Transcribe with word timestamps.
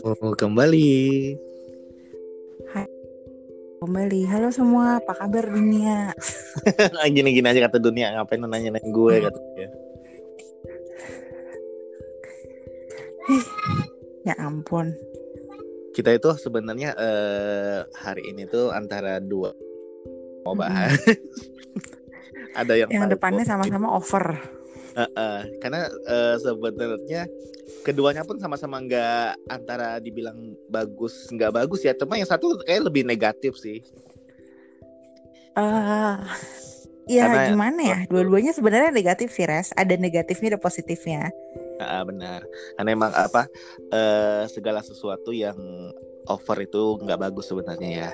Bertemu 0.00 0.32
kembali. 0.32 0.92
Kembali, 3.80 4.20
halo 4.28 4.52
semua, 4.52 5.00
apa 5.00 5.16
kabar 5.16 5.48
dunia? 5.48 6.12
Gini-gini 7.16 7.48
aja 7.48 7.64
kata 7.64 7.80
dunia, 7.80 8.12
ngapain 8.12 8.44
nanya-nanya 8.44 8.84
gue 8.92 9.14
kata 9.24 9.40
dia. 9.56 9.68
Ya 14.28 14.36
ampun, 14.36 14.92
Kita 15.96 16.12
itu 16.12 16.28
sebenarnya 16.36 16.92
eh, 16.92 17.80
hari 17.96 18.28
ini 18.28 18.44
tuh 18.44 18.68
antara 18.68 19.16
dua 19.16 19.56
mau 20.44 20.52
bahas. 20.52 21.00
Ada 22.60 22.84
yang, 22.84 22.88
yang 22.92 23.08
depannya 23.08 23.48
sama-sama 23.48 23.96
over. 23.96 24.36
Eh, 24.92 25.08
eh, 25.08 25.40
karena 25.64 25.88
eh, 25.88 26.36
sebenarnya 26.36 27.24
keduanya 27.82 28.22
pun 28.24 28.36
sama-sama 28.36 28.80
nggak 28.80 29.48
antara 29.48 29.96
dibilang 29.98 30.54
bagus 30.68 31.28
nggak 31.32 31.52
bagus 31.54 31.84
ya, 31.84 31.96
cuma 31.96 32.16
yang 32.20 32.28
satu 32.28 32.60
kayak 32.64 32.88
lebih 32.90 33.02
negatif 33.04 33.56
sih. 33.56 33.80
eh 35.50 36.16
ya 37.10 37.26
Karena- 37.26 37.50
gimana 37.50 37.80
ya? 37.82 37.98
Dua-duanya 38.06 38.54
sebenarnya 38.54 38.94
negatif 38.94 39.34
sih, 39.34 39.42
Res. 39.42 39.74
Ada 39.74 39.98
negatifnya, 39.98 40.54
ada 40.54 40.60
positifnya. 40.62 41.34
Ah, 41.82 42.06
benar. 42.06 42.46
Karena 42.78 42.90
emang 42.94 43.10
apa 43.10 43.50
eh, 43.90 44.44
segala 44.46 44.78
sesuatu 44.84 45.34
yang 45.34 45.58
over 46.30 46.56
itu 46.62 47.02
nggak 47.02 47.18
bagus 47.18 47.50
sebenarnya 47.50 47.90
ya. 48.06 48.10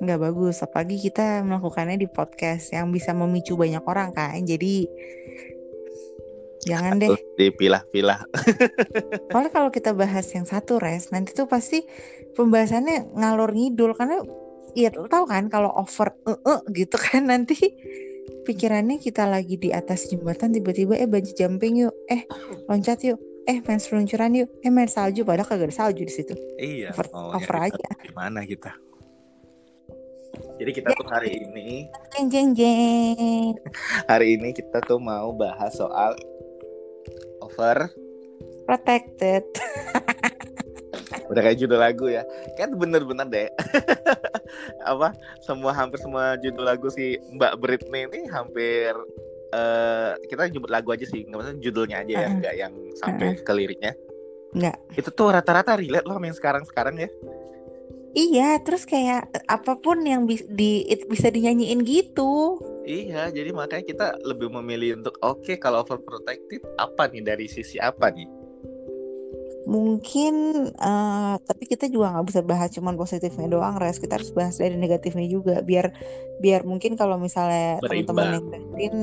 Nggak 0.00 0.20
bagus, 0.30 0.62
apalagi 0.64 0.96
kita 0.96 1.42
melakukannya 1.44 2.00
di 2.00 2.08
podcast 2.08 2.72
yang 2.72 2.88
bisa 2.94 3.12
memicu 3.12 3.58
banyak 3.58 3.82
orang 3.84 4.14
kan. 4.14 4.38
Jadi 4.46 4.86
jangan 6.66 7.00
deh. 7.00 7.10
Dipilah-pilah. 7.38 8.20
Soalnya 9.32 9.52
kalau 9.52 9.70
kita 9.72 9.96
bahas 9.96 10.28
yang 10.32 10.44
satu, 10.44 10.76
Res, 10.80 11.08
nanti 11.14 11.32
tuh 11.32 11.48
pasti 11.48 11.84
pembahasannya 12.36 13.16
ngalor 13.16 13.52
ngidul 13.52 13.96
karena 13.96 14.22
ya 14.76 14.90
tahu 14.94 15.24
kan 15.26 15.50
kalau 15.50 15.74
over 15.74 16.14
eh 16.30 16.38
eh, 16.46 16.60
gitu 16.70 16.94
kan 16.94 17.26
nanti 17.26 17.58
pikirannya 18.46 19.02
kita 19.02 19.26
lagi 19.26 19.58
di 19.58 19.74
atas 19.74 20.06
jembatan 20.06 20.54
tiba-tiba 20.54 20.94
eh 20.94 21.10
bungee 21.10 21.34
jumping 21.34 21.86
yuk, 21.86 21.94
eh 22.06 22.22
loncat 22.70 23.02
yuk, 23.02 23.18
eh 23.50 23.58
main 23.66 23.80
seluncuran 23.82 24.44
yuk, 24.44 24.48
eh 24.62 24.70
main 24.70 24.86
salju 24.86 25.26
padahal 25.26 25.48
kagak 25.48 25.70
ada 25.70 25.74
salju 25.74 26.06
di 26.06 26.12
situ. 26.12 26.34
Iya. 26.58 26.94
Over, 26.94 27.06
Oh, 27.10 27.34
over 27.34 27.56
ya, 27.56 27.62
aja. 27.74 27.88
Gimana 28.06 28.46
kita? 28.46 28.72
Jadi 30.60 30.70
kita 30.76 30.92
tuh 30.92 31.08
hari 31.08 31.40
ini, 31.40 31.88
Jeng 32.14 32.28
jeng 32.28 32.48
jeng. 32.52 33.56
hari 34.12 34.36
ini 34.36 34.52
kita 34.52 34.78
tuh 34.84 35.00
mau 35.00 35.32
bahas 35.32 35.72
soal 35.72 36.14
over. 37.50 37.90
Protected. 38.66 39.42
Udah 41.30 41.42
kayak 41.42 41.58
judul 41.58 41.78
lagu 41.78 42.06
ya. 42.06 42.22
Kan 42.54 42.78
bener-bener 42.78 43.26
deh. 43.26 43.48
apa? 44.90 45.14
Semua 45.42 45.74
hampir 45.74 45.98
semua 45.98 46.38
judul 46.38 46.66
lagu 46.66 46.86
si 46.90 47.18
Mbak 47.34 47.54
Britney 47.58 48.06
ini 48.06 48.26
hampir 48.30 48.94
eh 49.50 50.14
kita 50.30 50.46
nyebut 50.46 50.70
lagu 50.70 50.94
aja 50.94 51.02
sih, 51.02 51.26
nggak 51.26 51.34
maksudnya 51.34 51.58
judulnya 51.58 51.96
aja 52.06 52.12
ya, 52.14 52.22
Uh-uh. 52.22 52.38
nggak 52.38 52.54
yang 52.54 52.72
sampai 52.94 53.28
ke 53.42 53.50
liriknya. 53.50 53.92
Nggak. 54.54 54.78
Itu 54.94 55.10
tuh 55.10 55.34
rata-rata 55.34 55.74
relate 55.74 56.06
loh 56.06 56.14
sama 56.14 56.30
yang 56.30 56.38
sekarang-sekarang 56.38 56.94
ya. 57.02 57.10
Iya, 58.10 58.58
terus 58.66 58.86
kayak 58.86 59.30
apa 59.46 59.78
pun 59.78 60.02
yang 60.02 60.26
bis- 60.26 60.46
di 60.46 60.86
bisa 61.06 61.30
dinyanyiin 61.30 61.82
gitu. 61.86 62.58
Iya, 62.90 63.30
jadi 63.30 63.54
makanya 63.54 63.84
kita 63.86 64.06
lebih 64.26 64.50
memilih 64.50 64.98
untuk 64.98 65.14
oke 65.22 65.54
kalau 65.62 65.86
overprotected 65.86 66.58
apa 66.74 67.06
nih 67.06 67.22
dari 67.22 67.46
sisi 67.46 67.78
apa 67.78 68.10
nih? 68.10 68.26
Mungkin 69.70 70.34
eh, 70.74 71.34
tapi 71.38 71.64
kita 71.70 71.86
juga 71.86 72.18
nggak 72.18 72.26
bisa 72.26 72.40
bahas 72.42 72.74
cuman 72.74 72.98
positifnya 72.98 73.46
doang, 73.46 73.78
Res. 73.78 74.02
Kita 74.02 74.18
harus 74.18 74.34
bahas 74.34 74.58
dari 74.58 74.74
negatifnya 74.74 75.22
juga 75.30 75.62
biar 75.62 75.94
biar 76.42 76.66
mungkin 76.66 76.98
kalau 76.98 77.14
misalnya 77.14 77.78
teman-teman 77.78 78.26
yang 78.34 78.46
dengerin 78.50 78.96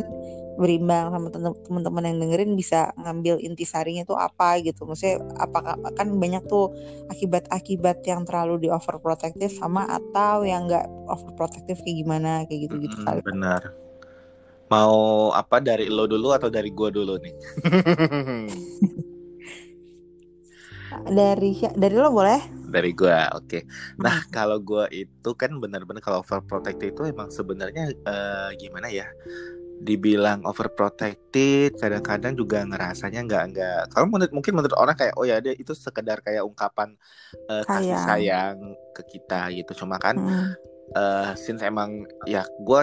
berimbang 0.60 1.14
sama 1.14 1.28
teman-teman 1.66 2.04
yang 2.10 2.18
dengerin 2.24 2.52
bisa 2.60 2.92
ngambil 2.98 3.36
intisarinya 3.48 4.04
tuh 4.10 4.18
apa 4.18 4.60
gitu. 4.66 4.84
Maksudnya 4.90 5.18
apakah 5.38 5.76
kan 5.98 6.08
banyak 6.22 6.44
tuh 6.52 6.74
akibat-akibat 7.14 7.98
yang 8.10 8.22
terlalu 8.28 8.68
di 8.68 8.70
overprotective 8.74 9.54
sama 9.54 9.86
atau 9.88 10.44
yang 10.44 10.66
nggak 10.68 10.86
overprotective 11.14 11.78
kayak 11.84 11.98
gimana 12.04 12.32
kayak 12.50 12.70
gitu-gitu 12.70 12.98
Mm-mm, 12.98 13.08
kali. 13.08 13.22
benar. 13.26 13.62
Mau 14.68 15.32
apa 15.32 15.64
dari 15.64 15.88
lo 15.88 16.04
dulu 16.12 16.36
atau 16.36 16.52
dari 16.52 16.70
gua 16.76 16.90
dulu 16.92 17.16
nih? 17.24 17.36
Dari 21.08 21.52
dari 21.76 21.96
lo 21.96 22.10
boleh? 22.12 22.40
dari 22.68 22.92
gua, 22.92 23.32
oke. 23.40 23.64
Nah, 24.04 24.28
kalau 24.28 24.60
gua 24.60 24.92
itu 24.92 25.30
kan 25.40 25.52
benar-benar 25.64 26.04
kalau 26.04 26.20
overprotected 26.20 26.92
itu 26.92 27.02
emang 27.08 27.32
sebenarnya 27.32 27.96
eh, 27.96 28.50
gimana 28.60 28.88
ya? 28.92 29.08
Dibilang 29.78 30.42
overprotected, 30.44 31.78
kadang-kadang 31.78 32.34
juga 32.34 32.66
ngerasanya 32.66 33.22
nggak 33.26 33.44
nggak. 33.54 33.82
Kalau 33.94 34.06
menurut 34.10 34.34
mungkin 34.34 34.54
menurut 34.58 34.76
orang 34.76 34.98
kayak 34.98 35.14
oh 35.16 35.26
ya 35.26 35.38
dia 35.38 35.54
itu 35.54 35.72
sekedar 35.78 36.20
kayak 36.26 36.42
ungkapan 36.44 36.98
eh, 37.50 37.64
kasih 37.66 37.94
Sayang. 37.94 38.06
sayang 38.06 38.56
ke 38.98 39.02
kita 39.18 39.54
gitu. 39.54 39.86
Cuma 39.86 40.02
kan 40.02 40.18
Mm. 40.18 40.50
eh 40.88 41.32
since 41.36 41.60
emang 41.62 42.08
ya 42.24 42.48
gue 42.64 42.82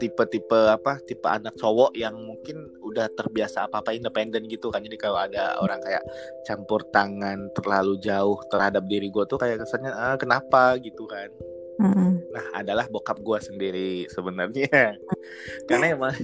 tipe-tipe 0.00 0.60
apa 0.72 0.98
tipe 1.04 1.26
anak 1.28 1.54
cowok 1.58 1.94
yang 1.94 2.14
mungkin 2.16 2.58
udah 2.82 3.06
terbiasa 3.14 3.66
apa 3.70 3.82
apa 3.82 3.94
independen 3.94 4.46
gitu 4.50 4.70
kan 4.70 4.82
jadi 4.82 4.98
kalau 4.98 5.18
ada 5.20 5.58
orang 5.62 5.78
kayak 5.82 6.02
campur 6.46 6.82
tangan 6.90 7.50
terlalu 7.54 7.98
jauh 8.02 8.38
terhadap 8.50 8.82
diri 8.86 9.10
gue 9.10 9.24
tuh 9.26 9.38
kayak 9.38 9.62
kesannya 9.62 9.92
ah, 9.94 10.16
kenapa 10.18 10.78
gitu 10.82 11.06
kan 11.06 11.30
Mm-mm. 11.80 12.20
nah 12.30 12.44
adalah 12.52 12.86
bokap 12.86 13.18
gue 13.18 13.38
sendiri 13.40 13.90
sebenarnya 14.08 15.00
karena 15.68 15.96
emang 15.96 16.12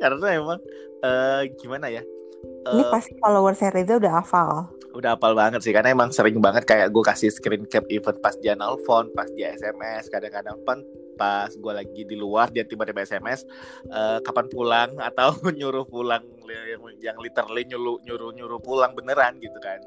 karena 0.00 0.26
emang 0.34 0.60
eh, 1.00 1.42
gimana 1.58 1.88
ya 1.90 2.02
Ini 2.44 2.80
Eh, 2.80 2.90
pasti 2.92 3.16
followersnya 3.16 3.72
Reza 3.72 3.96
udah 3.96 4.20
hafal. 4.20 4.68
udah 4.94 5.16
hafal 5.16 5.32
banget 5.34 5.64
sih 5.64 5.72
karena 5.72 5.90
emang 5.90 6.12
sering 6.12 6.38
banget 6.38 6.62
kayak 6.62 6.92
gue 6.92 7.02
kasih 7.02 7.32
screen 7.32 7.66
cap 7.66 7.82
event 7.90 8.20
pas 8.20 8.36
dia 8.38 8.54
nelfon 8.54 9.10
pas 9.10 9.26
dia 9.32 9.50
SMS 9.52 10.06
kadang-kadang 10.06 10.60
pan 10.62 10.84
pas 11.16 11.50
gue 11.50 11.72
lagi 11.72 12.04
di 12.06 12.14
luar 12.14 12.52
dia 12.52 12.62
tiba-tiba 12.62 13.02
SMS 13.02 13.42
eh, 13.88 14.18
kapan 14.22 14.46
pulang 14.46 14.90
atau 15.08 15.34
nyuruh 15.50 15.82
pulang 15.82 16.22
yang, 16.46 16.82
yang 17.02 17.16
literally 17.18 17.66
nyuruh 17.66 17.98
nyuruh 18.06 18.30
nyuruh 18.32 18.60
pulang 18.60 18.92
beneran 18.94 19.40
gitu 19.40 19.58
kan 19.58 19.80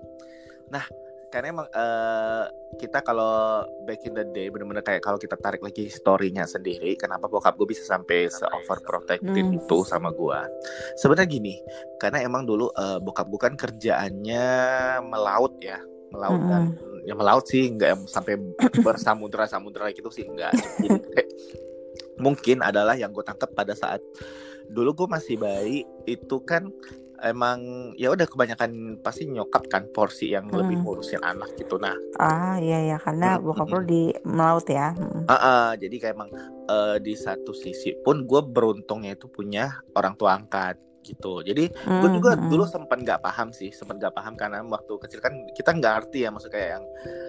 nah 0.68 0.84
karena 1.28 1.48
emang 1.52 1.68
eh, 1.68 2.46
kita 2.80 3.04
kalau 3.04 3.64
back 3.84 4.08
in 4.08 4.16
the 4.16 4.26
day 4.32 4.48
bener-bener 4.48 4.80
kayak 4.80 5.04
kalau 5.04 5.20
kita 5.20 5.36
tarik 5.36 5.60
lagi 5.60 5.92
story-nya 5.92 6.48
sendiri 6.48 6.96
kenapa 6.96 7.28
bokap 7.28 7.60
gue 7.60 7.68
bisa 7.68 7.84
sampai 7.84 8.32
se 8.32 8.48
overprotected 8.48 9.28
Hmm. 9.28 9.60
itu 9.60 9.78
sama 9.84 10.10
gue 10.16 10.40
sebenarnya 10.96 11.28
gini 11.28 11.56
karena 12.00 12.24
emang 12.24 12.48
dulu 12.48 12.72
eh, 12.72 13.00
bokap 13.04 13.28
gue 13.28 13.42
kan 13.42 13.54
kerjaannya 13.60 14.46
melaut 15.04 15.60
ya 15.60 15.80
melaut 16.12 16.42
dan 16.48 16.64
ya 17.04 17.14
melaut 17.16 17.44
sih 17.48 17.68
nggak 17.72 17.90
yang 17.92 18.04
sampai 18.08 18.40
bersamudra 18.86 19.48
samudra 19.48 19.92
gitu 19.92 20.08
sih 20.12 20.28
nggak 20.28 20.52
jadi 20.84 20.98
kayak, 21.12 21.30
mungkin 22.20 22.64
adalah 22.64 22.96
yang 22.96 23.12
gue 23.12 23.24
tangkap 23.24 23.52
pada 23.52 23.76
saat 23.76 24.00
dulu 24.68 25.04
gue 25.04 25.08
masih 25.08 25.40
bayi 25.40 25.88
itu 26.04 26.44
kan 26.44 26.68
emang 27.22 27.60
ya 27.96 28.10
udah 28.10 28.26
kebanyakan 28.26 29.02
pasti 29.02 29.26
nyokap 29.26 29.66
kan 29.68 29.84
porsi 29.90 30.32
yang 30.32 30.50
lebih 30.50 30.78
Hmm. 30.78 30.86
ngurusin 30.86 31.22
anak 31.22 31.50
gitu 31.56 31.78
nah 31.78 31.96
Ah 32.18 32.58
iya 32.58 32.80
ya 32.84 32.98
karena 32.98 33.38
Mm, 33.38 33.44
bokap 33.46 33.68
mm, 33.68 33.74
lo 33.74 33.80
di 33.84 34.04
melaut 34.24 34.66
ya. 34.68 34.94
Mm. 34.94 35.24
ah, 35.26 35.34
ah, 35.36 35.68
jadi 35.76 35.96
kayak 35.98 36.16
emang 36.16 36.30
eh, 36.68 36.98
di 37.00 37.14
satu 37.14 37.52
sisi 37.54 37.94
pun 37.98 38.24
gue 38.24 38.42
beruntungnya 38.42 39.14
itu 39.14 39.28
punya 39.28 39.82
orang 39.94 40.14
tua 40.16 40.34
angkat 40.34 40.78
gitu 41.08 41.40
jadi 41.40 41.72
gue 41.72 42.10
juga 42.12 42.36
dulu 42.36 42.68
sempat 42.68 43.00
nggak 43.00 43.24
paham 43.24 43.56
sih 43.56 43.72
sempat 43.72 43.96
nggak 43.96 44.12
paham 44.12 44.36
karena 44.36 44.60
waktu 44.68 44.92
kecil 45.00 45.20
kan 45.24 45.32
kita 45.56 45.72
nggak 45.72 45.94
ngerti 46.04 46.28
ya 46.28 46.30
maksud 46.30 46.52
kayak 46.52 46.70
yang 46.80 46.86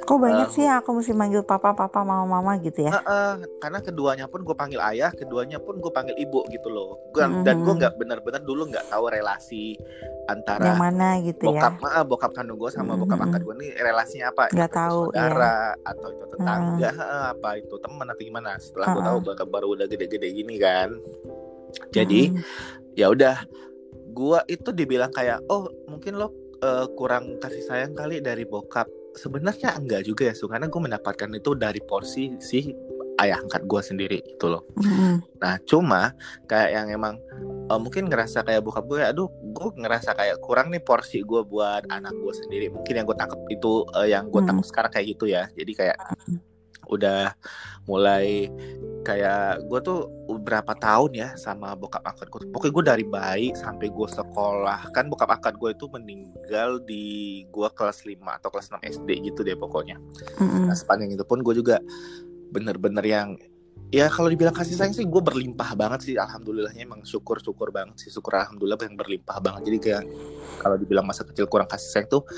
Kok 0.09 0.17
banyak 0.25 0.49
eh, 0.49 0.55
sih 0.57 0.65
aku 0.65 0.97
mesti 0.97 1.13
manggil 1.13 1.45
papa 1.45 1.77
papa 1.77 2.01
mama 2.01 2.25
mama 2.41 2.57
gitu 2.65 2.89
ya? 2.89 2.97
Heeh, 2.97 3.45
karena 3.61 3.85
keduanya 3.85 4.25
pun 4.25 4.41
gue 4.41 4.57
panggil 4.57 4.81
ayah, 4.81 5.13
keduanya 5.13 5.61
pun 5.61 5.77
gue 5.77 5.93
panggil 5.93 6.17
ibu 6.17 6.49
gitu 6.49 6.73
loh. 6.73 6.97
Gua, 7.13 7.29
Mhm. 7.29 7.45
Dan 7.45 7.61
gue 7.61 7.75
nggak 7.77 7.95
benar-benar 8.01 8.41
dulu 8.41 8.73
nggak 8.73 8.89
tahu 8.89 9.13
relasi 9.13 9.77
Yang 9.77 10.33
antara 10.33 10.73
mana 10.81 11.21
gitu 11.21 11.45
bokap, 11.45 11.77
ya? 11.77 11.85
maaf, 11.85 12.05
bokap 12.09 12.33
kandung 12.33 12.57
gue 12.57 12.73
sama 12.73 12.97
Mhm. 12.97 13.01
bokap 13.05 13.21
angkat 13.21 13.41
gue 13.45 13.55
nih 13.61 13.71
relasinya 13.85 14.33
apa? 14.33 14.49
Nggak 14.49 14.65
Apa 14.65 14.73
itu 14.73 14.81
tahu, 14.81 15.01
iya. 15.13 15.13
saudara 15.13 15.57
atau 15.85 16.09
itu 16.09 16.25
tetangga, 16.33 16.91
heeh, 16.97 17.25
apa 17.37 17.51
itu 17.61 17.75
teman 17.77 18.07
atau 18.09 18.25
gimana? 18.25 18.51
Setelah 18.57 18.87
gue 18.97 19.03
tahu 19.05 19.19
baru 19.45 19.67
udah 19.77 19.87
gede-gede 19.93 20.29
gini 20.33 20.57
kan. 20.57 20.89
Jadi 21.93 22.33
Mm. 22.33 22.41
ya 22.97 23.07
udah, 23.13 23.37
gue 24.19 24.39
itu 24.51 24.75
dibilang 24.75 25.15
kayak 25.15 25.47
oh 25.47 25.71
mungkin 25.87 26.19
lo 26.19 26.35
eh, 26.59 26.87
kurang 26.99 27.39
kasih 27.39 27.63
sayang 27.63 27.95
kali 27.95 28.19
dari 28.19 28.43
bokap. 28.43 28.91
Sebenarnya 29.15 29.79
enggak 29.79 30.07
juga 30.07 30.31
ya, 30.31 30.35
Su, 30.35 30.47
karena 30.47 30.71
gue 30.71 30.81
mendapatkan 30.83 31.31
itu 31.31 31.55
dari 31.59 31.83
porsi 31.83 32.39
si 32.39 32.71
ayah 33.19 33.39
angkat 33.43 33.67
gue 33.67 33.83
sendiri 33.83 34.19
itu 34.23 34.47
loh. 34.47 34.63
Mm. 34.79 35.19
Nah, 35.43 35.59
cuma 35.67 36.15
kayak 36.47 36.71
yang 36.71 36.87
emang 36.95 37.19
uh, 37.69 37.79
mungkin 37.79 38.09
ngerasa 38.09 38.43
kayak 38.43 38.65
bokap 38.65 38.85
gue 38.89 39.03
aduh 39.05 39.29
gue 39.29 39.69
ngerasa 39.77 40.17
kayak 40.17 40.41
kurang 40.41 40.73
nih 40.73 40.83
porsi 40.83 41.23
gue 41.23 41.43
buat 41.45 41.85
anak 41.93 42.15
gue 42.17 42.35
sendiri 42.35 42.67
mungkin 42.73 43.03
yang 43.03 43.07
gue 43.07 43.17
tangkap 43.17 43.41
itu 43.53 43.85
uh, 43.93 44.09
yang 44.09 44.33
gue 44.33 44.43
tangkap 44.43 44.65
hmm. 44.65 44.71
sekarang 44.73 44.91
kayak 44.95 45.07
gitu 45.15 45.25
ya 45.29 45.45
jadi 45.53 45.73
kayak 45.77 45.97
hmm. 45.99 46.39
udah 46.89 47.37
mulai 47.85 48.49
kayak 49.09 49.65
gue 49.65 49.81
tuh 49.81 50.05
berapa 50.45 50.77
tahun 50.77 51.17
ya 51.17 51.29
sama 51.41 51.73
bokap 51.73 52.05
angkat 52.05 52.29
gue 52.29 52.53
pokoknya 52.53 52.73
gue 52.77 52.85
dari 52.85 53.05
bayi 53.09 53.49
sampai 53.57 53.89
gue 53.89 54.09
sekolah 54.13 54.93
kan 54.93 55.09
bokap 55.09 55.33
angkat 55.33 55.57
gue 55.57 55.73
itu 55.73 55.89
meninggal 55.89 56.85
di 56.85 57.43
gue 57.49 57.69
kelas 57.73 58.05
5 58.05 58.21
atau 58.21 58.49
kelas 58.53 58.69
6 58.69 58.85
SD 58.85 59.09
gitu 59.33 59.41
deh 59.41 59.57
pokoknya. 59.57 59.97
Mm-hmm. 60.37 60.69
nah 60.69 60.77
sepanjang 60.77 61.17
itu 61.17 61.25
pun 61.25 61.41
gue 61.41 61.57
juga 61.57 61.81
bener-bener 62.53 63.05
yang 63.09 63.29
ya 63.89 64.13
kalau 64.13 64.29
dibilang 64.29 64.53
kasih 64.53 64.77
sayang 64.77 64.93
sih 64.93 65.09
gue 65.09 65.23
berlimpah 65.25 65.73
banget 65.73 66.05
sih 66.05 66.15
alhamdulillahnya 66.21 66.85
emang 66.85 67.01
syukur 67.09 67.41
syukur 67.41 67.73
banget 67.73 67.97
sih 68.05 68.13
syukur 68.13 68.37
alhamdulillah 68.37 68.77
yang 68.85 69.01
berlimpah 69.01 69.41
banget. 69.41 69.73
Jadi 69.73 69.79
kayak 69.81 70.05
kalau 70.61 70.77
dibilang 70.77 71.09
masa 71.09 71.25
kecil 71.25 71.49
kurang 71.49 71.73
kasih 71.73 71.89
sayang 71.89 72.09
tuh 72.13 72.29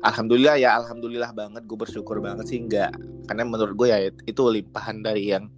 alhamdulillah 0.00 0.56
ya 0.56 0.72
alhamdulillah 0.80 1.36
banget 1.36 1.68
gue 1.68 1.76
bersyukur 1.76 2.24
banget 2.24 2.48
sih 2.48 2.64
enggak 2.64 2.96
karena 3.28 3.44
menurut 3.44 3.76
gue 3.76 3.88
ya 3.92 3.98
itu 4.08 4.42
limpahan 4.48 5.04
dari 5.04 5.36
yang 5.36 5.52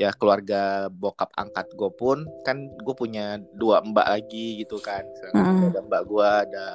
ya 0.00 0.16
keluarga 0.16 0.88
bokap 0.88 1.28
angkat 1.36 1.68
gue 1.76 1.90
pun 1.92 2.24
kan 2.40 2.72
gue 2.72 2.94
punya 2.96 3.36
dua 3.52 3.84
mbak 3.84 4.08
lagi 4.08 4.64
gitu 4.64 4.80
kan 4.80 5.04
mm. 5.36 5.76
ada 5.76 5.80
mbak 5.84 6.02
gue 6.08 6.24
ada 6.48 6.66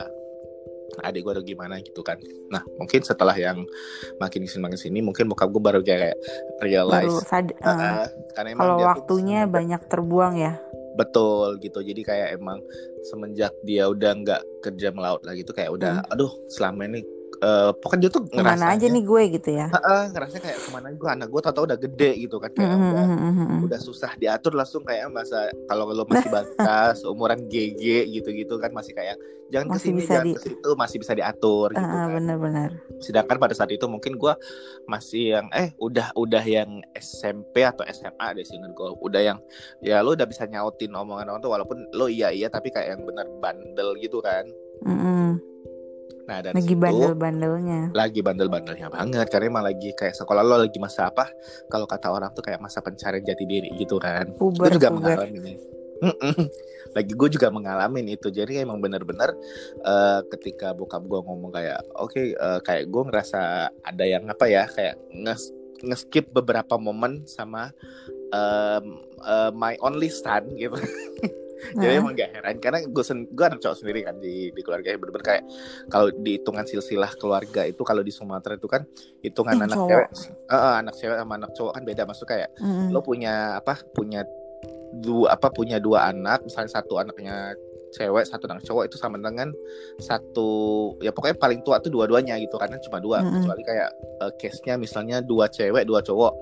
adik 1.03 1.25
gue 1.25 1.33
atau 1.33 1.43
gimana 1.43 1.81
gitu 1.81 2.05
kan 2.05 2.21
nah 2.53 2.61
mungkin 2.77 3.01
setelah 3.01 3.33
yang 3.33 3.65
makin 4.21 4.45
ke 4.45 4.49
sini 4.53 4.61
makin 4.61 4.79
sini 4.79 4.99
mungkin 5.01 5.25
bokap 5.25 5.49
gue 5.49 5.57
baru 5.57 5.81
kayak 5.81 6.13
realize 6.61 7.09
baru 7.09 7.25
sad 7.25 7.47
uh, 7.65 7.67
uh, 7.67 8.05
karena 8.37 8.49
emang 8.53 8.61
kalau 8.61 8.77
waktunya 8.93 9.39
tuh, 9.43 9.51
banyak 9.51 9.81
terbuang 9.89 10.33
ya 10.37 10.53
betul 10.95 11.57
gitu 11.59 11.81
jadi 11.81 12.01
kayak 12.05 12.29
emang 12.39 12.61
semenjak 13.09 13.51
dia 13.65 13.89
udah 13.89 14.15
nggak 14.21 14.41
kerja 14.63 14.93
melaut 14.93 15.25
lagi 15.25 15.43
tuh 15.43 15.57
kayak 15.57 15.73
udah 15.73 16.05
hmm. 16.05 16.13
aduh 16.13 16.31
selama 16.53 16.87
ini 16.87 17.03
uh, 17.41 17.71
pokoknya 17.75 18.07
dia 18.07 18.11
tuh 18.11 18.23
ngerasa 18.29 18.55
ke 18.55 18.59
mana 18.59 18.65
aja 18.75 18.85
nih 18.87 19.03
gue 19.03 19.21
gitu 19.39 19.49
ya? 19.55 19.67
Uh, 19.71 19.77
uh, 19.79 20.01
ngerasa 20.11 20.35
kayak 20.39 20.57
ke 20.59 20.69
mana 20.71 20.87
gue 20.93 21.09
anak 21.09 21.27
gue 21.31 21.41
tau-tau 21.41 21.65
udah 21.67 21.79
gede 21.79 22.11
gitu 22.27 22.37
kan 22.39 22.51
kayak 22.53 22.69
mm 22.69 22.77
-hmm. 22.77 22.91
udah, 22.91 23.05
mm 23.05 23.33
-hmm. 23.33 23.59
udah 23.67 23.79
susah 23.81 24.11
diatur 24.19 24.53
langsung 24.55 24.83
kayak 24.85 25.09
masa 25.11 25.51
kalau 25.67 25.89
lo 25.91 26.05
masih 26.07 26.29
batas 26.31 27.03
umuran 27.11 27.41
GG 27.47 28.11
gitu-gitu 28.11 28.55
kan 28.59 28.71
masih 28.71 28.93
kayak 28.95 29.17
jangan 29.53 29.77
masih 29.77 29.93
ke 29.93 30.01
sini 30.01 30.01
jangan 30.09 30.25
di... 30.25 30.33
ke 30.33 30.41
situ 30.41 30.69
masih 30.73 30.97
bisa 30.97 31.13
diatur 31.13 31.69
uh, 31.69 31.77
gitu 31.77 31.85
kan. 31.85 32.09
benar-benar. 32.17 32.69
Sedangkan 32.97 33.37
pada 33.37 33.53
saat 33.53 33.69
itu 33.69 33.85
mungkin 33.85 34.17
gue 34.17 34.33
masih 34.89 35.37
yang 35.37 35.47
eh 35.53 35.69
udah 35.77 36.15
udah 36.17 36.43
yang 36.43 36.81
SMP 36.97 37.61
atau 37.61 37.85
SMA 37.85 38.27
deh 38.33 38.45
sih 38.45 38.57
gue. 38.57 38.89
Udah 39.05 39.21
yang 39.21 39.37
ya 39.85 40.01
lo 40.01 40.17
udah 40.17 40.25
bisa 40.25 40.49
nyautin 40.49 40.93
omongan 40.93 41.29
orang 41.29 41.41
tuh 41.45 41.53
walaupun 41.53 41.77
lo 41.93 42.09
iya 42.09 42.33
iya 42.33 42.49
tapi 42.49 42.73
kayak 42.73 42.97
yang 42.97 43.01
benar 43.05 43.29
bandel 43.37 43.93
gitu 44.01 44.17
kan. 44.23 44.49
Mm 44.81 44.97
-hmm 44.97 45.55
Nah 46.25 46.37
dari 46.41 46.53
lagi 46.57 46.75
bandel-bandelnya. 46.75 47.81
Lagi 47.93 48.19
bandel-bandelnya 48.25 48.87
banget 48.89 49.27
karena 49.29 49.45
emang 49.49 49.65
lagi 49.65 49.89
kayak 49.93 50.17
sekolah 50.17 50.41
lo 50.41 50.57
lagi 50.57 50.77
masa 50.81 51.13
apa? 51.13 51.29
Kalau 51.69 51.85
kata 51.85 52.09
orang 52.09 52.33
tuh 52.33 52.41
kayak 52.41 52.61
masa 52.61 52.81
pencarian 52.81 53.21
jati 53.21 53.45
diri 53.45 53.69
gitu 53.77 54.01
kan. 54.01 54.33
Puber, 54.33 54.69
gue 54.69 54.81
juga 54.81 54.89
puber. 54.89 55.17
mengalami 55.17 55.37
ini. 55.41 55.53
lagi 56.91 57.15
gue 57.15 57.29
juga 57.31 57.47
mengalami 57.47 58.03
itu 58.03 58.27
jadi 58.27 58.67
emang 58.67 58.83
bener-bener 58.83 59.31
uh, 59.87 60.19
ketika 60.27 60.75
bokap 60.75 61.07
gue 61.07 61.19
ngomong 61.23 61.55
kayak 61.55 61.79
oke 61.95 62.11
okay, 62.11 62.35
uh, 62.35 62.59
eh, 62.59 62.59
kayak 62.67 62.91
gue 62.91 63.03
ngerasa 63.07 63.71
ada 63.79 64.03
yang 64.03 64.27
apa 64.27 64.45
ya 64.47 64.67
kayak 64.67 64.99
nges 65.11 65.55
ngeskip 65.87 66.35
beberapa 66.35 66.75
momen 66.75 67.23
sama 67.23 67.71
um, 68.35 69.07
uh, 69.23 69.51
my 69.55 69.79
only 69.79 70.11
son 70.11 70.51
gitu 70.59 70.75
jadi 71.73 71.93
emang 71.97 72.13
gak 72.13 72.29
heran 72.35 72.55
karena 72.61 72.79
gue 72.85 73.03
gue 73.31 73.45
anak 73.45 73.59
cowok 73.63 73.77
sendiri 73.81 73.99
kan 74.05 74.15
di 74.21 74.53
di 74.53 74.61
keluarga 74.61 74.93
yang 74.93 74.99
bener-bener 75.01 75.25
kayak 75.25 75.43
kalau 75.89 76.07
di 76.13 76.31
hitungan 76.37 76.65
silsilah 76.67 77.11
keluarga 77.17 77.61
itu 77.65 77.81
kalau 77.81 78.01
di 78.05 78.11
Sumatera 78.13 78.59
itu 78.59 78.69
kan 78.69 78.85
hitungan 79.25 79.55
eh, 79.57 79.65
anak 79.65 79.77
cowok. 79.77 79.89
cewek 79.89 80.07
uh, 80.51 80.75
anak 80.79 80.95
cewek 80.95 81.17
sama 81.17 81.33
anak 81.37 81.51
cowok 81.57 81.71
kan 81.73 81.83
beda 81.83 82.01
maksud 82.05 82.25
kayak 82.27 82.49
mm. 82.61 82.87
lo 82.93 82.99
punya 83.01 83.57
apa 83.57 83.73
punya 83.93 84.21
dua 84.95 85.35
apa 85.35 85.47
punya 85.51 85.77
dua 85.81 86.07
anak 86.11 86.45
misalnya 86.45 86.71
satu 86.71 87.01
anaknya 87.01 87.57
cewek 87.95 88.27
satu 88.27 88.51
anak 88.51 88.67
cowok 88.67 88.91
itu 88.91 88.99
sama 88.99 89.15
dengan 89.15 89.55
satu 89.97 90.49
ya 90.99 91.15
pokoknya 91.15 91.39
paling 91.39 91.63
tua 91.63 91.79
tuh 91.79 91.89
dua-duanya 91.89 92.35
gitu 92.43 92.59
karena 92.59 92.75
cuma 92.83 92.99
dua 92.99 93.23
mm 93.23 93.25
-hmm. 93.25 93.35
kecuali 93.39 93.63
kayak 93.63 93.89
uh, 94.19 94.31
case-nya 94.35 94.75
misalnya 94.75 95.23
dua 95.23 95.47
cewek 95.47 95.87
dua 95.87 96.03
cowok 96.03 96.33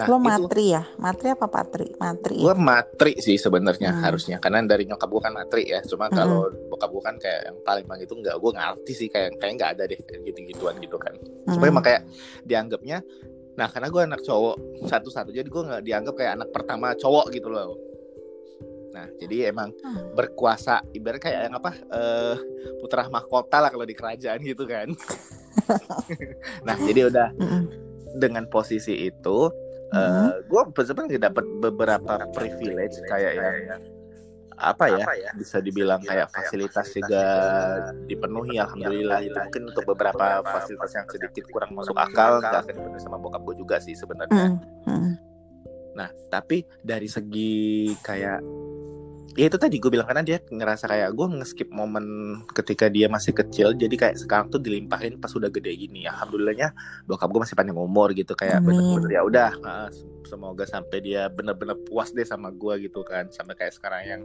nah 0.00 0.06
lo 0.08 0.16
matri 0.16 0.72
ya 0.72 0.82
matri 0.96 1.28
apa 1.30 1.46
patri 1.46 1.92
matri 2.00 2.40
gue 2.40 2.56
matri 2.56 3.12
sih 3.20 3.36
sebenarnya 3.36 3.92
mm. 3.92 4.00
harusnya 4.00 4.36
karena 4.40 4.64
dari 4.64 4.88
nyokap 4.88 5.08
gue 5.12 5.22
kan 5.22 5.32
matri 5.36 5.68
ya 5.68 5.84
cuma 5.84 6.08
mm. 6.08 6.14
kalau 6.16 6.48
bokap 6.72 6.88
gue 6.88 7.02
kan 7.04 7.16
kayak 7.20 7.40
yang 7.52 7.56
paling 7.62 7.84
bang 7.84 8.00
itu 8.00 8.14
nggak 8.16 8.36
gue 8.40 8.50
ngerti 8.56 8.92
sih 8.96 9.08
kayak 9.12 9.36
kayak 9.36 9.52
nggak 9.60 9.70
ada 9.76 9.84
deh 9.84 10.00
gitu-gituan 10.24 10.74
gitu 10.80 10.96
kan 10.96 11.12
mm. 11.14 11.52
supaya 11.52 11.68
emang 11.68 11.84
kayak 11.84 12.02
dianggapnya 12.48 13.04
Nah 13.54 13.70
karena 13.70 13.88
gue 13.90 14.02
anak 14.02 14.20
cowok 14.26 14.56
satu-satu 14.90 15.30
jadi 15.30 15.46
gue 15.46 15.62
nggak 15.62 15.82
dianggap 15.86 16.14
kayak 16.18 16.32
anak 16.42 16.48
pertama 16.50 16.94
cowok 16.98 17.30
gitu 17.30 17.48
loh. 17.50 17.78
Nah, 18.94 19.10
jadi 19.18 19.50
emang 19.50 19.74
hmm. 19.74 20.14
berkuasa 20.14 20.86
ibarat 20.94 21.18
kayak 21.18 21.50
yang 21.50 21.54
apa 21.58 21.74
uh, 21.90 22.38
putra 22.78 23.10
mahkota 23.10 23.58
lah 23.58 23.70
kalau 23.74 23.82
di 23.82 23.98
kerajaan 23.98 24.38
gitu 24.46 24.64
kan. 24.70 24.86
nah, 26.66 26.78
jadi 26.78 27.10
udah 27.10 27.28
hmm. 27.34 27.62
dengan 28.22 28.46
posisi 28.46 29.10
itu 29.10 29.50
uh, 29.90 29.98
hmm. 29.98 30.46
gue 30.46 30.62
sebenarnya 30.86 31.26
dapat 31.26 31.44
beberapa 31.58 32.22
privilege 32.30 33.02
kayak 33.10 33.32
yang 33.34 33.82
apa 34.54 34.86
ya, 34.86 35.02
apa 35.02 35.18
ya 35.18 35.30
bisa 35.34 35.58
dibilang 35.58 35.98
kayak 35.98 36.30
fasilitas 36.30 36.86
juga 36.94 37.26
dipenuhi 38.06 38.54
alhamdulillah 38.62 39.18
itu 39.26 39.34
mungkin 39.34 39.62
untuk 39.74 39.82
beberapa 39.82 40.46
fasilitas 40.46 40.94
yang 40.94 41.10
sedikit 41.10 41.42
kurang 41.50 41.74
masuk 41.74 41.98
akal 41.98 42.38
nggak 42.38 42.62
akan 42.62 42.74
dipenuhi 42.78 43.02
sama 43.02 43.18
bokap 43.18 43.42
gue 43.42 43.58
juga 43.58 43.82
sih 43.82 43.98
sebenarnya. 43.98 44.54
Nah, 45.94 46.10
tapi 46.26 46.66
dari 46.82 47.06
segi 47.06 47.94
kayak 48.02 48.42
ya 49.34 49.50
itu 49.50 49.58
tadi 49.58 49.80
gue 49.80 49.90
bilang 49.90 50.06
karena 50.06 50.22
dia 50.22 50.38
ngerasa 50.44 50.86
kayak 50.86 51.10
gue 51.16 51.26
ngeskip 51.40 51.68
momen 51.72 52.04
ketika 52.54 52.86
dia 52.86 53.10
masih 53.10 53.34
kecil. 53.34 53.74
Jadi 53.74 53.94
kayak 53.96 54.16
sekarang 54.20 54.52
tuh 54.52 54.62
dilimpahin 54.62 55.18
pas 55.18 55.32
udah 55.34 55.50
gede 55.50 55.74
gini. 55.74 56.06
Ya 56.06 56.14
alhamdulillahnya 56.14 56.76
bokap 57.08 57.28
gue 57.32 57.40
masih 57.42 57.56
panjang 57.58 57.78
umur 57.78 58.14
gitu. 58.14 58.32
Kayak 58.38 58.62
bener-bener 58.62 59.10
ya 59.10 59.22
udah 59.26 59.50
uh, 59.64 59.88
semoga 60.24 60.64
sampai 60.64 60.98
dia 61.02 61.26
bener-bener 61.32 61.74
puas 61.88 62.14
deh 62.14 62.24
sama 62.24 62.54
gue 62.54 62.86
gitu 62.86 63.02
kan. 63.02 63.26
Sampai 63.34 63.58
kayak 63.58 63.74
sekarang 63.74 64.02
yang 64.06 64.22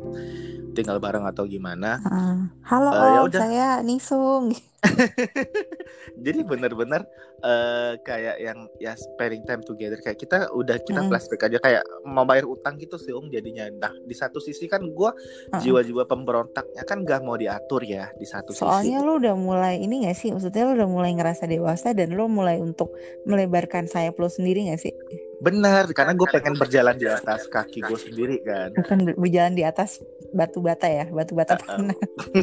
tinggal 0.77 1.01
bareng 1.01 1.25
atau 1.25 1.49
gimana. 1.49 1.97
Uh, 2.05 2.45
halo 2.67 2.89
uh, 2.93 3.25
om. 3.25 3.33
saya 3.33 3.81
Nisung 3.81 4.53
jadi 6.25 6.39
benar-benar 6.47 7.03
uh, 7.43 7.99
kayak 8.03 8.39
yang 8.39 8.67
ya 8.79 8.95
spending 8.95 9.43
time 9.43 9.63
together. 9.63 9.99
Kayak 9.99 10.19
kita 10.23 10.37
udah 10.55 10.77
kita 10.81 11.03
mm. 11.03 11.07
flashback 11.11 11.51
aja 11.51 11.57
kayak 11.59 11.83
mau 12.07 12.23
bayar 12.23 12.47
utang 12.47 12.79
gitu 12.79 12.95
sih 12.95 13.11
om 13.11 13.27
jadinya. 13.27 13.67
Nah 13.69 13.91
di 14.03 14.15
satu 14.15 14.39
sisi 14.39 14.65
kan 14.71 14.83
gue 14.83 15.11
jiwa-jiwa 15.59 16.07
pemberontaknya 16.07 16.83
kan 16.87 17.03
gak 17.03 17.21
mau 17.23 17.35
diatur 17.35 17.83
ya 17.83 18.11
di 18.15 18.25
satu 18.25 18.55
soalnya 18.55 18.83
sisi. 18.83 18.91
Soalnya 18.95 18.97
lu 19.05 19.11
udah 19.19 19.35
mulai 19.35 19.75
ini 19.83 20.07
gak 20.07 20.17
sih? 20.17 20.29
Maksudnya 20.31 20.63
lu 20.67 20.73
udah 20.79 20.89
mulai 20.89 21.11
ngerasa 21.15 21.43
dewasa 21.45 21.91
dan 21.91 22.15
lu 22.15 22.25
mulai 22.31 22.57
untuk 22.59 22.91
melebarkan 23.27 23.85
sayap 23.87 24.15
lu 24.17 24.31
sendiri 24.31 24.71
gak 24.71 24.81
sih 24.83 24.95
Benar, 25.39 25.87
karena 25.95 26.11
gue 26.11 26.27
pengen 26.27 26.55
berjalan 26.59 26.95
di 26.99 27.07
atas 27.07 27.47
kaki 27.47 27.79
gue 27.87 27.99
sendiri 27.99 28.43
kan. 28.43 28.75
Bukan 28.75 29.15
berjalan 29.15 29.53
di 29.55 29.63
atas 29.63 30.03
batu 30.35 30.59
bata 30.59 30.85
ya, 30.85 31.07
batu 31.07 31.31
bata 31.31 31.55
uh, 31.55 31.89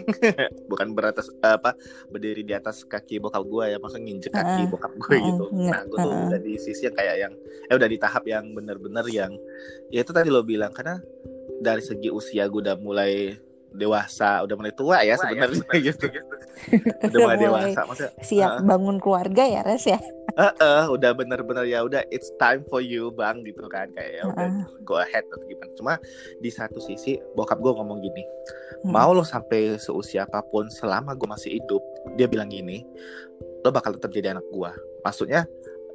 Bukan 0.70 0.96
beratas 0.96 1.28
apa 1.44 1.76
berdiri 2.08 2.40
di 2.40 2.56
atas 2.56 2.88
kaki 2.88 3.20
bokap 3.20 3.44
gue 3.44 3.64
ya, 3.72 3.76
maksudnya 3.76 4.04
nginjek 4.08 4.32
kaki 4.32 4.62
uh, 4.64 4.68
bokap 4.72 4.92
gue 4.96 5.16
uh, 5.16 5.22
gitu. 5.28 5.44
Nah, 5.52 5.80
gue 5.84 5.98
tuh 6.00 6.10
uh, 6.10 6.26
udah 6.32 6.40
di 6.40 6.54
sisi 6.56 6.88
yang 6.88 6.96
kayak 6.96 7.16
yang 7.20 7.32
eh 7.68 7.74
udah 7.76 7.88
di 7.88 7.98
tahap 8.00 8.24
yang 8.24 8.44
bener-bener 8.56 9.04
yang 9.12 9.32
ya 9.92 10.00
itu 10.00 10.12
tadi 10.16 10.32
lo 10.32 10.40
bilang 10.40 10.72
karena 10.72 10.96
dari 11.60 11.84
segi 11.84 12.08
usia 12.08 12.48
gue 12.48 12.60
udah 12.64 12.76
mulai 12.80 13.36
dewasa, 13.76 14.40
udah 14.40 14.56
mulai 14.56 14.72
tua 14.72 15.04
ya, 15.04 15.12
ya 15.12 15.14
sebenarnya 15.20 15.64
ya, 15.76 15.80
gitu. 15.92 16.06
udah 17.12 17.18
mulai 17.20 17.38
dewasa, 17.38 17.80
maksudnya 17.84 18.12
siap 18.24 18.50
uh, 18.56 18.64
bangun 18.64 18.96
keluarga 18.96 19.44
ya, 19.44 19.60
Res 19.60 19.84
ya. 19.84 20.00
Uh, 20.36 20.52
uh, 20.60 20.84
udah 20.92 21.16
bener-bener 21.16 21.64
ya 21.64 21.80
udah 21.80 22.04
it's 22.12 22.28
time 22.36 22.60
for 22.68 22.84
you 22.84 23.08
bang 23.16 23.40
gitu 23.40 23.64
kan 23.72 23.88
kayak 23.96 24.20
ya 24.20 24.22
udah 24.28 24.48
uh. 24.52 24.68
go 24.84 25.00
ahead 25.00 25.24
atau 25.32 25.48
gimana. 25.48 25.72
Cuma 25.72 25.94
di 26.44 26.52
satu 26.52 26.76
sisi 26.76 27.16
bokap 27.32 27.56
gue 27.56 27.72
ngomong 27.72 28.04
gini, 28.04 28.20
hmm. 28.84 28.92
mau 28.92 29.16
lo 29.16 29.24
sampai 29.24 29.80
seusia 29.80 30.28
apa 30.28 30.44
pun 30.44 30.68
selama 30.68 31.16
gue 31.16 31.24
masih 31.24 31.56
hidup, 31.56 31.80
dia 32.20 32.28
bilang 32.28 32.52
gini, 32.52 32.84
lo 33.64 33.72
bakal 33.72 33.96
tetap 33.96 34.12
jadi 34.12 34.36
anak 34.36 34.44
gue. 34.52 34.70
Maksudnya 35.00 35.48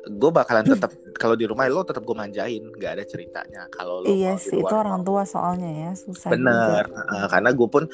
gue 0.09 0.31
bakalan 0.33 0.65
tetap 0.73 0.91
kalau 1.21 1.37
di 1.37 1.45
rumah 1.45 1.69
lo 1.69 1.85
tetap 1.85 2.01
gue 2.01 2.15
manjain 2.17 2.65
nggak 2.73 2.91
ada 2.97 3.03
ceritanya 3.05 3.69
kalau 3.69 4.01
lo 4.01 4.09
iya 4.09 4.33
sih 4.33 4.57
itu 4.57 4.73
orang 4.73 5.05
tua 5.05 5.21
soalnya 5.21 5.69
ya 5.69 5.91
susah 5.93 6.33
bener 6.33 6.89
uh, 6.89 7.27
karena 7.29 7.53
gue 7.53 7.67
pun 7.69 7.85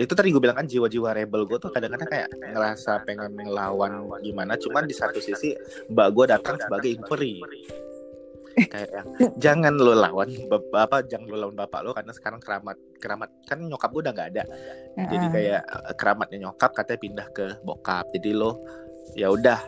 itu 0.00 0.12
tadi 0.16 0.32
gue 0.32 0.40
bilang 0.40 0.56
kan 0.56 0.64
jiwa-jiwa 0.64 1.12
rebel 1.12 1.44
gue 1.44 1.58
tuh 1.60 1.68
kadang-kadang 1.68 2.08
kayak 2.08 2.28
ngerasa 2.32 3.04
pengen 3.04 3.36
melawan 3.36 4.08
gimana 4.24 4.56
cuman 4.56 4.88
di 4.88 4.94
satu 4.96 5.20
sisi 5.20 5.52
mbak 5.92 6.08
gue 6.16 6.24
datang 6.32 6.56
sebagai 6.56 6.90
imperi. 6.96 7.44
Kayak 8.52 8.88
yang 8.92 9.08
jangan 9.40 9.80
lo 9.80 9.96
lawan 9.96 10.28
bapak 10.48 11.08
jangan 11.08 11.28
lo 11.28 11.36
lawan 11.48 11.56
bapak 11.56 11.80
lo 11.84 11.96
karena 11.96 12.12
sekarang 12.12 12.40
keramat 12.40 12.76
keramat 13.00 13.32
kan 13.48 13.58
nyokap 13.64 13.88
gue 13.92 14.02
udah 14.04 14.12
nggak 14.12 14.28
ada. 14.36 14.44
Jadi 15.08 15.26
kayak 15.28 15.62
eh, 15.64 15.94
keramatnya 15.96 16.38
nyokap 16.48 16.70
katanya 16.72 17.00
pindah 17.00 17.26
ke 17.32 17.46
bokap. 17.64 18.08
Jadi 18.12 18.30
lo 18.32 18.60
ya 19.16 19.28
udah 19.28 19.60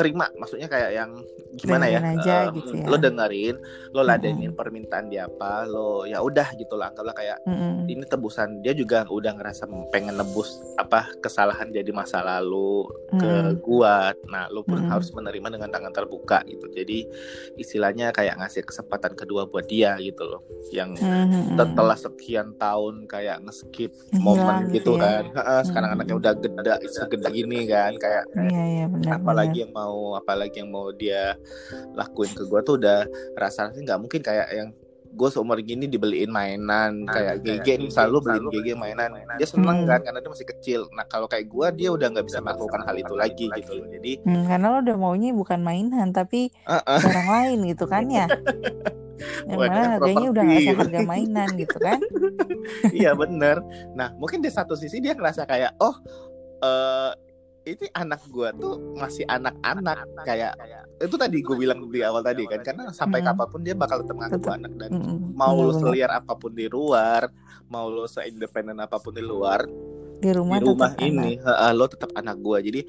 terima 0.00 0.32
maksudnya 0.40 0.64
kayak 0.72 0.96
yang 0.96 1.12
gimana 1.60 1.84
ya 1.92 2.00
aja, 2.00 2.48
uh, 2.48 2.54
gitu 2.56 2.72
ya 2.78 2.86
lo 2.88 2.96
dengerin 2.96 3.56
lo 3.92 4.00
ladenin 4.00 4.48
mm-hmm. 4.48 4.56
permintaan 4.56 5.12
dia 5.12 5.28
apa 5.28 5.68
lo 5.68 6.08
ya 6.08 6.24
udah 6.24 6.56
gitu 6.56 6.78
lah 6.80 6.88
anggaplah 6.88 7.12
kayak 7.12 7.38
mm-hmm. 7.44 7.84
ini 7.84 8.04
tebusan 8.08 8.64
dia 8.64 8.72
juga 8.72 9.04
udah 9.10 9.36
ngerasa 9.36 9.68
pengen 9.92 10.16
nebus 10.16 10.56
apa 10.80 11.10
kesalahan 11.20 11.68
jadi 11.68 11.92
masa 11.92 12.24
lalu 12.24 12.86
mm-hmm. 12.86 13.20
ke 13.20 13.32
gua 13.60 14.16
nah 14.30 14.48
lo 14.48 14.64
pun 14.64 14.80
mm-hmm. 14.80 14.92
harus 14.94 15.12
menerima 15.12 15.48
dengan 15.58 15.68
tangan 15.68 15.92
terbuka 15.92 16.40
gitu 16.46 16.70
jadi 16.72 17.04
istilahnya 17.60 18.14
kayak 18.14 18.40
ngasih 18.40 18.62
kesempatan 18.64 19.12
kedua 19.18 19.50
buat 19.50 19.66
dia 19.66 19.98
gitu 19.98 20.24
loh 20.24 20.40
yang 20.70 20.94
mm-hmm. 20.94 21.58
setelah 21.58 21.98
sekian 21.98 22.54
tahun 22.56 23.10
kayak 23.10 23.42
ngeskip 23.44 23.92
momen 24.22 24.70
gitu 24.70 24.96
ya. 24.96 25.20
kan 25.34 25.62
sekarang 25.66 25.92
mm-hmm. 25.92 26.06
anaknya 26.06 26.14
udah 26.16 26.32
gede 26.38 26.74
segede 26.88 27.28
gini 27.34 27.66
kan 27.66 27.98
kayak 27.98 28.24
iya, 28.48 28.64
iya, 28.64 28.84
benar, 28.86 29.18
apalagi 29.18 29.50
benar. 29.50 29.62
yang 29.66 29.72
mau 29.74 29.89
mau 29.90 30.14
apalagi 30.14 30.62
yang 30.62 30.70
mau 30.70 30.94
dia 30.94 31.34
lakuin 31.98 32.30
ke 32.30 32.46
gue 32.46 32.60
tuh 32.62 32.78
udah 32.78 33.10
rasanya 33.34 33.82
nggak 33.82 33.98
mungkin. 33.98 34.22
Kayak 34.22 34.48
yang 34.54 34.70
gue 35.10 35.28
seumur 35.28 35.58
gini 35.58 35.90
dibeliin 35.90 36.30
mainan 36.30 37.02
nah, 37.02 37.10
kayak 37.10 37.42
GG 37.42 37.90
selalu 37.90 38.30
beliin 38.30 38.46
GG 38.46 38.68
mainan. 38.78 39.10
mainan. 39.10 39.36
dia 39.42 39.48
seneng 39.50 39.82
hmm. 39.82 39.88
kan 39.90 40.00
karena 40.06 40.18
dia 40.22 40.30
masih 40.30 40.46
kecil. 40.46 40.80
Nah 40.94 41.04
kalau 41.10 41.26
kayak 41.26 41.50
gue 41.50 41.66
dia 41.74 41.88
udah 41.90 42.06
nggak 42.14 42.26
bisa 42.30 42.38
melakukan 42.38 42.80
hal 42.86 42.94
itu 42.94 43.14
lagi 43.18 43.46
gitu 43.50 43.72
loh. 43.74 43.86
Jadi 43.90 44.12
hmm, 44.22 44.42
karena 44.46 44.66
lo 44.70 44.78
udah 44.86 44.96
maunya 44.96 45.34
bukan 45.34 45.60
mainan 45.66 46.14
tapi 46.14 46.54
uh 46.62 46.78
-uh. 46.78 47.00
orang 47.02 47.28
lain 47.28 47.58
gitu 47.74 47.84
kan 47.90 48.06
ya? 48.06 48.26
Yang 49.50 49.58
mana 49.68 49.80
harganya 49.98 50.28
udah 50.32 50.42
nggak 50.46 50.78
harga 50.80 51.00
mainan 51.04 51.48
gitu 51.58 51.76
kan? 51.82 52.00
Iya 52.94 53.16
bener. 53.18 53.60
Nah 53.98 54.14
mungkin 54.14 54.44
di 54.44 54.50
satu 54.52 54.78
sisi 54.78 55.02
dia 55.02 55.16
ngerasa 55.16 55.42
kayak 55.48 55.74
oh 55.82 55.96
uh, 56.62 57.12
ini 57.68 57.86
anak 57.92 58.24
gue 58.28 58.48
tuh 58.56 58.74
masih 58.96 59.24
anak-anak 59.28 60.08
kayak 60.24 60.56
itu 61.00 61.16
tadi 61.16 61.38
gue 61.44 61.56
bilang 61.56 61.84
di 61.92 62.00
awal 62.00 62.24
tadi 62.24 62.48
kan 62.48 62.60
karena 62.64 62.88
sampai 62.92 63.20
mm. 63.20 63.26
kapan 63.28 63.46
pun 63.48 63.60
dia 63.60 63.74
bakal 63.76 64.00
tetap 64.00 64.16
ngaku 64.16 64.48
anak 64.48 64.72
dan 64.80 64.90
mm. 64.96 65.36
mau 65.36 65.56
lo 65.56 65.72
seliar 65.76 66.10
apa 66.12 66.32
pun 66.36 66.52
di 66.52 66.68
luar 66.68 67.28
mau 67.68 67.88
lo 67.92 68.08
seindependen 68.08 68.80
apa 68.80 68.96
pun 68.96 69.12
di 69.12 69.24
luar 69.24 69.64
di 70.20 70.30
rumah, 70.32 70.60
di 70.60 70.64
rumah 70.68 70.92
ini 71.00 71.40
anak. 71.40 71.76
lo 71.76 71.84
tetap 71.88 72.10
anak 72.16 72.36
gue 72.40 72.58
jadi 72.64 72.80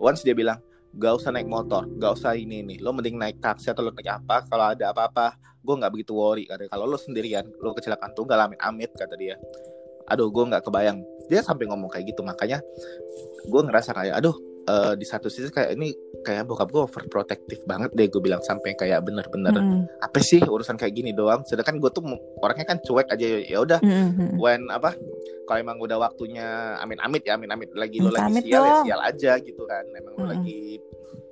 once 0.00 0.24
dia 0.24 0.36
bilang 0.36 0.60
gak 0.96 1.20
usah 1.20 1.32
naik 1.32 1.48
motor 1.48 1.84
gak 2.00 2.16
usah 2.16 2.32
ini 2.36 2.64
nih 2.64 2.78
lo 2.80 2.96
mending 2.96 3.16
naik 3.16 3.40
taksi 3.40 3.72
atau 3.72 3.84
lo 3.84 3.92
naik 3.92 4.08
apa 4.08 4.44
kalau 4.48 4.72
ada 4.72 4.92
apa-apa 4.92 5.48
gue 5.58 5.74
nggak 5.74 5.92
begitu 5.92 6.16
worry 6.16 6.48
katanya. 6.48 6.70
Kalau 6.72 6.88
lo 6.88 6.96
sendirian 6.96 7.44
lo 7.60 7.76
kecelakaan 7.76 8.16
tuh 8.16 8.24
gak 8.24 8.40
amit 8.40 8.60
amit 8.64 8.90
kata 8.96 9.12
dia. 9.20 9.36
Aduh 10.08 10.32
gue 10.32 10.44
nggak 10.48 10.64
kebayang 10.64 11.04
dia 11.28 11.40
sampai 11.44 11.68
ngomong 11.68 11.92
kayak 11.92 12.10
gitu 12.10 12.24
makanya 12.24 12.64
gue 13.48 13.60
ngerasa 13.64 13.94
kayak 13.94 14.18
aduh 14.18 14.36
uh, 14.68 14.92
di 14.94 15.06
satu 15.08 15.32
sisi 15.32 15.48
kayak 15.48 15.74
ini 15.80 15.96
kayak 16.22 16.44
bokap 16.44 16.68
gue 16.68 16.82
overprotective 16.84 17.62
banget 17.64 17.90
deh 17.96 18.06
gue 18.06 18.20
bilang 18.20 18.44
sampai 18.44 18.76
kayak 18.76 19.00
bener-bener 19.06 19.54
hmm. 19.56 19.88
apa 20.04 20.18
sih 20.20 20.44
urusan 20.44 20.76
kayak 20.76 20.92
gini 20.92 21.16
doang 21.16 21.42
sedangkan 21.48 21.80
gue 21.80 21.90
tuh 21.90 22.04
orangnya 22.44 22.66
kan 22.68 22.78
cuek 22.84 23.08
aja 23.08 23.26
ya 23.40 23.58
udah 23.64 23.80
hmm. 23.80 24.10
hmm. 24.14 24.30
when 24.36 24.68
apa 24.68 24.92
kalau 25.48 25.58
emang 25.64 25.80
udah 25.80 25.96
waktunya 25.96 26.76
amin 26.84 27.00
amit 27.00 27.24
ya 27.24 27.40
amin 27.40 27.48
amit 27.48 27.72
lagi 27.72 28.04
lo 28.04 28.12
lagi 28.12 28.44
sial 28.44 28.64
ya 28.64 28.74
sial 28.84 29.00
aja 29.00 29.32
gitu 29.40 29.62
kan 29.64 29.84
emang 29.96 30.14
hmm. 30.14 30.22
lo 30.22 30.26
lagi 30.28 30.82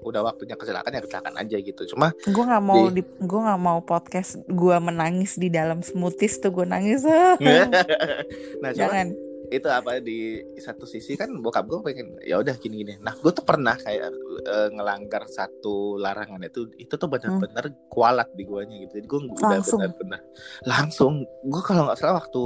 udah 0.06 0.22
waktunya 0.22 0.54
kecelakaan 0.54 0.94
ya 0.94 1.02
kecelakaan 1.02 1.34
aja 1.34 1.56
gitu 1.58 1.82
cuma 1.90 2.14
gue 2.14 2.44
nggak 2.46 2.62
mau 2.62 2.86
di, 2.94 3.02
di 3.02 3.26
gue 3.26 3.40
nggak 3.42 3.60
mau 3.60 3.82
podcast 3.82 4.38
gue 4.46 4.76
menangis 4.78 5.34
di 5.34 5.50
dalam 5.50 5.82
smoothies 5.82 6.38
tuh 6.38 6.54
gue 6.54 6.62
nangis 6.62 7.02
nah 8.62 8.70
jangan 8.70 9.10
itu 9.50 9.68
apa 9.70 10.02
di 10.02 10.42
satu 10.58 10.84
sisi 10.84 11.14
kan 11.14 11.30
bokap 11.42 11.66
gue 11.68 11.78
pengen 11.84 12.18
ya 12.22 12.40
udah 12.40 12.54
gini 12.58 12.82
gini 12.82 12.94
nah 13.00 13.14
gue 13.14 13.30
tuh 13.30 13.44
pernah 13.46 13.78
kayak 13.78 14.10
uh, 14.46 14.68
ngelanggar 14.72 15.24
satu 15.28 15.96
larangan 15.96 16.42
itu 16.44 16.68
itu 16.76 16.94
tuh 16.94 17.08
benar-benar 17.08 17.70
hmm. 17.70 17.88
kualat 17.90 18.28
di 18.34 18.44
guanya 18.44 18.76
gitu. 18.86 19.02
Jadi 19.02 19.06
gue 19.06 19.20
udah 19.32 19.60
benar-benar 19.62 20.20
langsung. 20.64 21.24
Gue 21.46 21.62
kalau 21.64 21.88
nggak 21.88 21.98
salah 21.98 22.20
waktu 22.20 22.42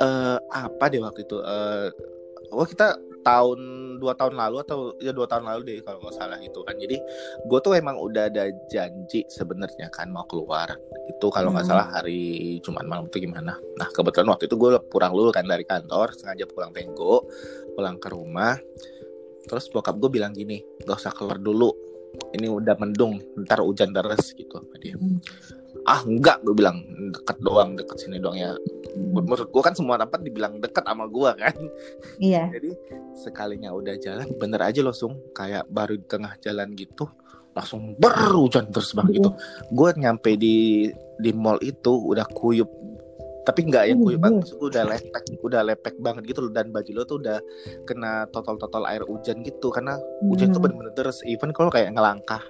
uh, 0.00 0.38
apa 0.52 0.84
deh 0.90 1.00
waktu 1.00 1.26
itu 1.26 1.36
uh, 1.40 1.88
oh 2.52 2.66
kita 2.66 2.94
tahun 3.24 3.60
dua 3.98 4.12
tahun 4.14 4.36
lalu 4.36 4.56
atau 4.62 4.78
ya 5.00 5.10
dua 5.16 5.24
tahun 5.24 5.48
lalu 5.48 5.60
deh 5.64 5.76
kalau 5.82 5.98
nggak 6.04 6.14
salah 6.14 6.38
itu 6.38 6.60
kan. 6.60 6.76
Jadi 6.76 7.00
gue 7.48 7.58
tuh 7.64 7.72
emang 7.74 7.96
udah 7.96 8.28
ada 8.28 8.52
janji 8.68 9.24
sebenarnya 9.32 9.88
kan 9.88 10.12
mau 10.12 10.28
keluar. 10.28 10.76
Itu 11.08 11.32
kalau 11.32 11.50
nggak 11.56 11.64
hmm. 11.64 11.72
salah 11.72 11.86
hari 11.88 12.60
Jumat 12.60 12.84
malam 12.84 13.08
itu 13.08 13.24
gimana. 13.24 13.56
Nah 13.80 13.88
kebetulan 13.90 14.28
waktu 14.28 14.44
itu 14.46 14.56
gue 14.60 14.76
pulang 14.92 15.16
dulu 15.16 15.32
kan 15.32 15.48
dari 15.48 15.64
kantor 15.64 16.12
sengaja 16.12 16.44
pulang 16.44 16.70
tenggo 16.76 17.24
pulang 17.72 17.96
ke 17.96 18.08
rumah. 18.12 18.60
Terus 19.44 19.68
bokap 19.72 19.96
gue 20.00 20.08
bilang 20.08 20.32
gini 20.32 20.60
gak 20.84 21.00
usah 21.00 21.12
keluar 21.12 21.40
dulu. 21.40 21.72
Ini 22.30 22.46
udah 22.46 22.78
mendung 22.78 23.18
ntar 23.42 23.58
hujan 23.64 23.90
deras 23.90 24.36
gitu 24.36 24.62
dia. 24.78 24.94
Hmm. 24.94 25.18
Ah 25.84 26.00
enggak 26.04 26.40
gue 26.40 26.54
bilang 26.56 26.80
deket 27.12 27.36
doang 27.44 27.76
deket 27.76 27.96
sini 28.00 28.16
doang 28.16 28.36
ya. 28.36 28.56
Menurut 28.94 29.48
gue 29.52 29.62
kan 29.62 29.76
semua 29.76 30.00
tempat 30.00 30.20
dibilang 30.24 30.56
deket 30.58 30.84
sama 30.84 31.04
gue 31.08 31.30
kan? 31.36 31.56
Iya. 32.18 32.48
Jadi 32.52 32.70
sekalinya 33.14 33.70
udah 33.76 33.94
jalan 34.00 34.28
bener 34.40 34.60
aja 34.64 34.80
langsung 34.80 35.20
kayak 35.36 35.68
baru 35.68 36.00
di 36.00 36.06
tengah 36.08 36.34
jalan 36.40 36.72
gitu 36.74 37.04
langsung 37.54 37.94
berhujan 38.00 38.72
terus 38.72 38.96
banget 38.96 39.22
gitu. 39.22 39.30
Gue 39.70 39.94
nyampe 39.94 40.34
di 40.34 40.88
di 41.20 41.30
mall 41.30 41.60
itu 41.62 41.92
udah 41.92 42.26
kuyup. 42.32 42.70
Tapi 43.44 43.60
nggak 43.68 43.84
yang 43.92 44.00
kuyup 44.00 44.20
banget 44.24 44.56
udah 44.56 44.82
lepek 44.88 45.24
udah 45.44 45.60
lepek 45.62 45.94
banget 46.00 46.22
gitu 46.32 46.48
loh. 46.48 46.52
Dan 46.56 46.72
baju 46.72 46.90
lo 46.96 47.02
tuh 47.04 47.20
udah 47.22 47.38
kena 47.84 48.26
total 48.32 48.56
total 48.58 48.88
air 48.88 49.04
hujan 49.04 49.44
gitu. 49.44 49.68
Karena 49.68 50.00
hujan 50.24 50.50
tuh 50.50 50.64
bener-bener 50.64 50.96
terus 50.96 51.20
even 51.28 51.52
kalau 51.52 51.68
kayak 51.68 51.92
ngelangkah 51.92 52.42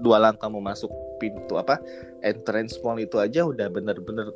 dua 0.00 0.16
langkah 0.20 0.48
mau 0.48 0.62
masuk 0.62 0.90
pintu 1.24 1.56
apa 1.56 1.80
entrance 2.20 2.76
mall 2.84 3.00
itu 3.00 3.16
aja 3.16 3.48
udah 3.48 3.72
bener-bener 3.72 4.28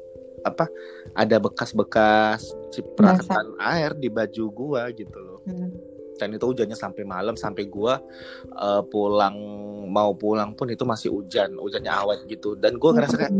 apa 0.46 0.70
ada 1.12 1.36
bekas-bekas 1.36 2.56
cipratan 2.72 3.58
air 3.60 3.92
di 3.92 4.08
baju 4.08 4.44
gua 4.54 4.82
gitu 4.94 5.18
loh. 5.20 5.40
Hmm. 5.44 5.74
Dan 6.18 6.34
itu 6.34 6.50
hujannya 6.50 6.74
sampai 6.74 7.04
malam 7.06 7.36
sampai 7.36 7.68
gua 7.68 8.00
uh, 8.56 8.82
pulang 8.86 9.36
mau 9.88 10.16
pulang 10.16 10.56
pun 10.56 10.72
itu 10.72 10.82
masih 10.82 11.12
hujan, 11.12 11.54
hujannya 11.58 11.92
awet 11.92 12.24
gitu. 12.26 12.56
Dan 12.56 12.80
gua 12.80 12.96
ngerasa 12.96 13.16
kayak 13.18 13.34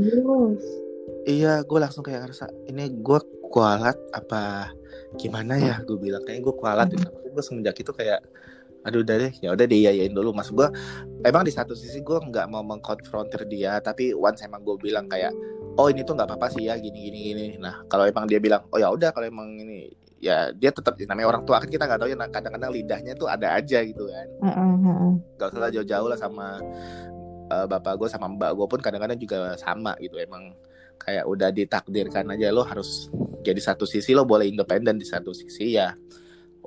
Iya, 1.29 1.61
gue 1.65 1.79
langsung 1.81 2.05
kayak 2.05 2.25
ngerasa 2.25 2.49
ini 2.73 2.89
gue 3.05 3.21
kualat 3.53 3.97
apa 4.17 4.73
gimana 5.17 5.61
ya? 5.61 5.81
Gue 5.85 5.97
bilang 6.01 6.25
kayak 6.25 6.41
gue 6.41 6.55
kualat. 6.57 6.89
Hmm. 6.89 7.01
Gitu. 7.01 7.09
Gue 7.33 7.43
semenjak 7.45 7.77
itu 7.81 7.93
kayak 7.93 8.25
aduh 8.87 9.05
udah 9.05 9.17
deh 9.21 9.33
ya 9.43 9.53
udah 9.53 9.67
diiyain 9.69 10.13
dulu 10.15 10.31
mas 10.33 10.49
gue 10.49 10.65
emang 11.27 11.43
di 11.43 11.53
satu 11.53 11.75
sisi 11.75 12.03
gue 12.03 12.19
nggak 12.19 12.47
mau 12.51 12.63
mengkonfrontir 12.63 13.47
dia 13.51 13.79
tapi 13.83 14.15
once 14.15 14.45
emang 14.47 14.63
gue 14.63 14.77
bilang 14.79 15.07
kayak 15.11 15.35
oh 15.79 15.87
ini 15.91 16.03
tuh 16.03 16.19
nggak 16.19 16.29
apa-apa 16.35 16.47
sih 16.55 16.67
ya 16.67 16.75
gini 16.79 17.11
gini 17.11 17.19
gini. 17.33 17.47
Nah 17.59 17.87
kalau 17.87 18.07
emang 18.07 18.27
dia 18.27 18.43
bilang 18.43 18.67
oh 18.71 18.79
ya 18.79 18.91
udah 18.91 19.15
kalau 19.15 19.27
emang 19.31 19.55
ini 19.59 19.91
ya 20.19 20.51
dia 20.51 20.75
tetap 20.75 20.99
namanya 20.99 21.31
orang 21.31 21.43
tua 21.47 21.63
kan 21.63 21.71
kita 21.71 21.87
nggak 21.87 22.01
tahu 22.03 22.11
ya 22.11 22.17
nah, 22.19 22.27
kadang-kadang 22.27 22.71
lidahnya 22.75 23.13
tuh 23.15 23.31
ada 23.31 23.55
aja 23.55 23.79
gitu 23.87 24.11
kan. 24.11 24.27
Mm-hmm. 24.43 25.39
gak 25.39 25.55
usah 25.55 25.71
jauh-jauh 25.71 26.09
lah 26.11 26.19
sama 26.19 26.59
uh, 27.55 27.67
bapak 27.71 27.95
gue 28.03 28.09
sama 28.11 28.27
mbak 28.27 28.51
gue 28.59 28.67
pun 28.67 28.81
kadang-kadang 28.83 29.19
juga 29.19 29.55
sama 29.55 29.95
gitu 30.03 30.19
emang 30.19 30.51
kayak 30.99 31.23
udah 31.23 31.55
ditakdirkan 31.55 32.27
aja 32.35 32.51
lo 32.51 32.67
harus 32.67 33.07
jadi 33.47 33.63
satu 33.63 33.87
sisi 33.87 34.11
lo 34.11 34.27
boleh 34.27 34.51
independen 34.51 34.99
di 34.99 35.07
satu 35.07 35.31
sisi 35.31 35.79
ya. 35.79 35.95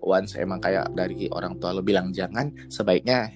Once 0.01 0.33
emang 0.33 0.57
kayak 0.57 0.97
dari 0.97 1.29
orang 1.29 1.61
tua 1.61 1.77
lo 1.77 1.85
bilang 1.85 2.09
jangan 2.09 2.49
sebaiknya 2.73 3.29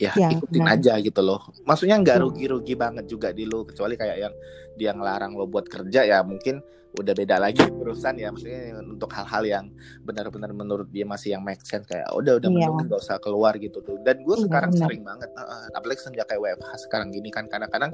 ya, 0.00 0.12
ya 0.16 0.28
ikutin 0.32 0.64
nah. 0.64 0.74
aja 0.74 0.96
gitu 0.98 1.20
loh 1.20 1.52
maksudnya 1.68 2.00
nggak 2.00 2.18
rugi-rugi 2.24 2.74
banget 2.74 3.04
juga 3.04 3.36
di 3.36 3.44
lo 3.44 3.68
kecuali 3.68 3.94
kayak 4.00 4.16
yang 4.16 4.34
dia 4.80 4.96
ngelarang 4.96 5.36
lo 5.36 5.44
buat 5.44 5.68
kerja 5.68 6.08
ya 6.08 6.24
mungkin 6.24 6.64
udah 6.98 7.14
beda 7.14 7.36
lagi 7.38 7.62
urusan 7.80 8.18
ya 8.18 8.34
maksudnya 8.34 8.82
untuk 8.82 9.10
hal-hal 9.14 9.42
yang 9.46 9.64
benar-benar 10.02 10.50
menurut 10.50 10.88
dia 10.90 11.06
masih 11.06 11.38
yang 11.38 11.42
make 11.44 11.62
sense 11.62 11.86
kayak 11.86 12.08
udah 12.10 12.42
udah 12.42 12.50
yeah. 12.50 12.66
mending 12.66 12.88
gak 12.90 12.98
usah 12.98 13.22
keluar 13.22 13.54
gitu 13.60 13.78
tuh 13.84 14.00
dan 14.02 14.18
gue 14.24 14.34
yeah, 14.34 14.44
sekarang 14.48 14.70
benar. 14.74 14.82
sering 14.88 15.02
banget 15.06 15.30
uh, 15.38 15.66
apalagi 15.78 16.00
sejak 16.02 16.26
kayak 16.26 16.40
WFH 16.42 16.70
sekarang 16.90 17.08
gini 17.14 17.30
kan 17.30 17.46
kadang-kadang 17.46 17.92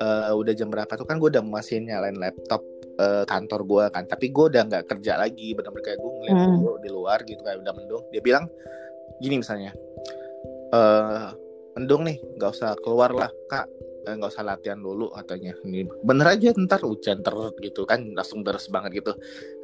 uh, 0.00 0.32
udah 0.32 0.54
jam 0.56 0.72
berapa 0.72 0.92
tuh 0.96 1.04
kan 1.04 1.20
gue 1.20 1.28
udah 1.28 1.44
masih 1.44 1.84
nyalain 1.84 2.16
laptop 2.16 2.64
uh, 2.96 3.28
kantor 3.28 3.60
gue 3.68 3.84
kan 3.92 4.04
tapi 4.08 4.32
gue 4.32 4.44
udah 4.48 4.62
nggak 4.72 4.84
kerja 4.88 5.20
lagi 5.20 5.52
benar-benar 5.52 5.84
kayak 5.84 5.98
gue 6.00 6.10
ngeliat 6.16 6.36
hmm. 6.40 6.80
di 6.80 6.90
luar 6.90 7.18
gitu 7.28 7.40
kayak 7.44 7.60
udah 7.60 7.72
mendung 7.76 8.04
dia 8.08 8.22
bilang 8.24 8.48
gini 9.20 9.40
misalnya 9.44 9.76
uh, 10.74 11.30
mendung 11.78 12.02
nih 12.06 12.18
nggak 12.38 12.50
usah 12.50 12.74
keluar 12.82 13.14
lah 13.14 13.30
kak. 13.46 13.66
Eh, 14.04 14.12
nggak 14.20 14.30
eh, 14.30 14.34
usah 14.36 14.44
latihan 14.44 14.76
dulu 14.82 15.08
katanya. 15.14 15.56
Ini 15.64 15.88
bener 16.04 16.26
aja 16.34 16.52
ntar 16.58 16.82
hujan 16.84 17.24
terus 17.24 17.54
gitu 17.62 17.86
kan 17.88 18.04
langsung 18.12 18.42
beres 18.42 18.68
banget 18.68 19.00
gitu. 19.00 19.12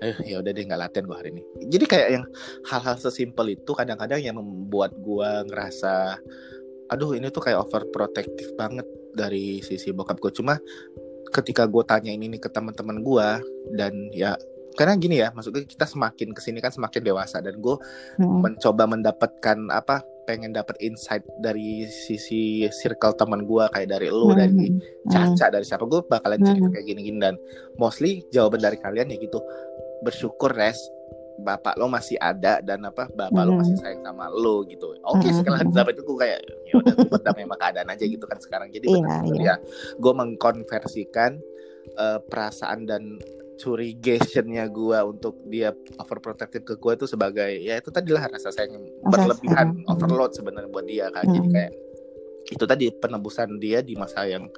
Eh 0.00 0.16
ya 0.32 0.40
udah 0.40 0.50
deh 0.54 0.64
nggak 0.64 0.80
latihan 0.80 1.04
gua 1.04 1.18
hari 1.20 1.36
ini. 1.36 1.42
Jadi 1.68 1.84
kayak 1.84 2.08
yang 2.08 2.24
hal-hal 2.70 2.96
sesimpel 2.96 3.52
itu 3.52 3.70
kadang-kadang 3.76 4.22
yang 4.22 4.40
membuat 4.40 4.96
gua 4.96 5.44
ngerasa 5.44 6.16
aduh 6.90 7.14
ini 7.14 7.30
tuh 7.30 7.46
kayak 7.46 7.62
overprotective 7.70 8.58
banget 8.58 8.82
dari 9.14 9.62
sisi 9.62 9.94
bokap 9.94 10.18
gue 10.18 10.34
cuma 10.34 10.58
ketika 11.30 11.62
gue 11.70 11.86
tanya 11.86 12.10
ini 12.10 12.26
nih 12.26 12.42
ke 12.42 12.50
teman-teman 12.50 12.98
gue 13.06 13.28
dan 13.78 13.94
ya 14.10 14.34
karena 14.78 14.94
gini 14.96 15.16
ya 15.18 15.28
maksudnya 15.34 15.66
kita 15.66 15.86
semakin 15.86 16.30
ke 16.30 16.40
sini 16.40 16.58
kan 16.62 16.70
semakin 16.70 17.02
dewasa 17.02 17.42
dan 17.42 17.58
gue 17.58 17.76
hmm. 18.18 18.38
mencoba 18.42 18.84
mendapatkan 18.86 19.58
apa 19.70 20.02
pengen 20.28 20.54
dapat 20.54 20.78
insight 20.78 21.26
dari 21.42 21.90
sisi 21.90 22.62
circle 22.70 23.18
teman 23.18 23.42
gue 23.42 23.64
kayak 23.74 23.88
dari 23.90 24.08
lo 24.12 24.30
hmm. 24.30 24.38
dari 24.38 24.66
Caca 25.10 25.50
hmm. 25.50 25.54
dari 25.58 25.64
siapa 25.66 25.84
gue 25.90 26.00
bakalan 26.06 26.38
cerita 26.38 26.66
hmm. 26.70 26.74
kayak 26.74 26.86
gini-gini 26.86 27.18
dan 27.18 27.34
mostly 27.76 28.22
jawaban 28.30 28.62
dari 28.62 28.78
kalian 28.78 29.10
ya 29.10 29.18
gitu 29.18 29.42
bersyukur 30.06 30.54
res 30.54 30.78
bapak 31.40 31.74
lo 31.80 31.88
masih 31.88 32.20
ada 32.20 32.60
dan 32.60 32.84
apa 32.84 33.08
bapak 33.08 33.42
mm. 33.42 33.48
lo 33.48 33.52
masih 33.64 33.76
sayang 33.80 34.04
sama 34.04 34.28
lo 34.28 34.60
gitu 34.68 34.92
oke 35.08 35.24
okay, 35.24 35.32
mm. 35.32 35.36
setelah 35.40 35.60
sampai 35.72 35.96
itu 35.96 36.02
gue 36.04 36.18
kayak 36.20 36.38
ya 36.68 36.74
udah 36.76 36.92
gue 36.92 37.08
berdamai 37.08 37.42
sama 37.48 37.56
keadaan 37.56 37.88
aja 37.88 38.04
gitu 38.04 38.24
kan 38.28 38.38
sekarang 38.38 38.68
jadi 38.68 38.86
yeah, 38.86 39.00
benar-benar 39.00 39.40
yeah. 39.40 39.56
ya 39.56 39.96
gue 39.96 40.12
mengkonversikan 40.12 41.30
uh, 41.96 42.18
perasaan 42.28 42.84
dan 42.84 43.02
curigationnya 43.60 44.64
gue 44.72 44.98
untuk 45.04 45.36
dia 45.44 45.76
overprotective 46.00 46.64
ke 46.64 46.74
gue 46.80 46.92
itu 46.96 47.06
sebagai 47.06 47.52
ya 47.60 47.76
itu 47.76 47.92
tadi 47.92 48.08
lah 48.10 48.24
rasa 48.24 48.48
sayang 48.48 48.80
berlebihan 49.04 49.84
overload 49.84 50.32
sebenarnya 50.32 50.72
buat 50.72 50.88
dia 50.88 51.12
kan 51.12 51.28
mm. 51.28 51.34
jadi 51.36 51.48
kayak 51.52 51.72
itu 52.50 52.64
tadi 52.64 52.88
penebusan 52.90 53.60
dia 53.60 53.84
di 53.84 53.94
masa 53.94 54.24
yang 54.24 54.48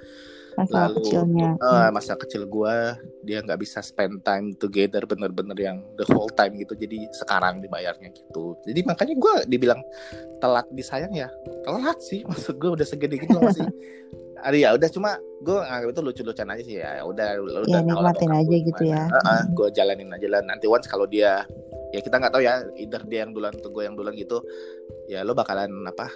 masa 0.57 0.89
lalu. 0.89 1.01
kecilnya. 1.01 1.51
Uh, 1.59 1.89
masa 1.93 2.13
kecil 2.17 2.45
gue 2.45 2.77
dia 3.25 3.41
nggak 3.41 3.61
bisa 3.61 3.81
spend 3.81 4.21
time 4.25 4.53
together 4.57 5.05
bener-bener 5.09 5.57
yang 5.57 5.79
the 5.97 6.07
whole 6.13 6.29
time 6.33 6.57
gitu. 6.61 6.77
Jadi 6.77 7.09
sekarang 7.13 7.65
dibayarnya 7.65 8.13
gitu. 8.13 8.57
Jadi 8.65 8.81
makanya 8.85 9.15
gue 9.17 9.35
dibilang 9.49 9.81
telat 10.41 10.69
disayang 10.73 11.13
ya. 11.13 11.29
Telat 11.65 11.99
sih 12.05 12.25
maksud 12.31 12.57
gue 12.61 12.71
udah 12.81 12.87
segede 12.87 13.17
gitu 13.21 13.37
masih 13.41 13.67
ada 14.43 14.57
ya 14.59 14.69
udah 14.75 14.89
cuma 14.91 15.11
gue 15.43 15.59
nganggap 15.59 15.89
itu 15.91 16.01
lucu-lucuan 16.03 16.51
aja 16.55 16.63
sih 16.63 16.77
ya 16.79 17.03
udah 17.03 17.29
lu 17.39 17.67
udah 17.67 17.81
ya, 17.81 17.87
nikmatin 17.87 18.31
aja 18.31 18.57
gitu 18.59 18.83
ya 18.87 19.03
uh, 19.11 19.19
uh, 19.23 19.41
gue 19.51 19.69
jalanin 19.75 20.11
aja 20.11 20.27
lah 20.27 20.41
nanti 20.47 20.67
once 20.67 20.87
kalau 20.87 21.07
dia 21.07 21.47
ya 21.95 22.01
kita 22.03 22.19
nggak 22.19 22.33
tahu 22.35 22.43
ya 22.43 22.63
either 22.79 23.03
dia 23.07 23.27
yang 23.27 23.35
duluan 23.35 23.55
atau 23.55 23.71
gue 23.71 23.83
yang 23.87 23.95
duluan 23.95 24.15
gitu 24.15 24.43
ya 25.11 25.23
lo 25.23 25.35
bakalan 25.35 25.71
apa 25.87 26.11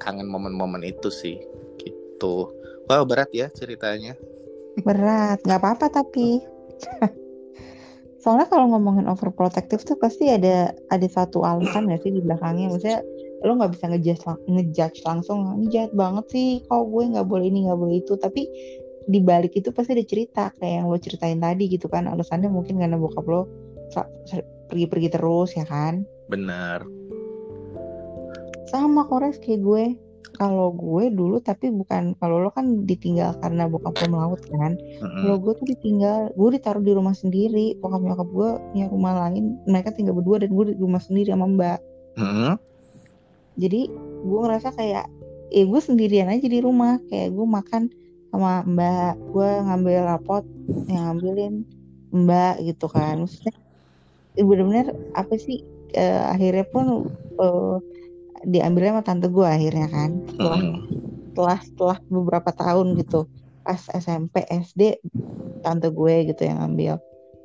kangen 0.00 0.28
momen-momen 0.28 0.84
itu 0.84 1.08
sih 1.12 1.36
gitu 1.80 2.52
Wow 2.90 3.06
berat 3.06 3.30
ya 3.30 3.46
ceritanya. 3.52 4.18
Berat, 4.82 5.40
nggak 5.46 5.60
apa-apa 5.60 5.86
tapi. 5.88 6.42
Soalnya 8.22 8.46
kalau 8.46 8.70
ngomongin 8.70 9.10
overprotective 9.10 9.82
tuh 9.82 9.98
pasti 9.98 10.30
ada 10.30 10.76
ada 10.92 11.08
satu 11.10 11.42
alasan 11.42 11.90
ya 11.90 11.98
sih 11.98 12.14
di 12.14 12.22
belakangnya. 12.22 12.70
Maksudnya 12.70 13.00
lo 13.42 13.58
nggak 13.58 13.72
bisa 13.74 13.84
ngejudge, 13.90 14.22
ngejudge 14.46 14.98
langsung 15.02 15.58
ini 15.58 15.66
jahat 15.74 15.92
banget 15.98 16.24
sih 16.30 16.48
kok 16.66 16.86
gue 16.86 17.02
nggak 17.10 17.26
boleh 17.26 17.46
ini 17.50 17.66
nggak 17.66 17.78
boleh 17.78 17.96
itu. 17.98 18.14
Tapi 18.14 18.46
di 19.10 19.18
balik 19.18 19.58
itu 19.58 19.74
pasti 19.74 19.98
ada 19.98 20.06
cerita 20.06 20.42
kayak 20.62 20.74
yang 20.82 20.86
lo 20.86 20.98
ceritain 20.98 21.42
tadi 21.42 21.66
gitu 21.66 21.90
kan 21.90 22.06
alasannya 22.06 22.46
mungkin 22.46 22.78
karena 22.78 22.94
bokap 22.94 23.26
lo 23.26 23.50
pergi-pergi 24.70 25.08
terus 25.10 25.58
ya 25.58 25.66
kan? 25.66 26.06
Benar. 26.30 26.86
Sama 28.70 29.04
kores 29.10 29.42
kayak 29.42 29.60
gue. 29.60 29.84
Kalau 30.32 30.72
gue 30.72 31.12
dulu 31.12 31.44
tapi 31.44 31.68
bukan 31.68 32.16
kalau 32.16 32.40
lo 32.40 32.48
kan 32.48 32.88
ditinggal 32.88 33.36
karena 33.44 33.68
bokap 33.68 33.92
lo 34.00 34.16
melaut 34.16 34.40
kan 34.48 34.80
mm-hmm. 34.80 35.28
kalau 35.28 35.36
gue 35.36 35.52
tuh 35.60 35.66
ditinggal 35.76 36.32
gue 36.32 36.48
ditaruh 36.56 36.80
di 36.80 36.96
rumah 36.96 37.12
sendiri 37.12 37.76
bokap 37.84 38.00
nyokap 38.00 38.28
gue 38.32 38.50
punya 38.72 38.86
rumah 38.88 39.28
lain 39.28 39.60
mereka 39.68 39.92
tinggal 39.92 40.16
berdua 40.16 40.40
dan 40.40 40.56
gue 40.56 40.72
di 40.72 40.80
rumah 40.80 41.04
sendiri 41.04 41.36
sama 41.36 41.52
mbak. 41.52 41.78
Mm-hmm. 42.16 42.71
Jadi 43.56 43.88
gue 44.24 44.38
ngerasa 44.40 44.72
kayak 44.72 45.06
eh 45.52 45.64
gue 45.68 45.80
sendirian 45.80 46.32
aja 46.32 46.46
di 46.48 46.58
rumah. 46.64 46.96
Kayak 47.12 47.36
gue 47.36 47.46
makan 47.46 47.82
sama 48.32 48.64
mbak 48.64 49.20
gue 49.28 49.48
ngambil 49.68 49.98
rapot 50.08 50.44
yang 50.88 51.12
ngambilin 51.12 51.54
mbak 52.12 52.64
gitu 52.64 52.88
kan. 52.88 53.20
Maksudnya 53.20 53.54
bener-bener 54.32 54.96
apa 55.12 55.36
sih 55.36 55.60
uh, 55.92 56.32
akhirnya 56.32 56.64
pun 56.72 57.12
uh, 57.36 57.76
diambilnya 58.48 58.96
sama 58.96 59.04
tante 59.04 59.28
gue 59.28 59.44
akhirnya 59.44 59.88
kan. 59.92 60.10
Setelah 60.32 60.60
hmm. 60.60 60.76
setelah 61.32 61.58
setelah 61.60 61.98
beberapa 62.08 62.50
tahun 62.56 62.96
gitu. 62.96 63.28
Pas 63.62 63.78
SMP 63.92 64.42
SD 64.48 64.98
tante 65.62 65.92
gue 65.92 66.14
gitu 66.32 66.42
yang 66.48 66.64
ambil 66.64 66.98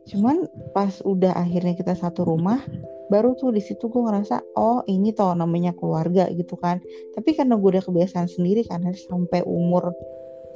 cuman 0.07 0.47
pas 0.71 1.03
udah 1.03 1.35
akhirnya 1.35 1.75
kita 1.75 1.93
satu 1.93 2.23
rumah 2.23 2.63
baru 3.07 3.35
tuh 3.39 3.55
di 3.55 3.63
situ 3.63 3.87
gue 3.87 4.03
ngerasa 4.03 4.43
oh 4.59 4.83
ini 4.87 5.15
toh 5.15 5.31
namanya 5.31 5.71
keluarga 5.71 6.27
gitu 6.31 6.59
kan. 6.59 6.83
Tapi 7.15 7.35
karena 7.35 7.55
gue 7.55 7.69
udah 7.77 7.83
kebiasaan 7.83 8.27
sendiri 8.27 8.67
kan 8.67 8.83
sampai 8.83 9.43
umur 9.47 9.95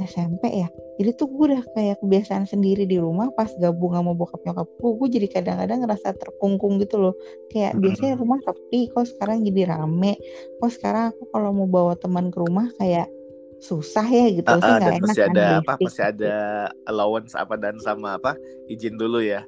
SMP 0.02 0.50
ya 0.64 0.68
jadi 1.02 1.18
tuh 1.18 1.34
gue 1.34 1.50
udah 1.50 1.64
kayak 1.74 1.98
kebiasaan 1.98 2.46
sendiri 2.46 2.86
di 2.86 3.02
rumah 3.02 3.34
pas 3.34 3.50
gabung 3.58 3.98
sama 3.98 4.14
bokap 4.14 4.38
nyokap 4.46 4.70
gue 4.78 4.92
gue 5.02 5.08
jadi 5.18 5.28
kadang-kadang 5.34 5.82
ngerasa 5.82 6.14
terkungkung 6.14 6.78
gitu 6.78 7.02
loh. 7.02 7.18
Kayak 7.50 7.82
biasanya 7.82 8.22
rumah 8.22 8.38
sepi 8.46 8.86
kok 8.94 9.10
sekarang 9.10 9.42
jadi 9.42 9.74
rame. 9.74 10.22
Kok 10.62 10.70
sekarang 10.70 11.10
aku 11.10 11.26
kalau 11.34 11.58
mau 11.58 11.66
bawa 11.66 11.98
teman 11.98 12.30
ke 12.30 12.38
rumah 12.38 12.70
kayak 12.78 13.10
susah 13.62 14.06
ya 14.10 14.26
gitu 14.34 14.50
uh, 14.50 14.58
sih 14.58 14.72
nggak 14.74 14.92
enak 14.92 15.04
masih 15.06 15.24
kan 15.24 15.32
ada 15.32 15.46
apa 15.62 15.74
masih 15.78 16.04
ada 16.10 16.36
allowance 16.90 17.34
apa 17.38 17.56
dan 17.62 17.78
sama 17.78 18.18
apa 18.18 18.34
izin 18.68 18.98
dulu 18.98 19.22
ya 19.22 19.46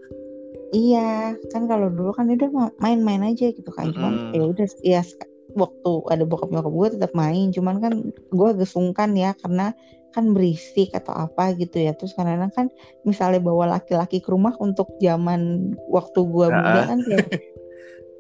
iya 0.70 1.34
kan 1.50 1.66
kalau 1.66 1.90
dulu 1.90 2.14
kan 2.14 2.30
udah 2.30 2.70
main-main 2.78 3.26
aja 3.26 3.50
gitu 3.50 3.72
kan 3.74 3.90
mm 3.90 3.94
-hmm. 3.94 3.98
cuman 3.98 4.14
ya 4.38 4.44
udah 4.46 4.68
ya 4.86 5.02
waktu 5.54 5.92
ada 6.10 6.24
bokap 6.26 6.50
nyokap 6.50 6.74
gue 6.74 6.88
tetap 6.98 7.12
main 7.18 7.50
cuman 7.54 7.82
kan 7.82 7.94
gue 8.14 8.48
agak 8.54 8.70
sungkan 8.70 9.14
ya 9.18 9.34
karena 9.42 9.74
kan 10.14 10.30
berisik 10.30 10.94
atau 10.94 11.14
apa 11.26 11.58
gitu 11.58 11.82
ya 11.82 11.98
terus 11.98 12.14
karena 12.14 12.46
kan 12.54 12.70
misalnya 13.02 13.42
bawa 13.42 13.78
laki-laki 13.78 14.22
ke 14.22 14.30
rumah 14.30 14.54
untuk 14.62 14.94
zaman 15.02 15.74
waktu 15.90 16.20
gue 16.22 16.48
muda 16.54 16.82
kan 16.86 17.00
kayak 17.02 17.28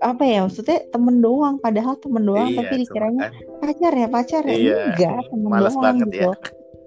apa 0.03 0.23
ya 0.27 0.43
maksudnya 0.43 0.83
temen 0.91 1.23
doang 1.23 1.55
padahal 1.63 1.95
temen 1.95 2.27
doang 2.27 2.51
iya, 2.51 2.59
tapi 2.59 2.73
dikiranya 2.83 3.29
kan. 3.29 3.52
Pacar 3.63 3.93
ya 3.95 4.07
pacar 4.11 4.43
ya? 4.43 4.55
Iya, 4.55 4.77
enggak 4.91 5.31
temen 5.31 5.47
Males 5.47 5.75
doang 5.75 5.97
gitu. 6.03 6.19
ya. 6.19 6.35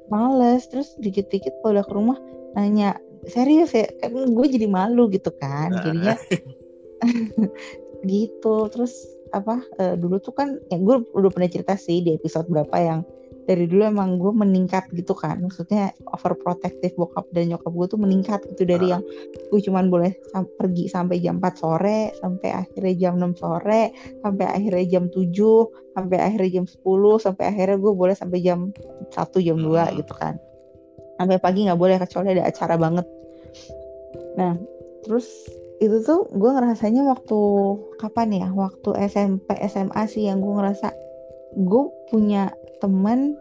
males 0.07 0.63
terus 0.71 0.95
dikit-dikit 1.03 1.51
kalau 1.65 1.75
udah 1.75 1.85
ke 1.89 1.93
rumah 1.97 2.19
nanya 2.55 2.95
serius 3.27 3.75
ya? 3.75 3.91
Kan 3.99 4.15
gue 4.15 4.47
jadi 4.47 4.69
malu 4.71 5.09
gitu 5.11 5.33
kan 5.41 5.73
jadinya. 5.83 6.15
Gitu 8.07 8.57
terus 8.71 8.93
apa 9.35 9.59
uh, 9.83 9.99
dulu 9.99 10.23
tuh 10.23 10.31
kan 10.37 10.63
ya 10.71 10.79
gue 10.79 11.03
udah 11.11 11.31
pernah 11.33 11.51
cerita 11.51 11.75
sih 11.75 12.05
di 12.05 12.15
episode 12.15 12.47
berapa 12.47 12.77
yang 12.79 13.01
dari 13.47 13.71
dulu 13.71 13.87
emang 13.87 14.19
gue 14.19 14.33
meningkat 14.35 14.91
gitu 14.91 15.15
kan 15.15 15.39
maksudnya 15.39 15.95
overprotective 16.11 16.99
bokap 16.99 17.31
dan 17.31 17.55
nyokap 17.55 17.71
gue 17.71 17.87
tuh 17.87 18.01
meningkat 18.03 18.43
gitu 18.53 18.67
dari 18.67 18.91
uh. 18.91 18.99
yang 18.99 19.03
gue 19.55 19.61
cuman 19.63 19.87
boleh 19.87 20.19
sam 20.35 20.51
pergi 20.59 20.91
sampai 20.91 21.23
jam 21.23 21.39
4 21.39 21.55
sore 21.55 22.11
sampai 22.19 22.51
akhirnya 22.51 22.95
jam 22.99 23.15
6 23.23 23.39
sore 23.39 23.95
sampai 24.21 24.47
akhirnya 24.51 24.85
jam 24.91 25.05
7 25.09 25.95
sampai 25.95 26.19
akhirnya 26.19 26.51
jam 26.61 26.67
10 26.67 27.25
sampai 27.25 27.45
akhirnya 27.47 27.79
gue 27.79 27.93
boleh 27.95 28.15
sampai 28.19 28.39
jam 28.43 28.75
1 29.15 29.15
jam 29.47 29.57
2 29.57 29.63
uh. 29.63 29.89
gitu 29.95 30.13
kan 30.19 30.35
sampai 31.17 31.39
pagi 31.41 31.65
nggak 31.65 31.81
boleh 31.81 31.97
kecuali 32.03 32.35
ada 32.35 32.45
acara 32.51 32.75
banget 32.75 33.07
nah 34.37 34.59
terus 35.07 35.31
itu 35.77 36.01
tuh 36.03 36.25
gue 36.33 36.51
ngerasanya 36.51 37.05
waktu 37.05 37.39
kapan 38.01 38.33
ya 38.33 38.49
waktu 38.51 38.97
SMP 39.07 39.55
SMA 39.69 40.03
sih 40.09 40.25
yang 40.27 40.41
gue 40.41 40.53
ngerasa 40.57 40.89
gue 41.57 41.85
punya 42.09 42.53
teman 42.83 43.35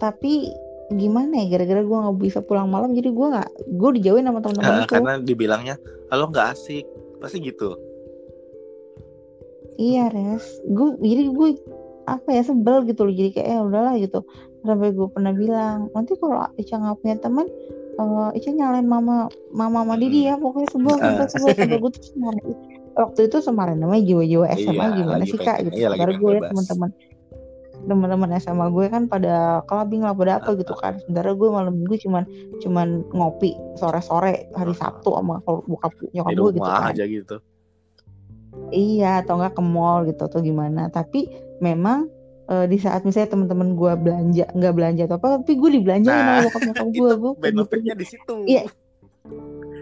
tapi 0.00 0.50
gimana 0.90 1.46
ya 1.46 1.54
gara-gara 1.54 1.86
gue 1.86 1.98
nggak 2.02 2.18
bisa 2.18 2.38
pulang 2.42 2.66
malam 2.66 2.90
jadi 2.90 3.14
gue 3.14 3.26
nggak 3.30 3.50
gue 3.78 3.90
dijauhin 4.00 4.26
sama 4.26 4.42
teman-teman 4.42 4.74
nah, 4.74 4.82
itu. 4.82 4.92
karena 4.98 5.12
dibilangnya 5.22 5.76
kalau 6.10 6.26
nggak 6.28 6.46
asik. 6.58 6.84
Pasti 7.22 7.38
gitu. 7.38 7.78
Iya 9.78 10.10
res. 10.10 10.44
Gue 10.66 10.98
jadi 10.98 11.30
gue 11.30 11.48
apa 12.10 12.28
ya 12.34 12.42
sebel 12.42 12.82
gitu 12.90 13.06
loh. 13.06 13.14
Jadi 13.14 13.30
kayak 13.38 13.48
ya 13.48 13.60
udahlah 13.62 13.94
gitu. 13.96 14.26
Sampai 14.66 14.92
gue 14.92 15.08
pernah 15.08 15.32
bilang 15.32 15.88
nanti 15.94 16.18
kalau 16.18 16.44
Ica 16.58 16.76
nggak 16.76 16.98
punya 17.00 17.16
teman 17.22 17.46
uh, 17.96 18.28
Ica 18.34 18.50
nyalain 18.52 18.84
mama 18.84 19.30
mama 19.54 19.86
mama 19.86 19.94
Didi 19.96 20.28
ya 20.28 20.36
pokoknya 20.36 20.68
sebel 20.74 20.96
sebel 20.98 21.26
sebel 21.30 21.48
sebel. 21.54 21.78
Gue 21.78 21.90
tuh 21.94 22.04
semarang 22.04 22.44
waktu 22.90 23.20
itu 23.30 23.36
semarang 23.38 23.76
namanya 23.78 24.02
jiwa-jiwa 24.02 24.46
SMA 24.58 24.74
iya, 24.74 24.96
gimana 24.98 25.22
sih 25.24 25.38
kak? 25.38 25.58
Gitu 25.62 25.76
iya, 25.78 25.88
baru 25.94 26.12
gue 26.18 26.32
ya 26.36 26.40
teman-teman 26.50 26.90
teman-teman 27.88 28.36
SMA 28.36 28.66
gue 28.72 28.86
kan 28.92 29.08
pada 29.08 29.64
kelabing 29.64 30.04
lah 30.04 30.12
pada 30.12 30.40
apa 30.42 30.56
gitu 30.56 30.74
kan. 30.76 31.00
Sementara 31.04 31.32
gue 31.32 31.48
malam 31.48 31.72
minggu 31.76 31.96
cuman 32.04 32.24
cuman 32.60 33.04
ngopi 33.12 33.56
sore-sore 33.80 34.50
hari 34.52 34.74
Sabtu 34.76 35.16
sama 35.16 35.40
kalau 35.44 35.64
buka 35.64 35.88
nyokap 36.12 36.32
gue 36.36 36.50
gitu 36.60 36.68
kan. 36.68 36.90
aja 36.92 37.04
gitu. 37.08 37.36
Iya 38.74 39.22
atau 39.24 39.38
enggak 39.38 39.54
ke 39.56 39.62
mall 39.62 40.04
gitu 40.04 40.22
atau 40.26 40.40
gimana. 40.44 40.92
Tapi 40.92 41.30
memang 41.64 42.10
uh, 42.50 42.66
di 42.66 42.76
saat 42.76 43.06
misalnya 43.06 43.32
teman-teman 43.32 43.78
gue 43.78 43.92
belanja 43.96 44.44
nggak 44.52 44.74
belanja 44.74 45.02
atau 45.06 45.16
apa 45.22 45.28
tapi 45.40 45.52
gue 45.56 45.70
dibelanja 45.80 46.10
nah, 46.10 46.18
sama 46.18 46.44
bokap 46.50 46.62
nyokap 46.66 46.88
gue 46.98 47.10
gue 47.16 47.32
benefitnya 47.38 47.94
di 47.96 48.06
situ. 48.06 48.34
Iya 48.44 48.62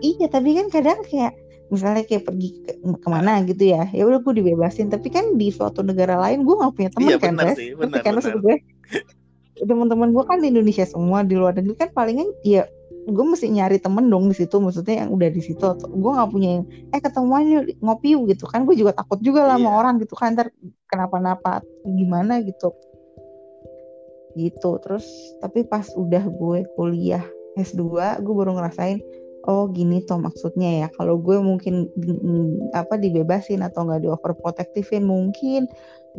iya 0.04 0.26
tapi 0.30 0.54
kan 0.54 0.66
kadang 0.70 1.00
kayak 1.02 1.34
misalnya 1.68 2.04
kayak 2.04 2.24
pergi 2.28 2.48
ke, 2.64 2.72
ke 2.80 3.08
mana 3.08 3.44
gitu 3.44 3.64
ya. 3.72 3.88
Ya 3.92 4.04
udah 4.08 4.20
gue 4.24 4.34
dibebasin. 4.40 4.88
Tapi 4.88 5.08
kan 5.12 5.36
di 5.36 5.52
suatu 5.52 5.84
negara 5.84 6.16
lain 6.20 6.44
gue 6.44 6.54
gak 6.56 6.72
punya 6.74 6.90
teman 6.92 7.08
iya, 7.08 7.16
kan 7.20 7.34
sih, 7.56 7.76
bener, 7.76 8.00
tapi 8.00 8.04
kan 8.04 8.14
gue 8.40 8.56
teman-teman 9.58 10.14
gue 10.14 10.24
kan 10.24 10.38
di 10.38 10.54
Indonesia 10.54 10.86
semua 10.86 11.26
di 11.26 11.34
luar 11.34 11.50
negeri 11.58 11.74
kan 11.74 11.90
palingan 11.90 12.30
ya 12.46 12.62
gue 13.08 13.24
mesti 13.24 13.50
nyari 13.50 13.82
temen 13.82 14.06
dong 14.06 14.28
di 14.28 14.36
situ 14.36 14.60
maksudnya 14.60 15.04
yang 15.04 15.10
udah 15.16 15.28
di 15.32 15.40
situ. 15.40 15.64
Gue 15.80 16.10
nggak 16.12 16.28
punya 16.28 16.60
yang 16.60 16.64
eh 16.92 17.00
ketemuan 17.00 17.44
yuk 17.48 17.64
ngopi 17.80 18.12
yuk 18.12 18.28
gitu 18.28 18.44
kan. 18.44 18.68
Gue 18.68 18.76
juga 18.76 18.92
takut 18.92 19.18
juga 19.24 19.48
lah 19.48 19.56
sama 19.56 19.72
Iya. 19.72 19.78
orang 19.80 19.94
gitu 20.04 20.14
kan 20.14 20.36
ntar 20.36 20.52
kenapa-napa 20.92 21.64
gimana 21.84 22.44
gitu. 22.44 22.72
Gitu 24.36 24.70
terus 24.84 25.08
tapi 25.40 25.64
pas 25.64 25.88
udah 25.96 26.20
gue 26.20 26.58
kuliah 26.76 27.24
S2 27.56 28.22
gue 28.22 28.34
baru 28.36 28.54
ngerasain 28.54 29.00
oh 29.48 29.64
gini 29.72 30.04
tuh 30.04 30.20
maksudnya 30.20 30.84
ya 30.84 30.88
kalau 30.92 31.16
gue 31.16 31.40
mungkin 31.40 31.88
apa 32.76 33.00
dibebasin 33.00 33.64
atau 33.64 33.88
nggak 33.88 34.04
di 34.04 34.08
overprotectivin 34.12 35.08
mungkin 35.08 35.64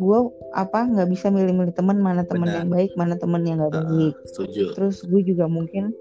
gue 0.00 0.18
apa 0.50 0.90
nggak 0.90 1.08
bisa 1.12 1.30
milih-milih 1.30 1.76
teman 1.76 2.02
mana 2.02 2.26
teman 2.26 2.50
yang 2.50 2.68
baik 2.68 2.90
mana 2.98 3.14
teman 3.14 3.46
yang 3.46 3.62
nggak 3.62 3.74
baik. 3.78 4.14
setuju. 4.26 4.74
Terus 4.74 5.06
gue 5.06 5.22
juga 5.22 5.46
mungkin 5.46 5.94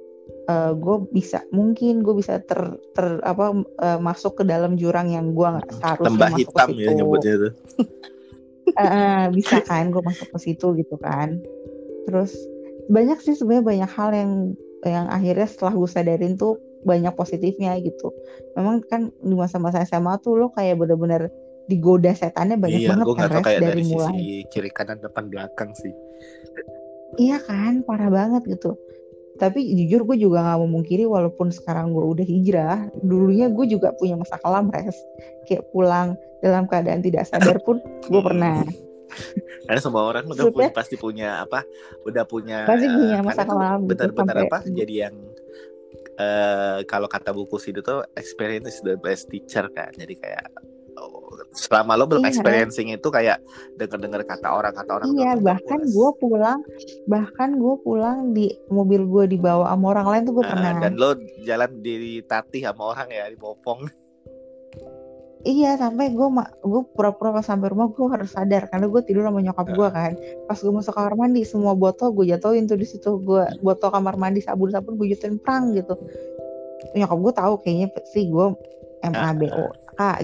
eh, 0.50 0.72
gue 0.74 0.96
bisa 1.14 1.46
mungkin 1.54 2.02
gue 2.02 2.16
bisa 2.18 2.42
ter, 2.42 2.80
ter 2.98 3.22
apa 3.22 3.54
eh, 3.62 4.00
masuk 4.02 4.42
ke 4.42 4.44
dalam 4.48 4.74
jurang 4.80 5.14
yang 5.14 5.38
gue 5.38 5.48
nggak 5.48 5.70
seharusnya 5.78 6.10
lembah 6.10 6.32
masuk 6.34 6.40
hitam 6.50 6.68
ke 6.68 6.74
ya 6.74 6.90
situ. 6.90 6.98
nyebutnya 6.98 7.34
tuh. 7.38 7.54
Eh, 8.70 8.86
eh, 8.86 9.24
bisa 9.34 9.66
kan 9.66 9.90
gue 9.90 9.98
masuk 10.06 10.30
ke 10.30 10.38
situ 10.46 10.78
gitu 10.78 10.96
kan. 11.02 11.42
Terus 12.06 12.38
banyak 12.86 13.18
sih 13.22 13.34
sebenarnya 13.34 13.66
banyak 13.66 13.92
hal 13.92 14.10
yang 14.14 14.32
yang 14.86 15.06
akhirnya 15.12 15.50
setelah 15.50 15.74
gue 15.76 15.90
sadarin 15.90 16.38
tuh 16.38 16.62
banyak 16.84 17.14
positifnya 17.16 17.76
gitu 17.84 18.16
memang 18.56 18.84
kan 18.88 19.12
di 19.20 19.36
masa-masa 19.36 19.84
SMA 19.84 20.16
tuh 20.24 20.40
lo 20.40 20.48
kayak 20.56 20.80
bener-bener 20.80 21.28
digoda 21.70 22.12
setannya 22.16 22.58
banyak 22.58 22.82
iya 22.82 22.90
banget 22.96 23.06
gue 23.06 23.16
kan 23.16 23.20
nggak 23.20 23.32
tahu 23.32 23.42
Res, 23.42 23.48
kayak 23.48 23.62
dari 23.62 23.70
dari 23.70 23.84
mulai 23.86 24.14
sisi 24.16 24.36
kiri 24.50 24.72
kanan 24.72 24.98
depan 25.00 25.24
belakang 25.28 25.72
sih 25.76 25.94
Iya 27.18 27.42
kan, 27.42 27.82
parah 27.84 28.08
banget 28.14 28.46
gitu. 28.48 28.78
Tapi 29.42 29.66
jujur 29.66 30.06
gue 30.06 30.30
juga 30.30 30.46
gak 30.46 30.62
memungkiri 30.62 31.10
walaupun 31.10 31.50
sekarang 31.50 31.90
gue 31.92 32.06
udah 32.06 32.24
hijrah, 32.28 32.78
dulunya 33.02 33.50
gue 33.50 33.66
juga 33.66 33.96
punya 33.98 34.14
masa 34.14 34.38
kelam 34.38 34.70
res. 34.70 34.96
Kayak 35.50 35.68
pulang 35.74 36.14
dalam 36.46 36.70
keadaan 36.70 37.02
tidak 37.02 37.26
sadar 37.26 37.58
pun 37.66 37.82
gue 38.08 38.22
pernah. 38.22 38.62
karena 39.66 39.82
semua 39.82 40.06
orang 40.06 40.26
udah 40.30 40.46
punya, 40.54 40.70
pasti 40.70 40.96
punya 40.98 41.42
apa 41.46 41.66
udah 42.06 42.26
punya 42.30 42.66
Pasti 42.66 42.86
punya 42.90 43.22
masa 43.26 43.42
kelam 43.46 43.86
gitu, 43.86 43.90
benar-benar 43.90 44.36
sampai- 44.38 44.50
apa 44.50 44.58
jadi 44.70 44.94
yang 45.10 45.16
eh 46.20 46.80
kalau 46.84 47.08
kata 47.08 47.32
buku 47.32 47.56
sih 47.56 47.72
itu 47.72 47.80
tuh 47.80 48.04
experience 48.14 48.68
is 48.70 48.80
the 48.82 48.96
best 48.96 49.28
teacher 49.28 49.66
kan 49.70 49.88
jadi 49.94 50.14
kayak 50.14 50.46
oh, 50.96 51.32
selama 51.52 51.96
lo 51.96 52.06
belum 52.06 52.22
Iya. 52.22 52.30
experiencing 52.30 52.92
itu 52.92 53.08
kayak 53.08 53.40
denger-denger 53.76 54.22
kata 54.24 54.48
orang 54.50 54.74
kata 54.74 54.92
orang 54.94 55.08
Iya, 55.10 55.32
bahkan 55.40 55.80
gue 55.82 56.10
pulang, 56.16 56.60
bahkan 57.06 57.56
gue 57.56 57.76
pulang 57.80 58.18
di 58.32 58.48
mobil 58.70 59.02
gue 59.04 59.26
dibawa 59.32 59.66
sama 59.70 59.86
orang 59.90 60.08
lain 60.10 60.22
tuh 60.24 60.34
gue 60.36 60.44
Nah, 60.44 60.52
pernah. 60.52 60.72
dan 60.78 60.94
lo 60.94 61.10
jalan 61.42 61.72
di 61.80 61.96
tati 62.22 62.62
sama 62.62 62.84
orang 62.90 63.08
ya 63.10 63.26
di 63.26 63.36
bopong 63.36 63.80
Iya, 65.48 65.80
sampai 65.80 66.12
gue 66.12 66.28
gue 66.68 66.82
pura-pura 66.92 67.40
pas 67.40 67.46
sampai 67.48 67.72
rumah 67.72 67.88
gue 67.88 68.08
harus 68.12 68.36
sadar 68.36 68.68
karena 68.68 68.92
gue 68.92 69.02
tidur 69.08 69.24
sama 69.24 69.40
nyokap 69.40 69.68
gue 69.72 69.88
kan. 69.88 70.12
Pas 70.52 70.60
gue 70.60 70.74
masuk 70.74 70.92
kamar 70.92 71.16
mandi, 71.16 71.48
semua 71.48 71.72
botol 71.80 72.12
gue 72.12 72.28
jatuhin 72.28 72.68
tuh 72.68 72.76
di 72.76 72.84
situ. 72.84 73.24
Gue 73.24 73.48
botol 73.64 73.88
kamar 73.88 74.20
mandi 74.20 74.44
sabun-sabun 74.44 75.00
gue 75.00 75.16
jatuhin 75.16 75.40
perang 75.40 75.72
gitu. 75.72 75.96
Nyokap 76.92 77.18
gue 77.24 77.34
tahu 77.40 77.54
kayaknya 77.64 77.88
sih 78.12 78.28
gue 78.28 78.52
MABOK 79.00 79.72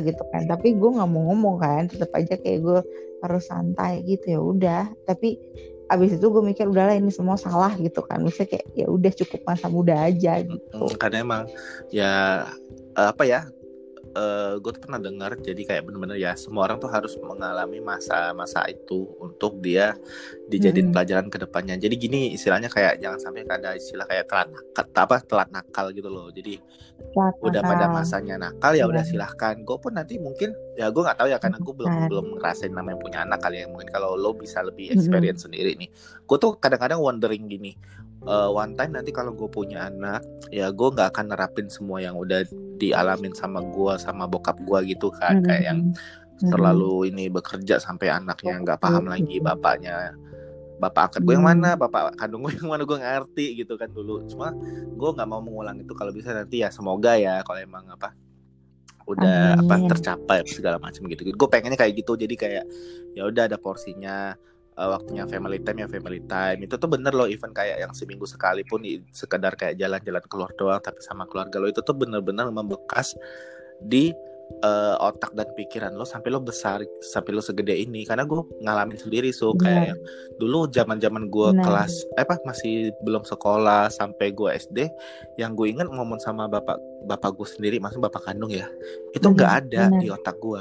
gitu 0.03 0.23
kan. 0.35 0.41
Tapi 0.51 0.67
gue 0.75 0.89
nggak 0.99 1.07
mau 1.07 1.31
ngomong 1.31 1.55
kan. 1.63 1.87
Tetap 1.87 2.11
aja 2.11 2.35
kayak 2.35 2.59
gue 2.59 2.79
harus 3.23 3.43
santai 3.47 4.03
gitu 4.03 4.35
ya 4.35 4.39
udah. 4.43 4.83
Tapi 5.07 5.39
abis 5.95 6.19
itu 6.19 6.27
gue 6.27 6.43
mikir 6.43 6.67
udahlah 6.67 6.91
ini 6.91 7.07
semua 7.07 7.39
salah 7.39 7.71
gitu 7.79 8.03
kan. 8.03 8.19
Misalnya 8.19 8.59
kayak 8.59 8.67
ya 8.75 8.91
udah 8.91 9.11
cukup 9.15 9.47
masa 9.47 9.71
muda 9.71 9.95
aja 9.95 10.43
gitu. 10.43 10.91
Karena 10.99 11.23
emang 11.23 11.47
ya 11.87 12.43
apa 12.99 13.23
ya 13.23 13.47
gue 14.63 14.71
tuh 14.71 14.81
pernah 14.81 14.99
dengar 14.99 15.35
jadi 15.39 15.61
kayak 15.67 15.83
bener-bener 15.85 16.15
ya 16.15 16.33
semua 16.39 16.65
orang 16.71 16.79
tuh 16.79 16.87
harus 16.87 17.19
mengalami 17.19 17.83
masa-masa 17.83 18.63
itu 18.71 19.11
untuk 19.19 19.59
dia 19.59 19.93
dijadiin 20.47 20.89
Mm-mm. 20.89 20.95
pelajaran 20.95 21.27
ke 21.27 21.37
depannya 21.41 21.75
jadi 21.75 21.95
gini 21.99 22.31
istilahnya 22.31 22.71
kayak 22.71 23.03
jangan 23.03 23.19
sampai 23.19 23.43
ada 23.43 23.75
istilah 23.75 24.07
kayak 24.07 24.25
telat 24.31 24.47
nakal 24.51 24.85
apa 24.95 25.15
telat 25.21 25.49
nakal 25.51 25.85
gitu 25.91 26.07
loh 26.07 26.31
jadi 26.31 26.57
Saat 27.11 27.35
udah 27.43 27.61
pada 27.61 27.85
masanya 27.91 28.35
nakal 28.39 28.71
ya 28.73 28.87
udah 28.87 29.03
Iya. 29.03 29.11
silahkan 29.11 29.55
gue 29.61 29.77
pun 29.77 29.91
nanti 29.93 30.15
mungkin 30.17 30.55
ya 30.75 30.91
gue 30.91 31.01
nggak 31.01 31.17
tahu 31.17 31.27
ya 31.31 31.39
karena 31.39 31.57
gue 31.57 31.73
belum 31.73 31.87
Benar. 31.89 32.09
belum 32.11 32.25
ngerasain 32.35 32.71
namanya 32.71 32.97
punya 32.99 33.19
anak 33.23 33.39
kali 33.39 33.63
ya. 33.63 33.67
Mungkin 33.67 33.89
kalau 33.89 34.13
lo 34.13 34.35
bisa 34.35 34.59
lebih 34.59 34.91
experience 34.91 35.47
sendiri 35.47 35.75
nih. 35.75 35.87
Gue 36.23 36.37
tuh 36.37 36.59
kadang-kadang 36.59 36.99
wondering 36.99 37.47
gini 37.47 37.73
eh, 38.25 38.49
one 38.49 38.75
time 38.75 38.91
nanti 38.91 39.09
kalau 39.09 39.31
gue 39.31 39.47
punya 39.47 39.87
anak 39.87 40.19
ya 40.49 40.69
gue 40.69 40.87
nggak 40.91 41.15
akan 41.15 41.25
nerapin 41.31 41.67
semua 41.69 42.01
yang 42.01 42.15
udah 42.15 42.43
dialamin 42.75 43.31
sama 43.31 43.63
gue 43.63 43.93
sama 43.97 44.27
bokap 44.27 44.59
gue 44.61 44.91
gitu 44.91 45.09
kan. 45.15 45.39
Kayak 45.41 45.63
yang 45.63 45.79
terlalu 46.35 47.07
ini 47.07 47.31
bekerja 47.31 47.79
sampai 47.79 48.11
anaknya 48.11 48.59
nggak 48.59 48.79
paham 48.79 49.07
lagi 49.07 49.39
Mm-mm. 49.39 49.47
bapaknya 49.47 50.11
bapak 50.75 51.07
angkat 51.07 51.21
gue 51.23 51.33
yang 51.33 51.47
Hmm. 51.47 51.55
mana 51.55 51.69
bapak 51.79 52.19
kandung 52.19 52.43
gue 52.43 52.51
yang 52.51 52.67
mana 52.67 52.83
gue 52.83 52.97
ngerti 52.99 53.63
gitu 53.63 53.79
kan 53.79 53.87
dulu. 53.87 54.27
Cuma 54.27 54.51
gue 54.91 55.09
nggak 55.15 55.27
mau 55.31 55.39
mengulang 55.39 55.79
itu 55.79 55.95
kalau 55.95 56.11
bisa 56.11 56.35
nanti 56.35 56.59
ya 56.59 56.67
semoga 56.67 57.15
ya 57.15 57.39
kalau 57.47 57.63
emang 57.63 57.87
apa 57.87 58.11
udah 59.05 59.61
apa 59.61 59.73
Amin. 59.77 59.89
tercapai 59.89 60.37
apa 60.41 60.49
segala 60.49 60.77
macam 60.81 61.05
gitu 61.05 61.21
gue 61.29 61.49
pengennya 61.49 61.77
kayak 61.77 61.93
gitu 62.01 62.17
jadi 62.17 62.35
kayak 62.35 62.65
ya 63.13 63.23
udah 63.29 63.45
ada 63.45 63.57
porsinya 63.61 64.33
eh, 64.73 64.89
waktunya 64.89 65.29
family 65.29 65.61
time 65.61 65.85
ya 65.85 65.87
family 65.87 66.21
time 66.25 66.59
itu 66.65 66.75
tuh 66.75 66.89
bener 66.89 67.13
loh 67.13 67.29
even 67.29 67.53
kayak 67.53 67.85
yang 67.85 67.93
seminggu 67.93 68.25
sekali 68.25 68.65
pun 68.65 68.81
sekedar 69.13 69.53
kayak 69.53 69.77
jalan-jalan 69.77 70.23
keluar 70.25 70.51
doang 70.57 70.81
tapi 70.81 70.99
sama 71.05 71.29
keluarga 71.29 71.61
lo 71.61 71.69
itu 71.69 71.85
tuh 71.85 71.93
bener-bener 71.93 72.49
membekas 72.49 73.13
di 73.77 74.09
eh, 74.63 74.95
otak 75.01 75.33
dan 75.33 75.49
pikiran 75.53 75.93
lo 75.93 76.05
sampai 76.05 76.29
lo 76.31 76.41
besar 76.41 76.81
sampai 77.01 77.31
lo 77.35 77.41
segede 77.41 77.75
ini 77.75 78.05
karena 78.05 78.23
gue 78.23 78.41
ngalamin 78.61 78.97
sendiri 78.97 79.29
so 79.33 79.53
kayak 79.57 79.73
Benar. 79.73 79.89
yang 79.91 79.99
dulu 80.37 80.59
zaman 80.69 80.97
zaman 81.01 81.23
gue 81.29 81.49
kelas 81.61 81.93
eh, 82.15 82.23
apa 82.23 82.39
masih 82.45 82.93
belum 83.03 83.23
sekolah 83.25 83.89
sampai 83.89 84.31
gue 84.31 84.49
SD 84.53 84.79
yang 85.41 85.53
gue 85.57 85.71
inget 85.73 85.89
ngomong 85.89 86.21
sama 86.21 86.45
bapak 86.45 86.77
bapak 87.05 87.35
gue 87.35 87.47
sendiri 87.47 87.77
maksudnya 87.81 88.07
bapak 88.09 88.31
kandung 88.31 88.51
ya 88.53 88.65
itu 89.13 89.25
nggak 89.25 89.51
ada 89.65 89.89
benar. 89.89 90.01
di 90.01 90.07
otak 90.11 90.35
gue 90.39 90.59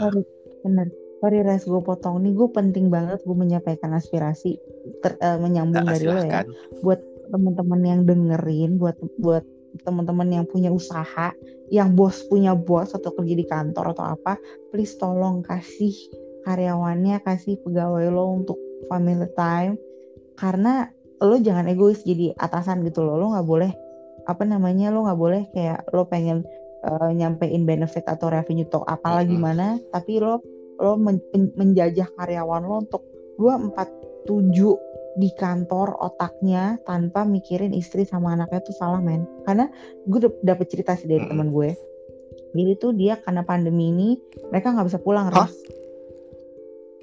bener. 0.65 0.89
Sorry 1.25 1.41
Res, 1.41 1.65
gue 1.65 1.81
potong 1.81 2.21
nih. 2.21 2.37
Gue 2.37 2.53
penting 2.53 2.93
banget 2.93 3.25
gue 3.25 3.33
menyampaikan 3.33 3.97
aspirasi 3.97 4.61
ter- 5.01 5.17
eh, 5.25 5.41
menyambung 5.41 5.81
Nggak, 5.81 5.97
dari 5.97 6.05
lo 6.05 6.21
ya. 6.21 6.45
Buat 6.85 7.01
teman-teman 7.33 7.81
yang 7.81 8.01
dengerin, 8.05 8.77
buat 8.77 9.01
buat 9.17 9.41
teman-teman 9.83 10.31
yang 10.31 10.47
punya 10.47 10.71
usaha, 10.71 11.35
yang 11.73 11.97
bos 11.99 12.23
punya 12.31 12.55
bos 12.55 12.95
atau 12.95 13.11
kerja 13.17 13.35
di 13.35 13.47
kantor 13.49 13.97
atau 13.97 14.05
apa, 14.15 14.39
please 14.71 14.95
tolong 15.01 15.43
kasih 15.43 15.93
karyawannya, 16.47 17.19
kasih 17.25 17.59
pegawai 17.65 18.07
lo 18.13 18.31
untuk 18.31 18.59
family 18.87 19.27
time. 19.35 19.75
Karena 20.39 20.87
lo 21.19 21.41
jangan 21.41 21.67
egois 21.67 22.05
jadi 22.07 22.37
atasan 22.39 22.85
gitu 22.87 23.03
loh. 23.03 23.19
Lo 23.19 23.35
nggak 23.35 23.49
boleh 23.49 23.73
apa 24.25 24.43
namanya 24.49 24.89
lo 24.89 25.05
nggak 25.05 25.21
boleh 25.21 25.43
kayak 25.53 25.85
lo 25.93 26.09
pengen 26.09 26.45
eh, 26.85 27.11
nyampein 27.13 27.69
benefit 27.69 28.05
atau 28.09 28.33
revenue 28.33 28.65
atau 28.69 28.85
apalah 28.89 29.21
Mm-mm. 29.25 29.33
gimana 29.37 29.67
tapi 29.93 30.21
lo 30.21 30.41
lo 30.81 30.97
men- 30.97 31.23
men- 31.33 31.55
menjajah 31.55 32.09
karyawan 32.17 32.65
lo 32.65 32.75
untuk 32.89 33.03
2 33.37 33.73
4 33.73 34.25
7 34.25 34.49
di 35.15 35.31
kantor 35.35 35.95
otaknya 36.01 36.79
tanpa 36.83 37.23
mikirin 37.23 37.71
istri 37.71 38.03
sama 38.03 38.35
anaknya 38.35 38.61
tuh 38.63 38.75
salah 38.75 38.99
men 38.99 39.23
karena 39.47 39.71
gue 40.05 40.21
dapet 40.43 40.67
cerita 40.69 40.95
sih 40.95 41.07
dari 41.07 41.23
Mm-mm. 41.23 41.31
temen 41.31 41.49
gue 41.51 41.71
jadi 42.55 42.73
tuh 42.79 42.93
dia 42.95 43.15
karena 43.19 43.43
pandemi 43.43 43.91
ini 43.91 44.19
mereka 44.51 44.75
nggak 44.75 44.87
bisa 44.87 44.99
pulang 44.99 45.31
Hah? 45.31 45.47
Res. 45.47 45.55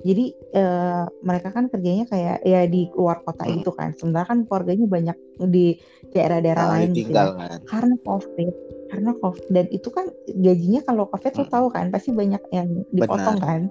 jadi 0.02 0.26
eh, 0.52 1.06
mereka 1.21 1.54
kan 1.54 1.69
kerjanya 1.69 2.10
kayak 2.10 2.41
ya 2.41 2.65
di 2.65 2.89
luar 2.91 3.21
kota 3.21 3.45
Mm. 3.45 3.62
gitu 3.62 3.71
kan 3.71 3.93
sementara 3.93 4.26
kan 4.28 4.43
keluarganya 4.43 4.88
banyak 4.89 5.17
di 5.47 5.78
daerah-daerah 6.10 6.63
Ah, 6.65 6.71
lain 6.76 6.89
gitu 6.91 7.13
ya 7.13 7.30
tinggal 7.30 7.30
kan 7.38 7.60
karena 7.69 7.95
covid 8.02 8.54
karena 8.91 9.12
covid 9.21 9.45
dan 9.47 9.65
itu 9.69 9.88
kan 9.88 10.06
gajinya 10.28 10.82
kalau 10.84 11.06
covid 11.08 11.32
lo 11.38 11.45
Mm. 11.45 11.54
tahu 11.54 11.67
kan 11.69 11.86
pasti 11.93 12.10
banyak 12.12 12.43
yang 12.52 12.67
dipotong 12.89 13.38
kan 13.39 13.62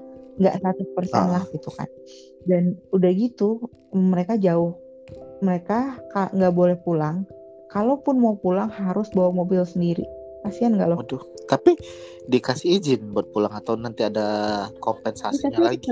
nggak 0.40 0.55
100% 0.62 1.12
Ah. 1.12 1.29
lah 1.29 1.44
gitu 1.50 1.68
kan 1.74 1.88
dan 2.48 2.76
udah 2.94 3.11
gitu 3.12 3.68
mereka 3.92 4.37
jauh. 4.40 4.76
Mereka 5.40 6.05
ka- 6.12 6.33
nggak 6.33 6.55
boleh 6.55 6.76
pulang. 6.81 7.24
Kalaupun 7.70 8.18
mau 8.18 8.37
pulang 8.37 8.68
harus 8.68 9.09
bawa 9.14 9.33
mobil 9.33 9.62
sendiri. 9.64 10.05
Kasihan 10.44 10.76
nggak 10.76 10.88
lo? 10.90 10.96
Waduh 11.00 11.22
tapi 11.50 11.74
dikasih 12.31 12.79
izin 12.79 13.11
buat 13.11 13.26
pulang 13.35 13.50
atau 13.50 13.74
nanti 13.74 14.07
ada 14.07 14.70
kompensasinya 14.79 15.59
tapi 15.59 15.66
lagi? 15.66 15.90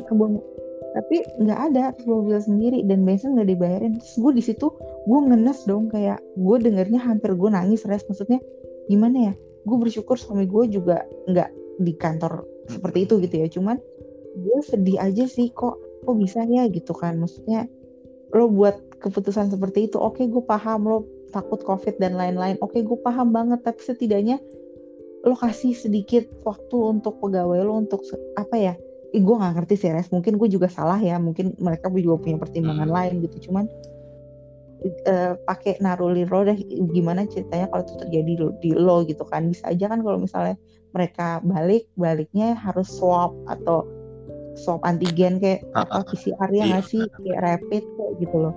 tapi 0.88 1.16
nggak 1.42 1.60
ada 1.74 1.84
mobil 2.06 2.38
sendiri. 2.38 2.86
Dan 2.86 3.02
biasanya 3.02 3.42
nggak 3.42 3.50
dibayarin. 3.50 3.92
Terus 3.98 4.16
gue 4.22 4.32
di 4.38 4.42
situ 4.46 4.66
gue 5.04 5.18
ngenes 5.18 5.66
dong. 5.66 5.90
Kayak 5.90 6.22
gue 6.38 6.56
dengernya 6.62 7.02
hampir 7.02 7.34
gue 7.34 7.50
nangis 7.50 7.82
res. 7.90 8.06
Maksudnya 8.06 8.38
gimana 8.86 9.32
ya? 9.32 9.34
Gue 9.66 9.76
bersyukur 9.82 10.14
suami 10.14 10.46
gue 10.46 10.70
juga 10.70 11.02
nggak 11.26 11.82
di 11.82 11.92
kantor 11.98 12.46
seperti 12.70 12.98
itu 13.10 13.14
gitu 13.26 13.34
ya. 13.42 13.46
Cuman 13.50 13.76
gue 14.38 14.58
sedih 14.62 15.02
aja 15.02 15.26
sih 15.26 15.50
kok 15.50 15.76
kok 16.08 16.16
bisa 16.16 16.48
ya 16.48 16.64
gitu 16.72 16.96
kan. 16.96 17.20
Maksudnya 17.20 17.68
lo 18.32 18.48
buat 18.48 18.80
keputusan 19.04 19.52
seperti 19.52 19.88
itu 19.88 19.96
oke 19.96 20.20
gue 20.20 20.44
paham 20.44 20.88
lo 20.88 20.98
takut 21.32 21.60
covid 21.64 21.96
dan 21.96 22.16
lain-lain 22.16 22.60
oke 22.60 22.76
gue 22.76 22.98
paham 23.00 23.32
banget 23.32 23.62
tapi 23.64 23.80
setidaknya 23.80 24.36
lo 25.24 25.32
kasih 25.32 25.72
sedikit 25.72 26.28
waktu 26.44 26.76
untuk 26.76 27.20
pegawai 27.20 27.64
lo 27.64 27.80
untuk 27.80 28.04
apa 28.36 28.56
ya 28.56 28.74
eh, 29.12 29.22
gue 29.22 29.34
nggak 29.34 29.54
ngerti 29.60 29.74
sih 29.76 29.90
res. 29.92 30.08
Mungkin 30.12 30.36
gue 30.36 30.48
juga 30.52 30.68
salah 30.68 31.00
ya 31.00 31.16
mungkin 31.16 31.56
mereka 31.58 31.88
juga 31.92 32.20
punya 32.20 32.36
pertimbangan 32.36 32.88
hmm. 32.88 32.96
lain 32.96 33.14
gitu. 33.24 33.48
Cuman 33.48 33.64
uh, 35.08 35.32
pakai 35.48 35.80
naruli 35.80 36.28
lo 36.28 36.44
deh 36.44 36.58
gimana 36.92 37.24
ceritanya 37.26 37.66
kalau 37.72 37.82
itu 37.84 37.94
terjadi 37.98 38.32
di 38.60 38.70
lo 38.76 39.04
gitu 39.08 39.24
kan. 39.26 39.48
Bisa 39.48 39.72
aja 39.72 39.88
kan 39.88 40.04
kalau 40.04 40.18
misalnya 40.20 40.56
mereka 40.92 41.40
balik 41.44 41.88
baliknya 41.96 42.56
harus 42.56 42.88
swab 42.88 43.36
atau 43.48 43.84
swab 44.58 44.82
antigen 44.82 45.38
kayak 45.38 45.62
uh, 45.72 45.86
apa 45.86 46.12
PCR 46.12 46.50
ya 46.50 46.64
nggak 46.74 46.86
sih? 46.86 47.02
Kayak 47.22 47.40
rapid 47.40 47.84
kayak 47.86 48.12
gitu 48.20 48.36
loh. 48.36 48.54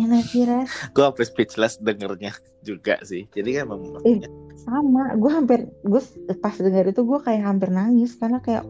Ya 0.00 0.04
nggak 0.08 0.26
sih 0.32 0.42
res? 0.48 0.70
Gue 0.96 1.04
hampir 1.04 1.24
speechless 1.28 1.76
dengernya 1.76 2.32
juga 2.64 2.96
sih. 3.04 3.28
Jadi 3.28 3.60
kan 3.60 3.68
memang 3.68 4.00
eh, 4.08 4.24
sama. 4.64 5.12
Gue 5.20 5.30
hampir 5.32 5.68
gue 5.84 6.02
pas 6.40 6.56
denger 6.56 6.96
itu 6.96 7.04
gue 7.04 7.18
kayak 7.20 7.42
hampir 7.44 7.68
nangis 7.68 8.16
karena 8.16 8.40
kayak 8.40 8.64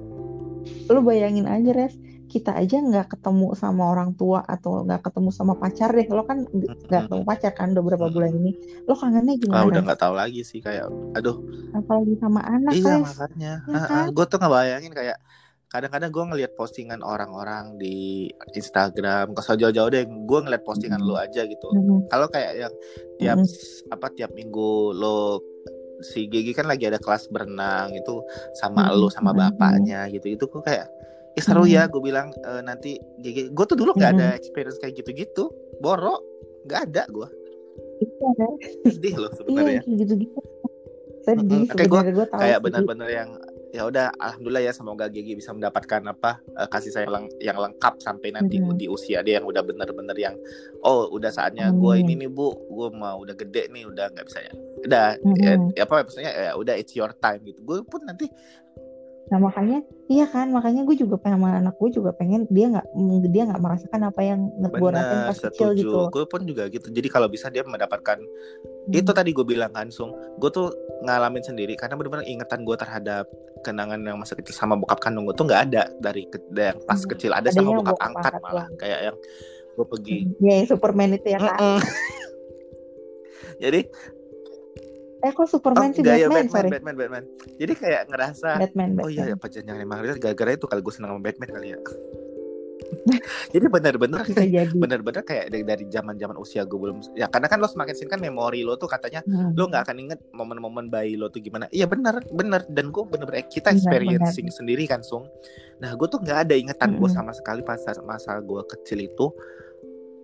lu 0.90 1.00
bayangin 1.06 1.46
aja 1.46 1.70
res. 1.70 1.94
Kita 2.30 2.54
aja 2.54 2.78
nggak 2.78 3.18
ketemu 3.18 3.58
sama 3.58 3.90
orang 3.90 4.14
tua 4.14 4.46
atau 4.46 4.86
nggak 4.86 5.06
ketemu 5.06 5.30
sama 5.34 5.54
pacar 5.58 5.90
deh. 5.94 6.06
Lo 6.10 6.22
kan 6.26 6.46
nggak 6.46 7.10
ketemu 7.10 7.22
pacar 7.26 7.52
kan 7.54 7.74
udah 7.74 7.84
berapa 7.86 8.06
bulan 8.10 8.30
ini. 8.34 8.54
Lo 8.86 8.94
kangennya 8.98 9.34
gimana? 9.38 9.62
Ah, 9.62 9.66
udah 9.66 9.80
nggak 9.86 10.00
tahu 10.02 10.14
lagi 10.14 10.42
sih 10.42 10.58
kayak 10.58 10.90
aduh. 11.14 11.42
Apalagi 11.74 12.14
sama 12.18 12.42
anak 12.42 12.74
iya 12.74 13.02
res. 13.02 13.06
makanya. 13.06 13.52
Ya, 13.66 13.80
kan? 13.86 14.06
gue 14.14 14.24
tuh 14.30 14.38
nggak 14.38 14.50
bayangin 14.50 14.94
kayak 14.94 15.18
kadang-kadang 15.70 16.10
gue 16.10 16.24
ngeliat 16.34 16.52
postingan 16.58 16.98
orang-orang 16.98 17.78
di 17.78 18.26
Instagram 18.58 19.30
kalau 19.38 19.54
jauh-jauh 19.54 19.90
deh 19.94 20.02
gue 20.02 20.38
ngeliat 20.42 20.66
postingan 20.66 20.98
mm 20.98 21.06
-hmm. 21.06 21.14
lo 21.14 21.22
aja 21.22 21.46
gitu 21.46 21.66
mm-hmm. 21.70 22.10
kalau 22.10 22.26
kayak 22.26 22.52
yang 22.58 22.74
tiap 23.22 23.38
mm 23.38 23.46
-hmm. 23.46 23.94
apa 23.94 24.06
tiap 24.18 24.30
minggu 24.34 24.90
lo 24.98 25.38
si 26.02 26.26
Gigi 26.26 26.50
kan 26.50 26.66
lagi 26.66 26.90
ada 26.90 26.98
kelas 26.98 27.30
berenang 27.30 27.94
itu 27.94 28.18
sama 28.58 28.82
mm 28.82 28.90
-hmm. 28.90 28.98
lo 28.98 29.08
sama 29.14 29.30
bapaknya 29.30 30.10
gitu 30.10 30.34
itu 30.34 30.44
kok 30.50 30.66
kayak 30.66 30.90
ya 31.38 31.42
seru 31.46 31.62
mm 31.62 31.70
-hmm. 31.70 31.76
ya 31.78 31.82
gue 31.86 32.02
bilang 32.02 32.28
e, 32.34 32.50
nanti 32.66 32.98
Gigi 33.22 33.54
gue 33.54 33.64
tuh 33.70 33.78
dulu 33.78 33.94
nggak 33.94 34.10
mm 34.10 34.18
-hmm. 34.18 34.30
ada 34.34 34.38
experience 34.42 34.78
kayak 34.82 34.98
gitu-gitu 34.98 35.54
borok 35.78 36.18
nggak 36.66 36.90
ada 36.90 37.06
gue 37.06 37.28
iya, 38.02 38.90
sedih 38.90 39.14
loh 39.22 39.30
sebenarnya 39.38 39.86
iya, 39.86 39.98
gitu-gitu 40.02 40.38
sedih 41.22 41.62
mm 41.62 41.66
-hmm. 41.70 41.76
kayak 41.78 41.90
gue 41.94 42.26
kayak 42.26 42.58
benar-benar 42.58 43.06
yang 43.06 43.30
ya 43.70 43.86
udah 43.86 44.10
alhamdulillah 44.18 44.66
ya 44.66 44.72
semoga 44.74 45.06
Gigi 45.06 45.38
bisa 45.38 45.54
mendapatkan 45.54 46.02
apa 46.10 46.42
uh, 46.58 46.66
kasih 46.66 46.90
sayang 46.90 47.10
leng 47.10 47.26
yang 47.38 47.54
lengkap 47.54 48.02
sampai 48.02 48.34
nanti 48.34 48.58
mm 48.58 48.66
-hmm. 48.66 48.78
di 48.78 48.86
usia 48.90 49.22
dia 49.22 49.38
yang 49.38 49.46
udah 49.46 49.62
bener-bener 49.62 50.16
yang 50.18 50.34
oh 50.82 51.06
udah 51.14 51.30
saatnya 51.30 51.70
mm 51.70 51.78
-hmm. 51.78 51.82
gue 51.82 51.94
ini 52.02 52.14
nih 52.26 52.30
bu 52.30 52.50
gue 52.50 52.88
mau 52.90 53.22
udah 53.22 53.34
gede 53.38 53.70
nih 53.70 53.86
udah 53.86 54.10
nggak 54.10 54.26
bisa 54.26 54.40
ya 54.42 54.52
udah 54.86 55.06
mm 55.22 55.34
-hmm. 55.38 55.62
ya, 55.78 55.82
apa 55.86 55.94
maksudnya 56.02 56.32
ya 56.34 56.52
udah 56.58 56.74
it's 56.74 56.94
your 56.98 57.14
time 57.22 57.40
gitu 57.46 57.62
gue 57.62 57.78
pun 57.86 58.02
nanti 58.02 58.26
nah 59.30 59.38
makanya 59.38 59.86
iya 60.10 60.26
kan 60.26 60.50
makanya 60.50 60.82
gue 60.82 60.98
juga 60.98 61.14
pengen 61.14 61.38
sama 61.38 61.54
anak 61.54 61.78
gue 61.78 61.90
juga 61.94 62.10
pengen 62.10 62.50
dia 62.50 62.66
nggak 62.66 62.86
dia 63.30 63.42
nggak 63.46 63.62
merasakan 63.62 64.10
apa 64.10 64.20
yang 64.26 64.50
gue 64.58 64.90
rasain 64.90 65.22
pas 65.30 65.38
kecil 65.38 65.68
gitu 65.78 65.98
gue 66.10 66.24
pun 66.26 66.42
juga 66.42 66.66
gitu 66.66 66.90
jadi 66.90 67.06
kalau 67.06 67.30
bisa 67.30 67.46
dia 67.46 67.62
mendapatkan. 67.62 68.18
Itu 68.90 69.10
tadi 69.14 69.30
gue 69.30 69.46
bilang 69.46 69.70
kan 69.70 69.88
sung 69.88 70.10
gue 70.42 70.50
tuh 70.50 70.74
ngalamin 71.06 71.42
sendiri 71.44 71.78
karena 71.78 71.94
benar-benar 71.94 72.26
ingatan 72.26 72.66
gue 72.66 72.76
terhadap 72.76 73.24
kenangan 73.62 74.00
yang 74.02 74.18
masa 74.18 74.34
kecil 74.34 74.54
sama 74.56 74.74
bokap 74.74 74.98
kandung 74.98 75.24
gue 75.28 75.36
tuh 75.36 75.46
nggak 75.46 75.62
ada 75.70 75.88
dari, 76.02 76.26
ke, 76.26 76.42
dari 76.50 76.74
yang 76.74 76.80
pas 76.84 77.00
hmm. 77.00 77.10
kecil 77.14 77.30
ada 77.30 77.48
sama 77.54 77.70
bokap, 77.78 77.94
bokap 77.96 78.06
angkat 78.10 78.32
malah 78.42 78.54
lah. 78.54 78.66
kayak 78.76 79.00
yang 79.10 79.16
gue 79.78 79.86
pergi 79.86 80.18
hmm. 80.26 80.44
ya 80.44 80.54
Superman 80.66 81.10
itu 81.14 81.28
ya 81.30 81.38
kan 81.38 81.56
jadi 83.64 83.80
Eh 85.20 85.36
kok 85.36 85.52
Superman 85.52 85.92
oh, 85.92 86.00
sih 86.00 86.00
Batman, 86.00 86.16
ya, 86.16 86.28
Batman, 86.32 86.46
sorry. 86.48 86.70
Batman, 86.72 86.94
Batman. 86.96 87.24
Jadi 87.60 87.72
kayak 87.76 88.02
ngerasa 88.08 88.48
Batman, 88.56 88.88
Batman. 88.96 89.04
Oh 89.04 89.10
iya, 89.12 89.24
ya 89.28 89.36
jangan 89.36 89.80
emang 89.84 90.00
gara-gara 90.16 90.50
itu 90.56 90.64
kalau 90.64 90.80
gue 90.80 90.94
senang 90.96 91.12
sama 91.12 91.20
Batman 91.20 91.48
kali 91.52 91.76
ya. 91.76 91.78
jadi 93.54 93.66
benar-benar 93.66 94.22
benar-benar 94.74 95.22
kayak 95.24 95.50
dari, 95.50 95.84
zaman-zaman 95.88 96.36
usia 96.36 96.66
gue 96.66 96.78
belum 96.78 97.14
ya 97.16 97.26
karena 97.30 97.46
kan 97.48 97.58
lo 97.62 97.68
semakin 97.70 97.94
sini 97.96 98.10
kan 98.10 98.20
memori 98.20 98.62
lo 98.62 98.76
tuh 98.76 98.90
katanya 98.90 99.24
hmm. 99.24 99.56
lo 99.56 99.64
nggak 99.70 99.82
akan 99.88 99.96
inget 99.98 100.20
momen-momen 100.34 100.86
bayi 100.92 101.14
lo 101.16 101.32
tuh 101.32 101.42
gimana 101.42 101.66
iya 101.72 101.86
benar 101.88 102.22
benar 102.30 102.66
dan 102.68 102.92
gue 102.92 103.02
benar-benar 103.06 103.46
kita 103.48 103.72
experiencing 103.72 104.50
bener. 104.50 104.58
sendiri 104.58 104.84
kan 104.90 105.00
sung 105.00 105.26
nah 105.80 105.94
gue 105.96 106.06
tuh 106.10 106.20
nggak 106.20 106.38
ada 106.48 106.54
ingatan 106.54 106.96
hmm. 106.96 106.98
gue 107.00 107.10
sama 107.10 107.32
sekali 107.32 107.64
pas 107.64 107.80
masa 108.04 108.36
gue 108.42 108.62
kecil 108.68 109.06
itu 109.06 109.32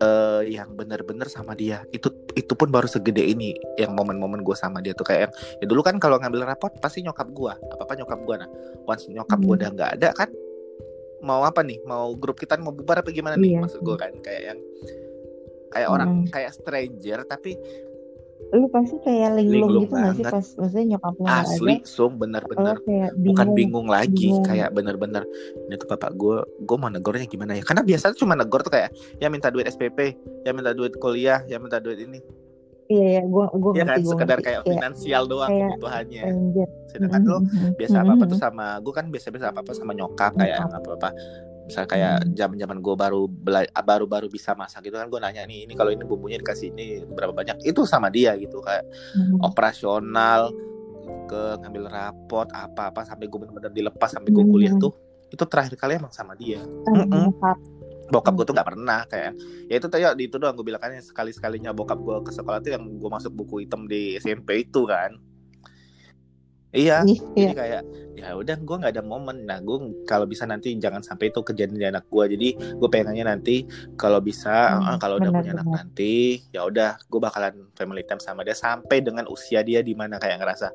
uh, 0.03 0.43
yang 0.45 0.73
benar-benar 0.77 1.29
sama 1.31 1.57
dia 1.57 1.85
itu 1.93 2.13
itu 2.37 2.53
pun 2.53 2.69
baru 2.69 2.89
segede 2.89 3.25
ini 3.25 3.57
yang 3.81 3.97
momen-momen 3.97 4.45
gue 4.45 4.57
sama 4.57 4.85
dia 4.85 4.93
tuh 4.93 5.07
kayak 5.09 5.29
yang 5.29 5.33
ya 5.65 5.67
dulu 5.69 5.81
kan 5.81 5.97
kalau 5.97 6.21
ngambil 6.21 6.45
rapot 6.45 6.73
pasti 6.81 7.05
nyokap 7.05 7.29
gue 7.33 7.53
apa 7.53 7.83
apa 7.83 7.93
nyokap 7.97 8.19
gue 8.21 8.37
nah 8.37 8.49
once 8.85 9.09
nyokap 9.09 9.39
gue 9.41 9.55
hmm. 9.55 9.61
udah 9.63 9.71
nggak 9.73 9.91
ada 10.01 10.09
kan 10.13 10.29
mau 11.25 11.43
apa 11.45 11.65
nih 11.65 11.81
mau 11.89 12.13
grup 12.17 12.37
kita 12.37 12.59
mau 12.61 12.73
bubar 12.73 13.01
apa 13.01 13.11
gimana 13.13 13.37
nih 13.41 13.57
iya. 13.57 13.61
maksud 13.65 13.81
gue 13.81 13.97
kan 13.97 14.13
kayak 14.21 14.43
yang 14.55 14.59
kayak 15.73 15.89
hmm. 15.89 15.97
orang 15.97 16.11
kayak 16.29 16.53
stranger 16.53 17.21
tapi 17.29 17.57
lu 18.55 18.69
pasti 18.71 18.95
kayak 19.03 19.43
linglung, 19.43 19.89
gitu 19.89 19.97
gak 19.97 20.13
sih 20.15 20.25
pas 20.29 20.47
maksudnya 20.61 20.87
nyokap 20.95 21.15
lu 21.19 21.25
asli 21.27 21.75
aja. 21.81 21.89
sung 21.89 22.15
bener-bener 22.21 22.77
bukan 23.19 23.49
bingung 23.57 23.89
lagi 23.91 24.31
bingung. 24.31 24.45
kayak 24.47 24.71
bener-bener 24.71 25.25
ini 25.67 25.75
tuh 25.75 25.89
bapak 25.91 26.15
gue 26.15 26.45
gue 26.63 26.77
mau 26.79 26.93
negornya 26.93 27.27
gimana 27.27 27.59
ya 27.59 27.65
karena 27.67 27.83
biasa 27.83 28.15
cuma 28.15 28.39
negor 28.39 28.63
tuh 28.63 28.77
kayak 28.77 28.93
ya 29.19 29.33
minta 29.33 29.51
duit 29.51 29.67
SPP 29.67 30.15
ya 30.47 30.53
minta 30.55 30.77
duit 30.77 30.95
kuliah 31.01 31.43
ya 31.49 31.59
minta 31.59 31.83
duit 31.83 31.99
ini 31.99 32.23
Iya, 32.87 33.07
iya, 33.19 33.23
gue 33.27 33.47
gue 33.51 33.73
ya 33.75 33.85
kan, 33.85 33.99
sekedar 33.99 34.39
kayak 34.39 34.63
iya. 34.63 34.71
finansial 34.79 35.23
doang 35.27 35.51
kayak 35.51 35.75
kebutuhannya. 35.75 36.23
Sedangkan 36.87 37.21
mm 37.23 37.31
-hmm. 37.35 37.67
lo 37.67 37.75
biasa 37.75 37.97
apa 38.03 38.13
apa 38.15 38.25
tuh 38.31 38.39
sama 38.39 38.67
gue 38.79 38.93
kan 38.95 39.07
biasa-biasa 39.11 39.47
apa 39.51 39.61
apa 39.67 39.73
sama 39.75 39.93
nyokap 39.93 40.33
kayak 40.39 40.59
apa 40.71 40.91
apa 40.95 41.09
misalnya 41.67 41.89
kayak 41.91 42.15
hmm. 42.23 42.33
zaman 42.39 42.57
zaman 42.63 42.79
gue 42.79 42.95
baru 42.95 43.23
baru 43.75 44.07
baru 44.07 44.27
bisa 44.31 44.55
masak 44.55 44.87
gitu 44.87 44.97
kan 45.03 45.11
gue 45.11 45.19
nanya 45.19 45.43
nih 45.45 45.67
ini 45.67 45.75
kalau 45.75 45.91
ini 45.91 46.07
bumbunya 46.07 46.39
dikasih 46.39 46.71
ini 46.71 47.03
berapa 47.11 47.35
banyak 47.35 47.59
itu 47.67 47.83
sama 47.83 48.07
dia 48.07 48.39
gitu 48.39 48.63
kayak 48.63 48.87
hmm. 49.19 49.43
operasional 49.43 50.55
ke 51.27 51.43
ngambil 51.59 51.91
rapot 51.91 52.47
apa 52.55 52.95
apa 52.95 53.03
sampai 53.03 53.27
gue 53.27 53.39
benar-benar 53.43 53.75
dilepas 53.75 54.15
sampai 54.15 54.31
gue 54.31 54.47
kuliah 54.47 54.75
hmm. 54.79 54.83
tuh 54.83 54.95
itu 55.27 55.43
terakhir 55.43 55.75
kali 55.75 55.99
emang 55.99 56.15
sama 56.15 56.39
dia 56.39 56.63
hmm. 56.63 57.35
Bokap 58.07 58.33
gue 58.39 58.47
tuh 58.47 58.55
nggak 58.55 58.69
pernah 58.75 59.01
kayak 59.11 59.33
ya 59.67 59.75
itu 59.79 59.87
tuh 59.91 59.99
ya 59.99 60.15
di 60.15 60.31
itu 60.31 60.37
doang 60.39 60.55
gue 60.55 60.67
bilang 60.67 60.83
kan 60.83 60.95
sekali 61.03 61.35
sekalinya 61.35 61.75
bokap 61.75 61.99
gue 61.99 62.17
ke 62.27 62.31
sekolah 62.31 62.59
tuh 62.63 62.75
yang 62.79 62.85
gue 62.87 63.11
masuk 63.11 63.33
buku 63.35 63.67
hitam 63.67 63.87
di 63.91 64.15
SMP 64.19 64.67
itu 64.67 64.87
kan 64.87 65.19
Iya, 66.77 67.09
iya. 67.09 67.25
jadi 67.33 67.55
kayak 67.57 67.83
ya 68.21 68.29
udah 68.37 68.57
gue 68.61 68.77
nggak 68.85 68.93
ada 68.93 69.05
momen. 69.05 69.49
Nah 69.49 69.65
gue 69.65 70.05
kalau 70.05 70.29
bisa 70.29 70.45
nanti 70.45 70.77
jangan 70.77 71.01
sampai 71.01 71.33
itu 71.33 71.41
kejadian 71.41 71.81
di 71.81 71.89
anak 71.89 72.05
gue. 72.13 72.25
Jadi 72.37 72.49
gue 72.77 72.89
pengennya 72.93 73.33
nanti 73.33 73.65
kalau 73.97 74.21
bisa 74.21 74.77
hmm, 74.77 74.85
uh, 74.85 74.97
kalau 75.01 75.17
udah 75.17 75.31
punya 75.33 75.57
anak 75.57 75.69
nanti 75.73 76.45
ya 76.53 76.69
udah 76.69 77.01
gue 77.01 77.21
bakalan 77.23 77.73
family 77.73 78.05
time 78.05 78.21
sama 78.21 78.45
dia 78.45 78.53
sampai 78.53 79.01
dengan 79.01 79.25
usia 79.33 79.65
dia 79.65 79.81
di 79.81 79.97
mana 79.97 80.21
kayak 80.21 80.37
ngerasa 80.37 80.69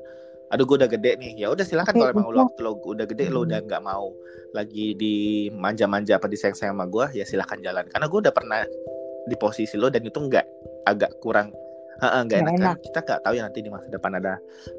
aduh 0.52 0.68
gue 0.68 0.76
udah 0.84 0.90
gede 0.92 1.16
nih. 1.16 1.32
Ya 1.40 1.48
udah 1.48 1.64
silakan 1.64 1.96
kalau 1.96 2.12
emang 2.12 2.28
lo, 2.28 2.44
lo 2.60 2.70
udah 2.76 3.08
gede 3.08 3.32
lo 3.32 3.48
udah 3.48 3.64
nggak 3.64 3.82
mau 3.82 4.12
lagi 4.52 4.92
di 4.92 5.48
manja-manja 5.48 6.20
apa 6.20 6.28
disayang 6.28 6.52
sayang 6.52 6.76
sama 6.76 6.86
gue 6.92 7.16
ya 7.16 7.24
silahkan 7.24 7.56
jalan. 7.64 7.88
Karena 7.88 8.06
gue 8.06 8.18
udah 8.28 8.34
pernah 8.36 8.60
di 9.24 9.36
posisi 9.40 9.80
lo 9.80 9.88
dan 9.88 10.04
itu 10.04 10.18
nggak 10.20 10.46
agak 10.84 11.16
kurang 11.24 11.54
nggak 12.02 12.40
enak, 12.42 12.54
enak. 12.58 12.76
Kan? 12.76 12.84
kita 12.90 12.98
nggak 13.06 13.20
tahu 13.22 13.34
ya 13.38 13.42
nanti 13.46 13.60
di 13.62 13.70
masa 13.70 13.86
depan 13.86 14.12
ada 14.18 14.32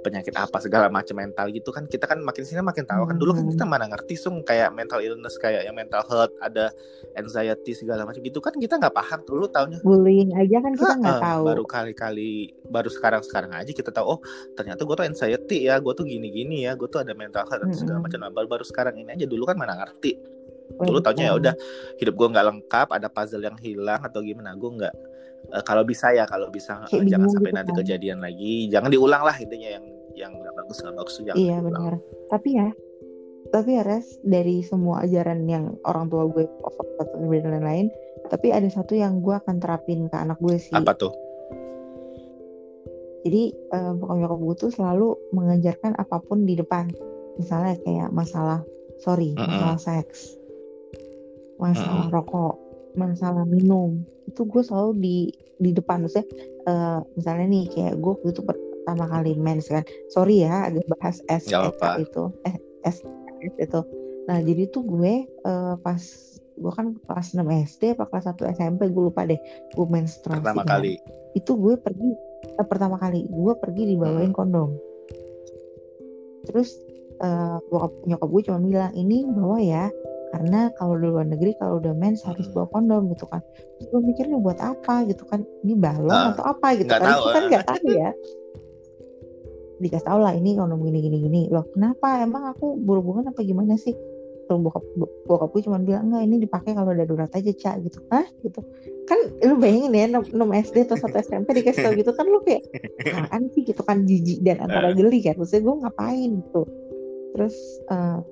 penyakit 0.04 0.34
apa 0.36 0.58
segala 0.60 0.92
macam 0.92 1.16
mental 1.16 1.48
gitu 1.56 1.70
kan 1.72 1.88
kita 1.88 2.06
kan 2.06 2.20
makin 2.20 2.44
sini 2.44 2.60
makin 2.60 2.84
tahu 2.84 3.08
kan 3.08 3.16
dulu 3.16 3.32
kan 3.32 3.46
kita 3.48 3.64
hmm. 3.64 3.72
mana 3.72 3.86
ngerti 3.88 4.16
sung 4.20 4.44
kayak 4.44 4.76
mental 4.76 5.00
illness 5.00 5.40
kayak 5.40 5.64
yang 5.64 5.76
mental 5.76 6.04
health 6.04 6.36
ada 6.44 6.76
anxiety 7.16 7.72
segala 7.72 8.04
macam 8.04 8.20
gitu 8.20 8.44
kan 8.44 8.52
kita 8.60 8.76
nggak 8.76 8.92
paham 8.92 9.20
dulu 9.24 9.46
tahunya 9.48 9.80
bullying 9.82 10.32
aja 10.36 10.58
kan 10.60 10.72
kita 10.76 10.96
nggak 11.00 11.22
tahu 11.24 11.44
baru 11.48 11.64
kali-kali 11.64 12.34
baru 12.68 12.90
sekarang 12.92 13.22
sekarang 13.24 13.52
aja 13.56 13.72
kita 13.72 13.90
tahu 13.96 14.18
oh 14.18 14.20
ternyata 14.60 14.84
gue 14.84 14.96
tuh 15.00 15.06
anxiety 15.08 15.58
ya 15.72 15.80
gue 15.80 15.94
tuh 15.96 16.04
gini-gini 16.04 16.68
ya 16.68 16.76
gue 16.76 16.92
tuh 16.92 17.00
ada 17.00 17.16
mental 17.16 17.48
health 17.48 17.64
hmm. 17.64 17.80
segala 17.80 18.04
macam 18.04 18.20
nah, 18.20 18.32
baru 18.34 18.48
baru 18.52 18.66
sekarang 18.68 19.00
ini 19.00 19.16
aja 19.16 19.26
dulu 19.26 19.48
kan 19.48 19.56
mana 19.56 19.80
ngerti 19.80 20.20
dulu 20.74 21.00
taunya 21.04 21.30
ya 21.30 21.34
udah 21.38 21.54
hidup 22.02 22.16
gue 22.18 22.28
nggak 22.34 22.46
lengkap 22.50 22.88
ada 22.90 23.08
puzzle 23.12 23.44
yang 23.44 23.58
hilang 23.60 24.02
atau 24.02 24.24
gimana 24.26 24.56
gue 24.58 24.72
nggak 24.80 24.96
uh, 25.52 25.64
kalau 25.66 25.84
bisa 25.84 26.14
ya 26.16 26.24
kalau 26.30 26.48
bisa. 26.48 26.86
Uh, 26.88 27.04
jangan 27.04 27.28
sampai 27.28 27.52
gitu 27.52 27.58
nanti 27.60 27.72
kan. 27.74 27.80
kejadian 27.84 28.20
lagi. 28.24 28.72
Jangan 28.72 28.90
diulang 28.94 29.24
lah 29.26 29.36
intinya 29.36 29.70
yang 29.80 29.86
yang 30.14 30.32
nggak 30.38 30.54
bagus 30.54 30.78
nggak 30.86 30.96
bagus 30.96 31.14
jangan 31.26 31.40
iya 31.42 31.58
benar. 31.60 31.94
Tapi 32.30 32.50
ya 32.56 32.70
tapi 33.52 33.70
ya 33.76 33.84
res 33.84 34.08
dari 34.24 34.64
semua 34.64 35.04
ajaran 35.04 35.46
yang 35.46 35.76
orang 35.84 36.08
tua 36.08 36.26
gue 36.32 36.48
over 36.64 37.38
dan 37.44 37.60
lain-lain 37.60 37.88
tapi 38.32 38.50
ada 38.56 38.66
satu 38.72 38.96
yang 38.96 39.20
gue 39.20 39.36
akan 39.36 39.60
terapin 39.60 40.08
ke 40.08 40.16
anak 40.16 40.40
gue 40.40 40.56
sih. 40.56 40.72
Apa 40.72 40.96
tuh? 40.96 41.12
Jadi 43.24 43.52
uh, 43.72 43.96
bokap 43.96 44.16
nyokap 44.20 44.40
gue 44.40 44.56
tuh 44.68 44.72
selalu 44.72 45.16
mengajarkan 45.36 45.96
apa 46.00 46.24
pun 46.24 46.48
di 46.48 46.56
depan. 46.56 46.92
Misalnya 47.36 47.76
kayak 47.84 48.10
masalah 48.16 48.64
sorry 49.04 49.36
mm 49.36 49.40
-hmm. 49.40 49.52
masalah 49.52 49.80
seks 49.80 50.40
masalah 51.60 52.08
mm 52.08 52.08
-hmm. 52.08 52.16
rokok 52.16 52.54
masalah 52.96 53.46
minum. 53.46 54.02
Itu 54.30 54.48
gue 54.48 54.62
selalu 54.64 54.92
di 55.00 55.18
di 55.62 55.72
depan 55.72 56.04
maksudnya 56.04 56.28
uh, 56.68 57.00
misalnya 57.16 57.46
nih 57.48 57.66
kayak 57.72 57.96
gue 58.02 58.14
itu 58.28 58.42
pertama 58.44 59.06
kali 59.10 59.36
mens 59.38 59.68
kan. 59.70 59.84
Sorry 60.12 60.44
ya 60.46 60.72
agak 60.72 60.86
bahas 60.98 61.20
S 61.30 61.50
itu. 62.00 62.24
Eh 62.48 62.56
S 62.84 63.04
itu. 63.60 63.82
Nah 64.30 64.40
jadi 64.40 64.72
tuh 64.72 64.84
gue 64.88 65.28
uh, 65.46 65.76
pas 65.82 66.02
gue 66.54 66.70
kan 66.70 66.94
kelas 67.10 67.34
6 67.34 67.42
SD 67.74 67.98
apa 67.98 68.06
kelas 68.14 68.30
1 68.30 68.54
SMP 68.54 68.86
gue 68.94 69.04
lupa 69.10 69.26
deh 69.26 69.42
gue 69.74 69.88
menstruasi 69.88 70.42
pertama 70.42 70.64
kali. 70.64 71.02
Itu 71.34 71.58
gue 71.58 71.76
pergi 71.82 72.14
eh, 72.62 72.68
pertama 72.68 73.02
kali 73.02 73.26
gue 73.26 73.54
pergi 73.58 73.84
dibawain 73.96 74.32
hmm. 74.32 74.38
kondom. 74.38 74.78
Terus 76.44 76.76
uh, 77.24 77.58
bokap 77.72 77.94
nyokap 78.06 78.30
gue 78.30 78.42
cuma 78.52 78.60
bilang 78.62 78.94
ini 78.94 79.26
bawa 79.28 79.58
ya 79.64 79.86
karena 80.34 80.74
kalau 80.82 80.98
di 80.98 81.06
luar 81.06 81.30
negeri 81.30 81.54
kalau 81.62 81.78
udah 81.78 81.94
mens 81.94 82.26
harus 82.26 82.50
bawa 82.50 82.66
kondom 82.74 83.06
gitu 83.14 83.30
kan. 83.30 83.46
Terus 83.78 83.88
gue 83.94 84.02
mikirnya 84.02 84.42
buat 84.42 84.58
apa 84.58 85.06
gitu 85.06 85.30
kan? 85.30 85.46
Ini 85.62 85.78
balon 85.78 86.10
uh, 86.10 86.34
atau 86.34 86.42
apa 86.50 86.74
gitu? 86.74 86.90
kan 86.90 87.06
itu 87.06 87.30
kan 87.30 87.44
nggak 87.54 87.66
tahu 87.70 87.88
ya. 87.94 88.10
Dikasih 89.78 90.06
tau 90.10 90.18
lah 90.18 90.34
ini 90.34 90.58
kondom 90.58 90.82
gini 90.82 91.06
gini 91.06 91.18
gini. 91.22 91.42
Loh 91.54 91.70
kenapa? 91.70 92.26
Emang 92.26 92.50
aku 92.50 92.82
berhubungan 92.82 93.30
apa 93.30 93.46
gimana 93.46 93.78
sih? 93.78 93.94
Kalau 94.50 94.66
bokap 94.66 94.84
bokap 95.30 95.50
gue 95.54 95.62
cuma 95.70 95.78
bilang 95.78 96.10
enggak 96.10 96.24
ini 96.26 96.36
dipakai 96.42 96.74
kalau 96.74 96.90
udah 96.90 97.06
darurat 97.06 97.30
aja 97.30 97.52
cak 97.54 97.76
gitu. 97.86 98.02
Ah 98.10 98.26
gitu. 98.42 98.66
Kan 99.06 99.20
lu 99.46 99.62
bayangin 99.62 99.94
ya 99.94 100.06
6, 100.18 100.34
6 100.34 100.66
SD 100.66 100.78
atau 100.90 100.98
1 100.98 101.30
SMP 101.30 101.48
dikasih 101.62 101.82
tau 101.86 101.94
gitu 101.94 102.10
kan 102.10 102.26
lu 102.26 102.42
kayak 102.42 102.66
apaan 103.06 103.54
sih? 103.54 103.62
Gitu 103.70 103.82
kan 103.86 104.02
jijik 104.10 104.42
dan 104.42 104.66
antara 104.66 104.98
geli 104.98 105.22
kan. 105.22 105.38
Maksudnya 105.38 105.62
gue 105.62 105.76
ngapain 105.86 106.30
gitu. 106.42 106.62
Terus 107.38 107.56
uh, 107.94 108.26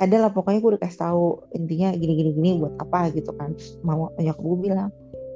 ada 0.00 0.16
lah 0.16 0.30
pokoknya 0.32 0.60
gue 0.64 0.70
udah 0.76 0.82
kasih 0.82 1.00
tahu 1.04 1.26
intinya 1.52 1.92
gini 1.92 2.12
gini 2.16 2.30
gini 2.32 2.50
buat 2.62 2.74
apa 2.80 3.12
gitu 3.12 3.32
kan. 3.36 3.52
Mau 3.84 4.12
nyokap 4.16 4.44
gue 4.44 4.58
bilang 4.60 4.90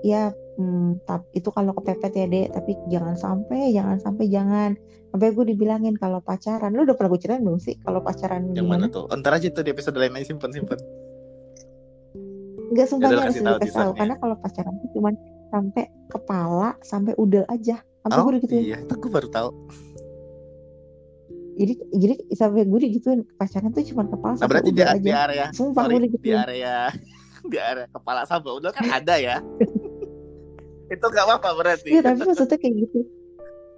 ya 0.05 0.31
hmm, 0.61 1.03
tapi 1.09 1.27
itu 1.41 1.49
kalau 1.51 1.73
kepepet 1.75 2.13
ya 2.15 2.27
dek 2.29 2.49
tapi 2.55 2.73
jangan 2.89 3.17
sampai 3.19 3.75
jangan 3.75 3.97
sampai 4.01 4.25
jangan. 4.31 4.71
Sampai 5.13 5.33
gue 5.33 5.45
dibilangin 5.49 5.97
kalau 5.97 6.21
pacaran. 6.21 6.73
Lu 6.73 6.85
udah 6.85 6.97
pernah 6.97 7.11
gue 7.15 7.21
ceritain 7.21 7.43
belum 7.45 7.61
sih 7.61 7.77
kalau 7.85 8.01
pacaran 8.01 8.53
yang 8.53 8.69
gimana? 8.69 8.89
mana 8.89 8.95
tuh? 8.95 9.05
Entar 9.13 9.33
aja 9.37 9.49
tuh 9.53 9.65
di 9.65 9.71
episode 9.73 9.97
lain 9.97 10.17
aja 10.17 10.27
simpen 10.33 10.51
simpen. 10.53 10.79
Enggak 12.67 12.87
sumpahnya 12.91 13.23
harus 13.23 13.39
dikasih 13.39 13.73
tahu 13.73 13.93
karena 13.95 14.15
kalau 14.19 14.37
pacaran 14.43 14.75
itu 14.83 14.87
cuma 14.99 15.11
sampai 15.49 15.85
kepala 16.11 16.71
sampai 16.83 17.13
udel 17.17 17.45
aja. 17.47 17.81
Sampai 18.03 18.19
oh, 18.23 18.25
gue 18.31 18.39
gitu 18.47 18.55
iya 18.55 18.79
itu 18.83 18.95
gue 18.95 19.11
baru 19.11 19.27
tahu 19.27 19.51
jadi 21.57 21.75
jadi 21.97 22.15
sampai 22.37 22.69
gue 22.69 22.81
digituin 22.85 23.21
pacaran 23.41 23.73
tuh 23.73 23.83
cuma 23.89 24.05
kepala 24.05 24.37
nah, 24.37 24.49
berarti 24.49 24.71
di, 24.71 24.83
aja. 24.85 25.01
di 25.01 25.13
area 25.13 25.47
Sumpah 25.57 25.89
sorry, 25.89 26.13
di 26.13 26.31
area 26.31 26.77
di 27.51 27.59
area 27.59 27.87
kepala 27.91 28.27
sampai 28.27 28.51
udah 28.59 28.71
kan 28.75 28.87
ada 28.91 29.15
ya? 29.17 29.39
Itu 30.93 31.07
gak 31.11 31.27
apa-apa 31.27 31.51
berarti. 31.59 31.89
Iya 31.95 32.03
tapi 32.07 32.21
maksudnya 32.23 32.59
kayak 32.59 32.75
gitu. 32.87 32.99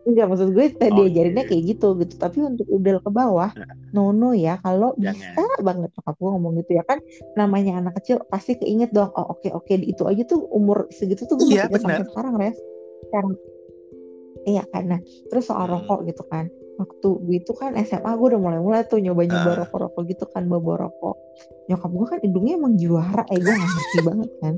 Enggak 0.08 0.26
maksud 0.32 0.48
gue 0.56 0.66
tadi 0.72 0.92
oh, 0.92 1.04
diajarinnya 1.04 1.44
iya. 1.44 1.50
kayak 1.52 1.62
gitu 1.76 1.88
gitu. 2.00 2.14
Tapi 2.16 2.38
untuk 2.40 2.66
udel 2.68 3.00
ke 3.00 3.10
bawah 3.12 3.52
nah. 3.52 3.76
no 3.92 4.12
no 4.12 4.32
ya. 4.32 4.60
Kalau 4.60 4.96
bisa 4.96 5.44
banget 5.60 5.92
nyokap 5.92 6.14
gue 6.16 6.30
ngomong 6.32 6.52
gitu 6.64 6.70
ya. 6.80 6.82
Kan 6.84 7.00
namanya 7.36 7.80
anak 7.80 8.00
kecil 8.00 8.24
pasti 8.28 8.56
keinget 8.56 8.92
dong 8.92 9.12
oh 9.16 9.36
oke 9.36 9.44
okay, 9.44 9.50
oke 9.52 9.68
okay. 9.68 9.80
itu 9.80 10.04
aja 10.04 10.22
tuh 10.24 10.48
umur 10.52 10.88
segitu 10.92 11.24
tuh 11.28 11.36
gue 11.40 11.56
iya, 11.56 11.68
masih 11.68 11.84
sampai 11.84 12.08
sekarang 12.08 12.34
res 12.40 12.56
sekarang 13.08 13.32
iya 14.48 14.62
karena 14.68 14.96
terus 15.32 15.44
soal 15.48 15.66
hmm. 15.68 15.74
rokok 15.76 16.00
gitu 16.08 16.22
kan 16.28 16.48
waktu 16.78 17.08
itu 17.34 17.52
kan 17.58 17.74
SMA 17.82 18.10
gue 18.14 18.26
udah 18.30 18.40
mulai-mulai 18.40 18.86
tuh 18.86 19.02
nyoba-nyoba 19.02 19.50
uh. 19.50 19.56
rokok-rokok 19.66 20.02
gitu 20.06 20.24
kan 20.30 20.46
bawa 20.46 20.86
rokok 20.86 21.18
nyokap 21.66 21.90
gue 21.90 22.06
kan 22.06 22.18
hidungnya 22.22 22.54
emang 22.54 22.74
juara 22.78 23.26
eh 23.34 23.38
gue 23.42 23.50
gak 23.50 23.70
ngerti 23.74 23.98
banget 24.06 24.30
kan 24.38 24.54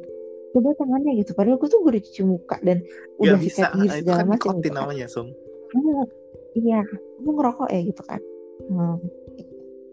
coba 0.50 0.68
tangannya 0.76 1.12
gitu 1.22 1.32
padahal 1.32 1.56
gue 1.56 1.68
tuh 1.72 1.78
gue 1.80 1.90
udah 1.96 2.02
cuci 2.04 2.22
muka 2.26 2.56
dan 2.60 2.78
ya, 2.84 3.32
udah 3.32 3.38
bisa 3.40 3.62
gigi 3.72 3.88
segala 4.02 4.20
kan 4.20 4.26
macam 4.28 4.54
gitu 4.60 4.68
kan. 4.68 4.76
namanya 4.76 5.06
Sum 5.08 5.26
nah, 5.72 6.06
iya 6.58 6.80
gue 7.22 7.32
ngerokok 7.32 7.68
ya 7.72 7.80
gitu 7.88 8.02
kan 8.04 8.20
hmm. 8.68 8.96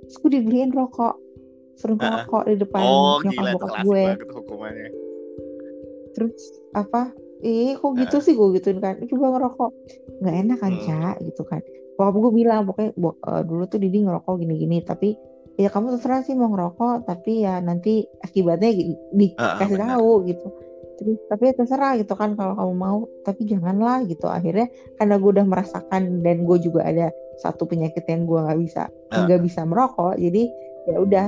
terus 0.04 0.16
gue 0.20 0.32
dibeliin 0.36 0.72
rokok 0.76 1.16
suruh 1.80 1.96
uh. 1.96 2.28
rokok 2.28 2.44
di 2.52 2.56
depan 2.60 2.82
oh, 2.84 3.24
nyokap 3.24 3.44
bokap 3.56 3.76
gue 3.88 4.06
terus 6.12 6.44
apa 6.74 7.14
eh 7.46 7.78
kok 7.78 7.92
gitu 7.96 8.18
uh. 8.18 8.24
sih 8.26 8.34
gue 8.34 8.48
gituin 8.58 8.82
kan 8.84 9.00
coba 9.00 9.26
ngerokok 9.38 9.72
nggak 10.26 10.36
enak 10.44 10.58
kan 10.60 10.74
hmm. 10.74 10.84
cak 10.84 11.16
gitu 11.24 11.44
kan 11.48 11.62
bokap 11.98 12.16
gue 12.22 12.32
bilang 12.46 12.70
pokoknya 12.70 12.92
uh, 13.26 13.42
dulu 13.42 13.66
tuh 13.66 13.82
Didi 13.82 14.06
ngerokok 14.06 14.34
gini-gini 14.38 14.86
tapi 14.86 15.18
ya 15.58 15.74
kamu 15.74 15.98
terserah 15.98 16.22
sih 16.22 16.38
mau 16.38 16.54
ngerokok 16.54 17.10
tapi 17.10 17.42
ya 17.42 17.58
nanti 17.58 18.06
akibatnya 18.22 18.70
di, 18.78 18.94
dikasih 19.12 19.78
uh, 19.82 19.82
tahu 19.98 20.12
gitu. 20.30 20.48
Terus 20.98 21.18
tapi 21.30 21.44
ya 21.50 21.54
terserah 21.58 21.94
gitu 21.98 22.14
kan 22.14 22.38
kalau 22.38 22.54
kamu 22.54 22.74
mau 22.78 23.00
tapi 23.26 23.50
janganlah 23.50 24.06
gitu. 24.06 24.30
Akhirnya 24.30 24.70
karena 25.02 25.18
gue 25.18 25.30
udah 25.42 25.46
merasakan 25.50 26.22
dan 26.22 26.46
gue 26.46 26.58
juga 26.62 26.86
ada 26.86 27.10
satu 27.42 27.66
penyakit 27.66 28.06
yang 28.06 28.30
gue 28.30 28.38
nggak 28.38 28.60
bisa 28.62 28.90
nggak 29.14 29.42
uh. 29.42 29.44
bisa 29.44 29.62
merokok 29.66 30.14
jadi 30.22 30.44
ya 30.86 30.98
udah. 31.02 31.28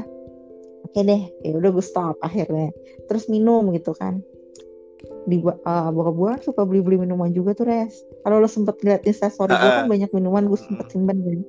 Oke 0.79 0.95
okay 0.95 1.03
deh 1.03 1.21
ya 1.43 1.53
udah 1.57 1.69
gue 1.73 1.85
stop 1.85 2.15
akhirnya. 2.21 2.69
Terus 3.09 3.25
minum 3.27 3.73
gitu 3.73 3.97
kan 3.97 4.21
di 5.29 5.37
uh, 5.45 5.89
bokap 5.93 6.41
suka 6.41 6.65
beli 6.65 6.81
beli 6.81 7.05
minuman 7.05 7.29
juga 7.29 7.53
tuh 7.53 7.69
res. 7.69 8.01
Kalau 8.25 8.41
lo 8.41 8.49
sempet 8.49 8.81
lihat 8.81 9.05
instastory 9.05 9.53
uh, 9.53 9.61
gue 9.61 9.71
kan 9.83 9.85
banyak 9.85 10.09
minuman 10.11 10.49
gue 10.49 10.57
sempet 10.57 10.89
simpen 10.89 11.21
kan. 11.21 11.39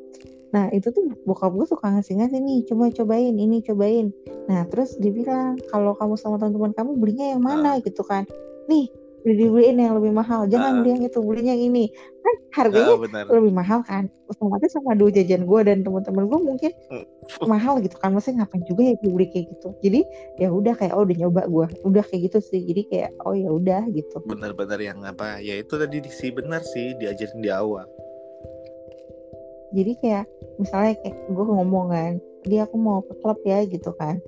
Nah 0.50 0.64
itu 0.76 0.92
tuh 0.92 1.16
bokap 1.24 1.56
gue 1.56 1.66
suka 1.66 1.88
ngasih 1.88 2.20
ngasih 2.20 2.40
nih 2.44 2.60
coba 2.68 2.92
cobain 2.92 3.34
ini 3.34 3.64
cobain. 3.64 4.12
Nah 4.52 4.68
terus 4.68 5.00
dia 5.00 5.10
bilang 5.10 5.56
kalau 5.72 5.96
kamu 5.96 6.14
sama 6.20 6.36
teman-teman 6.36 6.76
kamu 6.76 6.90
belinya 7.00 7.26
yang 7.32 7.42
mana? 7.42 7.80
Uh. 7.80 7.82
gitu 7.82 8.04
kan. 8.04 8.28
Nih 8.68 8.92
dibeliin 9.20 9.76
yang 9.76 9.96
lebih 10.00 10.12
mahal 10.16 10.48
jangan 10.48 10.76
uh. 10.76 10.84
beli 10.84 10.90
yang 10.96 11.02
itu 11.04 11.18
belinya 11.20 11.52
yang 11.56 11.64
ini 11.72 11.84
kan 12.20 12.34
harganya 12.50 12.94
uh, 12.96 13.34
lebih 13.40 13.54
mahal 13.54 13.80
kan? 13.86 14.06
Otomatis 14.30 14.70
sama 14.76 14.94
dua 14.94 15.10
jajan 15.10 15.48
gue 15.48 15.60
dan 15.66 15.82
teman-teman 15.82 16.24
gue 16.28 16.40
mungkin 16.40 16.70
uh. 16.92 17.04
mahal 17.48 17.80
gitu 17.80 17.96
kan? 17.98 18.12
Maksudnya 18.12 18.44
ngapain 18.44 18.62
juga 18.68 18.82
ya 18.90 18.94
beli 19.00 19.26
kayak 19.32 19.46
gitu? 19.56 19.68
Jadi 19.80 20.00
ya 20.38 20.48
udah 20.52 20.74
kayak 20.76 20.92
oh 20.94 21.02
udah 21.02 21.16
nyoba 21.16 21.42
gue 21.48 21.66
udah 21.86 22.04
kayak 22.06 22.30
gitu 22.30 22.38
sih. 22.44 22.60
Jadi 22.62 22.82
kayak 22.92 23.10
oh 23.24 23.34
ya 23.34 23.50
udah 23.50 23.82
gitu. 23.90 24.16
Benar-benar 24.24 24.78
yang 24.78 25.00
apa 25.02 25.40
ya 25.40 25.58
itu 25.58 25.74
tadi 25.74 25.98
sih 26.10 26.30
benar 26.30 26.62
sih 26.62 26.94
diajarin 27.00 27.40
di 27.40 27.50
awal. 27.50 27.86
Jadi 29.70 29.92
kayak 30.02 30.26
misalnya 30.58 30.94
kayak 31.02 31.16
gue 31.30 31.44
ngomong 31.46 31.86
kan 31.94 32.12
dia 32.48 32.64
aku 32.66 32.76
mau 32.80 33.04
ke 33.06 33.14
klub 33.22 33.38
ya 33.46 33.64
gitu 33.64 33.94
kan. 33.96 34.18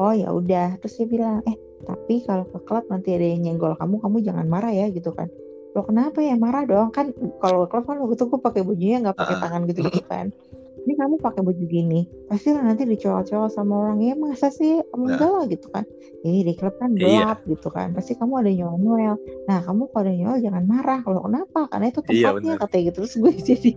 Oh 0.00 0.12
ya 0.16 0.32
udah. 0.32 0.80
Terus 0.80 0.94
dia 1.00 1.08
bilang 1.08 1.40
eh 1.48 1.56
tapi 1.84 2.24
kalau 2.28 2.44
ke 2.44 2.58
klub 2.68 2.84
nanti 2.92 3.16
ada 3.16 3.24
yang 3.24 3.40
nyenggol 3.44 3.72
kamu 3.80 3.96
kamu 4.04 4.16
jangan 4.20 4.46
marah 4.48 4.72
ya 4.72 4.92
gitu 4.92 5.16
kan 5.16 5.32
lo 5.70 5.82
kenapa 5.86 6.18
ya? 6.18 6.34
Marah 6.34 6.66
dong. 6.66 6.90
Kan 6.90 7.14
kalau 7.38 7.66
klub 7.70 7.86
kan 7.86 7.98
waktu 8.02 8.18
itu 8.18 8.24
gue 8.26 8.40
pakai 8.42 8.62
bajunya 8.66 8.98
nggak 9.02 9.16
pakai 9.16 9.36
ah. 9.36 9.40
tangan 9.42 9.60
gitu 9.70 9.80
gitu 9.86 10.02
kan. 10.06 10.34
Ini 10.80 10.96
kamu 10.96 11.20
pakai 11.20 11.44
baju 11.44 11.64
gini 11.68 12.08
pasti 12.24 12.56
nanti 12.56 12.88
dicowok-cowok 12.88 13.50
sama 13.52 13.74
orang. 13.84 13.98
Ya 14.00 14.14
masa 14.16 14.48
sih? 14.48 14.80
Enggak 14.96 15.28
nah. 15.28 15.36
lah 15.42 15.44
gitu 15.46 15.66
kan. 15.68 15.84
Ini 16.24 16.38
di 16.44 16.52
klub 16.56 16.74
kan 16.80 16.90
iya. 16.96 17.04
gelap 17.04 17.38
iya. 17.44 17.50
gitu 17.54 17.68
kan. 17.68 17.92
Pasti 17.92 18.16
kamu 18.16 18.32
ada 18.40 18.50
nyolong 18.50 18.80
noel 18.80 19.14
nah 19.46 19.60
kamu 19.62 19.92
kalau 19.92 20.02
ada 20.08 20.12
nyolong 20.16 20.40
jangan 20.40 20.64
marah. 20.66 20.98
Kalau 21.04 21.20
kenapa? 21.28 21.60
Karena 21.68 21.86
itu 21.92 22.00
iya, 22.08 22.08
tempatnya 22.08 22.52
iya, 22.56 22.60
katanya 22.60 22.82
gitu. 22.88 22.98
Terus 23.04 23.14
gue 23.20 23.32
jadi 23.54 23.70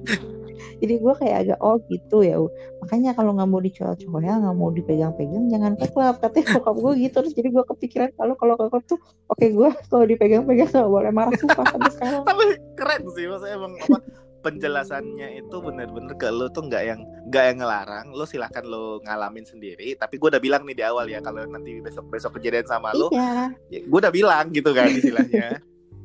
jadi 0.81 0.93
gue 0.99 1.13
kayak 1.19 1.37
agak 1.47 1.59
oh 1.63 1.77
gitu 1.87 2.17
ya 2.23 2.37
makanya 2.83 3.11
kalau 3.15 3.31
nggak 3.35 3.49
mau 3.49 3.61
dicowok-cowok 3.63 4.21
ya 4.23 4.33
nggak 4.39 4.55
mau 4.55 4.69
dipegang-pegang 4.71 5.45
jangan 5.47 5.73
ke 5.79 5.85
klub. 5.91 6.15
Katanya 6.19 6.45
bokap 6.59 6.75
gue 6.75 6.93
gitu 7.07 7.15
terus 7.23 7.33
jadi 7.33 7.49
gue 7.51 7.63
kepikiran 7.63 8.09
kalau 8.19 8.35
kalau 8.35 8.55
ke 8.59 8.65
klub 8.67 8.83
tuh 8.85 8.99
oke 9.31 9.39
okay, 9.39 9.49
gue 9.55 9.69
kalau 9.87 10.05
dipegang-pegang 10.05 10.69
nggak 10.71 10.91
boleh 10.91 11.11
marah 11.11 11.33
sumpah 11.39 11.65
sampai 11.71 11.91
sekarang. 11.95 12.23
Tapi 12.27 12.43
keren 12.75 13.01
sih 13.15 13.25
maksudnya 13.27 13.55
emang 13.55 13.73
apa 13.79 13.97
penjelasannya 14.43 15.39
itu 15.39 15.55
bener-bener 15.63 16.13
ke 16.19 16.27
lo 16.27 16.51
tuh 16.51 16.67
nggak 16.67 16.83
yang 16.83 16.99
nggak 17.31 17.43
yang 17.47 17.57
ngelarang. 17.63 18.05
Lo 18.11 18.27
silahkan 18.27 18.67
lo 18.67 18.99
ngalamin 19.07 19.47
sendiri. 19.47 19.95
Tapi 19.95 20.19
gue 20.19 20.27
udah 20.27 20.43
bilang 20.43 20.67
nih 20.67 20.75
di 20.75 20.83
awal 20.83 21.07
ya 21.07 21.23
kalau 21.23 21.47
nanti 21.47 21.79
besok 21.79 22.11
besok 22.11 22.35
kejadian 22.39 22.67
sama 22.67 22.91
lo 22.91 23.07
iya. 23.15 23.55
ya, 23.71 23.79
gue 23.87 23.99
udah 24.03 24.11
bilang 24.11 24.51
gitu 24.51 24.75
kan 24.75 24.91
istilahnya 24.91 25.63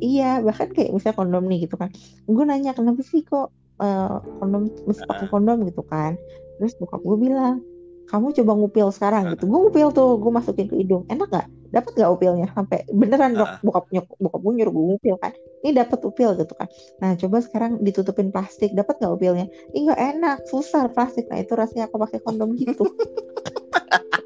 iya 0.03 0.43
bahkan 0.43 0.67
kayak 0.75 0.91
misalnya 0.91 1.15
kondom 1.15 1.43
nih 1.47 1.65
gitu 1.65 1.79
kan. 1.79 1.89
Gue 2.27 2.43
nanya 2.43 2.75
kenapa 2.75 2.99
sih 3.07 3.23
kok 3.23 3.55
uh, 3.79 4.19
kondom 4.43 4.67
mesti 4.83 5.03
pakai 5.07 5.27
kondom? 5.31 5.63
Gitu 5.63 5.79
kan. 5.87 6.19
Terus 6.59 6.75
bokap 6.75 7.01
gue 7.01 7.17
bilang 7.17 7.63
kamu 8.11 8.35
coba 8.35 8.51
ngupil 8.59 8.87
sekarang 8.91 9.31
gitu. 9.31 9.47
Gue 9.47 9.59
ngupil 9.63 9.87
tuh 9.95 10.19
gue 10.19 10.31
masukin 10.31 10.67
ke 10.67 10.75
hidung. 10.75 11.07
Enak 11.07 11.31
gak 11.31 11.47
dapat 11.71 11.91
gak 11.95 12.11
upilnya? 12.11 12.51
Sampai 12.51 12.83
beneran 12.91 13.39
dok 13.39 13.63
bokap 13.63 13.87
nyok 13.95 14.07
bokap 14.19 14.41
gue 14.43 14.53
nyuruh 14.59 14.73
gue 14.75 14.85
ngupil 14.91 15.15
kan. 15.23 15.31
Ini 15.63 15.71
dapat 15.79 15.99
upil 16.03 16.29
gitu 16.35 16.53
kan. 16.59 16.67
Nah 16.99 17.15
coba 17.15 17.37
sekarang 17.39 17.79
ditutupin 17.79 18.27
plastik 18.35 18.75
dapat 18.75 18.99
gak 18.99 19.13
upilnya? 19.15 19.47
Ini 19.71 19.87
gak 19.87 20.01
enak 20.19 20.37
susah 20.51 20.91
plastik. 20.91 21.31
Nah 21.31 21.39
itu 21.39 21.55
rasanya 21.55 21.87
aku 21.87 21.95
pakai 21.95 22.19
kondom 22.19 22.51
gitu 22.59 22.83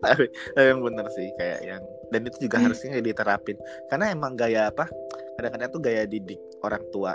tapi, 0.04 0.26
tapi 0.56 0.66
yang 0.66 0.80
bener 0.80 1.06
sih 1.12 1.28
kayak 1.36 1.58
yang 1.64 1.82
dan 2.10 2.20
itu 2.26 2.36
juga 2.48 2.56
harusnya 2.58 2.98
diterapin 2.98 3.56
karena 3.92 4.10
emang 4.10 4.34
gaya 4.34 4.72
apa 4.72 4.90
kadang-kadang 5.38 5.70
tuh 5.70 5.82
gaya 5.82 6.02
didik 6.04 6.40
orang 6.64 6.82
tua 6.90 7.14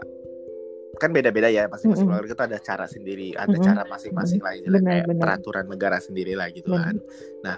kan 0.95 1.11
beda-beda 1.11 1.51
ya 1.51 1.67
masing-masing 1.67 2.07
mm 2.07 2.15
-hmm. 2.15 2.23
keluarga 2.23 2.33
itu 2.33 2.45
ada 2.47 2.57
cara 2.63 2.85
sendiri 2.87 3.29
ada 3.35 3.51
mm 3.51 3.55
-hmm. 3.59 3.67
cara 3.67 3.81
masing-masing 3.91 4.39
lah 4.39 4.81
kayak 4.81 5.05
peraturan 5.19 5.65
negara 5.67 5.97
sendiri 5.99 6.33
lah 6.39 6.47
gitu 6.55 6.71
bener. 6.71 6.83
kan 6.87 6.95
nah 7.43 7.57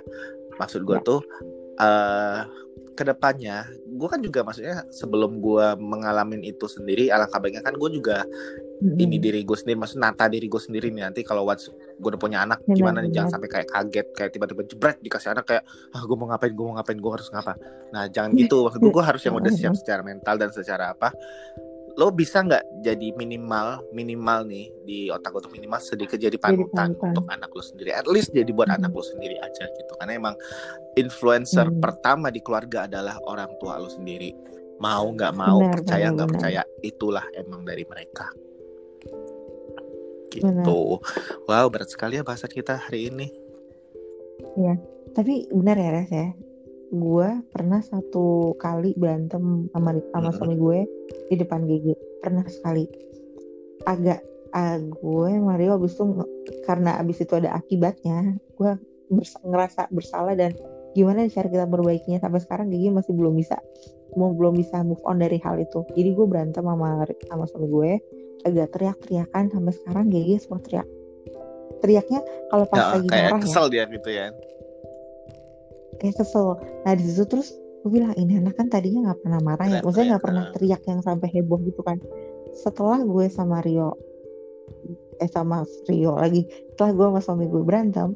maksud 0.57 0.81
gue 0.81 0.97
ya. 0.97 1.05
tuh 1.05 1.21
uh, 1.77 2.41
ke 2.97 3.05
depannya 3.05 3.69
gue 3.85 4.07
kan 4.09 4.17
juga 4.17 4.41
maksudnya 4.41 4.81
sebelum 4.89 5.37
gue 5.37 5.77
mengalami 5.77 6.41
itu 6.49 6.65
sendiri 6.65 7.13
alangkah 7.13 7.37
baiknya 7.37 7.61
kan 7.61 7.77
gue 7.77 7.89
juga 7.93 8.25
mm-hmm. 8.25 9.03
ini 9.03 9.17
diri 9.17 9.41
gue 9.41 9.57
sendiri 9.57 9.77
maksud 9.77 9.97
nata 9.97 10.29
diri 10.29 10.45
gue 10.45 10.61
sendiri 10.61 10.93
nih. 10.93 11.03
Nanti 11.09 11.21
kalau 11.25 11.45
once 11.45 11.69
gue 11.69 12.09
udah 12.13 12.21
punya 12.21 12.45
anak 12.45 12.61
benar, 12.65 12.77
gimana 12.77 12.97
nih? 13.01 13.11
jangan 13.13 13.29
sampai 13.37 13.49
kayak 13.49 13.67
kaget 13.73 14.07
kayak 14.13 14.31
tiba-tiba 14.33 14.61
jebret 14.69 14.97
dikasih 15.01 15.29
anak 15.33 15.45
kayak 15.49 15.63
ah 15.97 16.01
gue 16.05 16.15
mau 16.17 16.29
ngapain 16.29 16.53
gue 16.53 16.65
mau 16.65 16.75
ngapain 16.77 16.99
gue 16.99 17.11
harus 17.11 17.27
ngapa. 17.33 17.53
Nah 17.93 18.03
jangan 18.09 18.29
gitu. 18.37 18.57
Maksud 18.69 18.79
gue 18.81 18.91
gue 18.93 19.05
harus 19.05 19.21
yang 19.25 19.35
udah 19.37 19.51
siap 19.53 19.73
secara 19.73 20.01
mental 20.05 20.35
dan 20.37 20.49
secara 20.53 20.93
apa 20.93 21.09
lo 21.97 22.13
bisa 22.13 22.45
nggak 22.45 22.85
jadi 22.85 23.09
minimal 23.17 23.81
minimal 23.89 24.45
nih 24.45 24.69
di 24.85 25.09
otak 25.09 25.33
lo 25.33 25.41
tuh 25.41 25.49
minimal 25.49 25.81
sedikit 25.81 26.21
jadi 26.21 26.37
panutan 26.37 26.93
untuk 26.93 27.25
anak 27.25 27.49
lo 27.49 27.63
sendiri. 27.65 27.89
At 27.89 28.05
least 28.05 28.31
jadi 28.31 28.47
buat 28.53 28.69
hmm. 28.69 28.77
anak 28.77 28.91
lo 28.93 29.01
sendiri 29.01 29.41
aja 29.41 29.65
gitu. 29.65 29.93
Karena 29.97 30.13
emang 30.13 30.35
influencer 30.93 31.67
hmm. 31.73 31.81
pertama 31.81 32.29
di 32.29 32.39
keluarga 32.45 32.85
adalah 32.85 33.17
orang 33.25 33.49
tua 33.57 33.81
lo 33.81 33.89
sendiri. 33.89 34.29
Mau 34.77 35.09
nggak 35.09 35.33
mau 35.33 35.57
benar, 35.57 35.73
percaya 35.73 36.05
nggak 36.13 36.29
percaya 36.29 36.61
itulah 36.85 37.25
emang 37.33 37.65
dari 37.65 37.81
mereka. 37.81 38.29
Gitu. 40.29 40.45
Benar. 40.45 40.69
wow 41.49 41.65
berat 41.73 41.89
sekali 41.89 42.21
ya 42.21 42.23
bahasan 42.23 42.53
kita 42.53 42.77
hari 42.77 43.09
ini. 43.09 43.27
Ya 44.53 44.77
tapi 45.17 45.49
benar 45.49 45.81
ya 45.81 45.89
Res 45.97 46.11
ya 46.13 46.29
gue 46.87 47.29
pernah 47.51 47.83
satu 47.83 48.55
kali 48.55 48.95
berantem 48.95 49.67
sama 49.75 49.99
sama 50.15 50.29
suami 50.31 50.55
gue 50.55 50.79
di 51.31 51.35
depan 51.35 51.67
GG 51.67 51.85
pernah 52.23 52.45
sekali. 52.47 52.87
Agak 53.83 54.23
uh, 54.55 54.79
gue 54.79 55.31
Mario 55.39 55.75
abis 55.79 55.99
itu 55.99 56.03
karena 56.63 56.99
abis 56.99 57.23
itu 57.23 57.33
ada 57.35 57.55
akibatnya 57.55 58.39
gue 58.55 58.71
bers 59.07 59.35
ngerasa 59.43 59.91
bersalah 59.91 60.35
dan 60.35 60.55
gimana 60.95 61.27
cara 61.29 61.47
kita 61.47 61.65
berbaikinya 61.67 62.23
sampai 62.23 62.41
sekarang 62.43 62.67
GG 62.71 62.91
masih 62.91 63.13
belum 63.13 63.35
bisa 63.35 63.59
mau 64.15 64.33
belum 64.33 64.57
bisa 64.57 64.81
move 64.81 65.03
on 65.03 65.19
dari 65.19 65.37
hal 65.43 65.59
itu. 65.59 65.83
Jadi 65.93 66.09
gue 66.15 66.25
berantem 66.25 66.63
sama 66.63 67.03
sama 67.27 67.45
suami 67.45 67.67
gue 67.67 67.91
agak 68.47 68.73
teriak-teriakan 68.73 69.51
sampai 69.51 69.73
sekarang 69.75 70.05
GG 70.07 70.29
semua 70.47 70.59
teriak. 70.63 70.87
Teriaknya 71.77 72.19
kalau 72.49 72.65
pas 72.65 72.79
ya, 72.79 72.87
lagi 72.97 73.07
kayak 73.11 73.29
marah 73.29 73.41
kesel 73.43 73.65
ya. 73.67 73.71
dia 73.71 73.83
gitu 73.91 74.09
ya 74.09 74.27
kayak 75.99 76.15
kesel. 76.17 76.57
Nah 76.85 76.93
di 76.93 77.03
situ 77.05 77.23
terus 77.27 77.53
gue 77.83 77.91
bilang 77.93 78.13
ini 78.17 78.41
anak 78.41 78.57
kan 78.57 78.67
tadinya 78.67 79.11
nggak 79.11 79.19
pernah 79.23 79.39
marah 79.43 79.67
ya. 79.69 79.79
Maksudnya 79.81 80.17
nggak 80.17 80.23
pernah. 80.23 80.43
teriak 80.55 80.81
yang 80.87 80.99
sampai 81.03 81.27
heboh 81.31 81.59
gitu 81.65 81.81
kan. 81.85 82.01
Setelah 82.57 83.03
gue 83.05 83.25
sama 83.29 83.61
Rio 83.61 83.97
eh 85.17 85.29
sama 85.29 85.65
Rio 85.89 86.13
lagi 86.13 86.45
setelah 86.73 86.91
gue 86.93 87.05
sama 87.09 87.21
suami 87.23 87.45
gue 87.49 87.63
berantem 87.65 88.13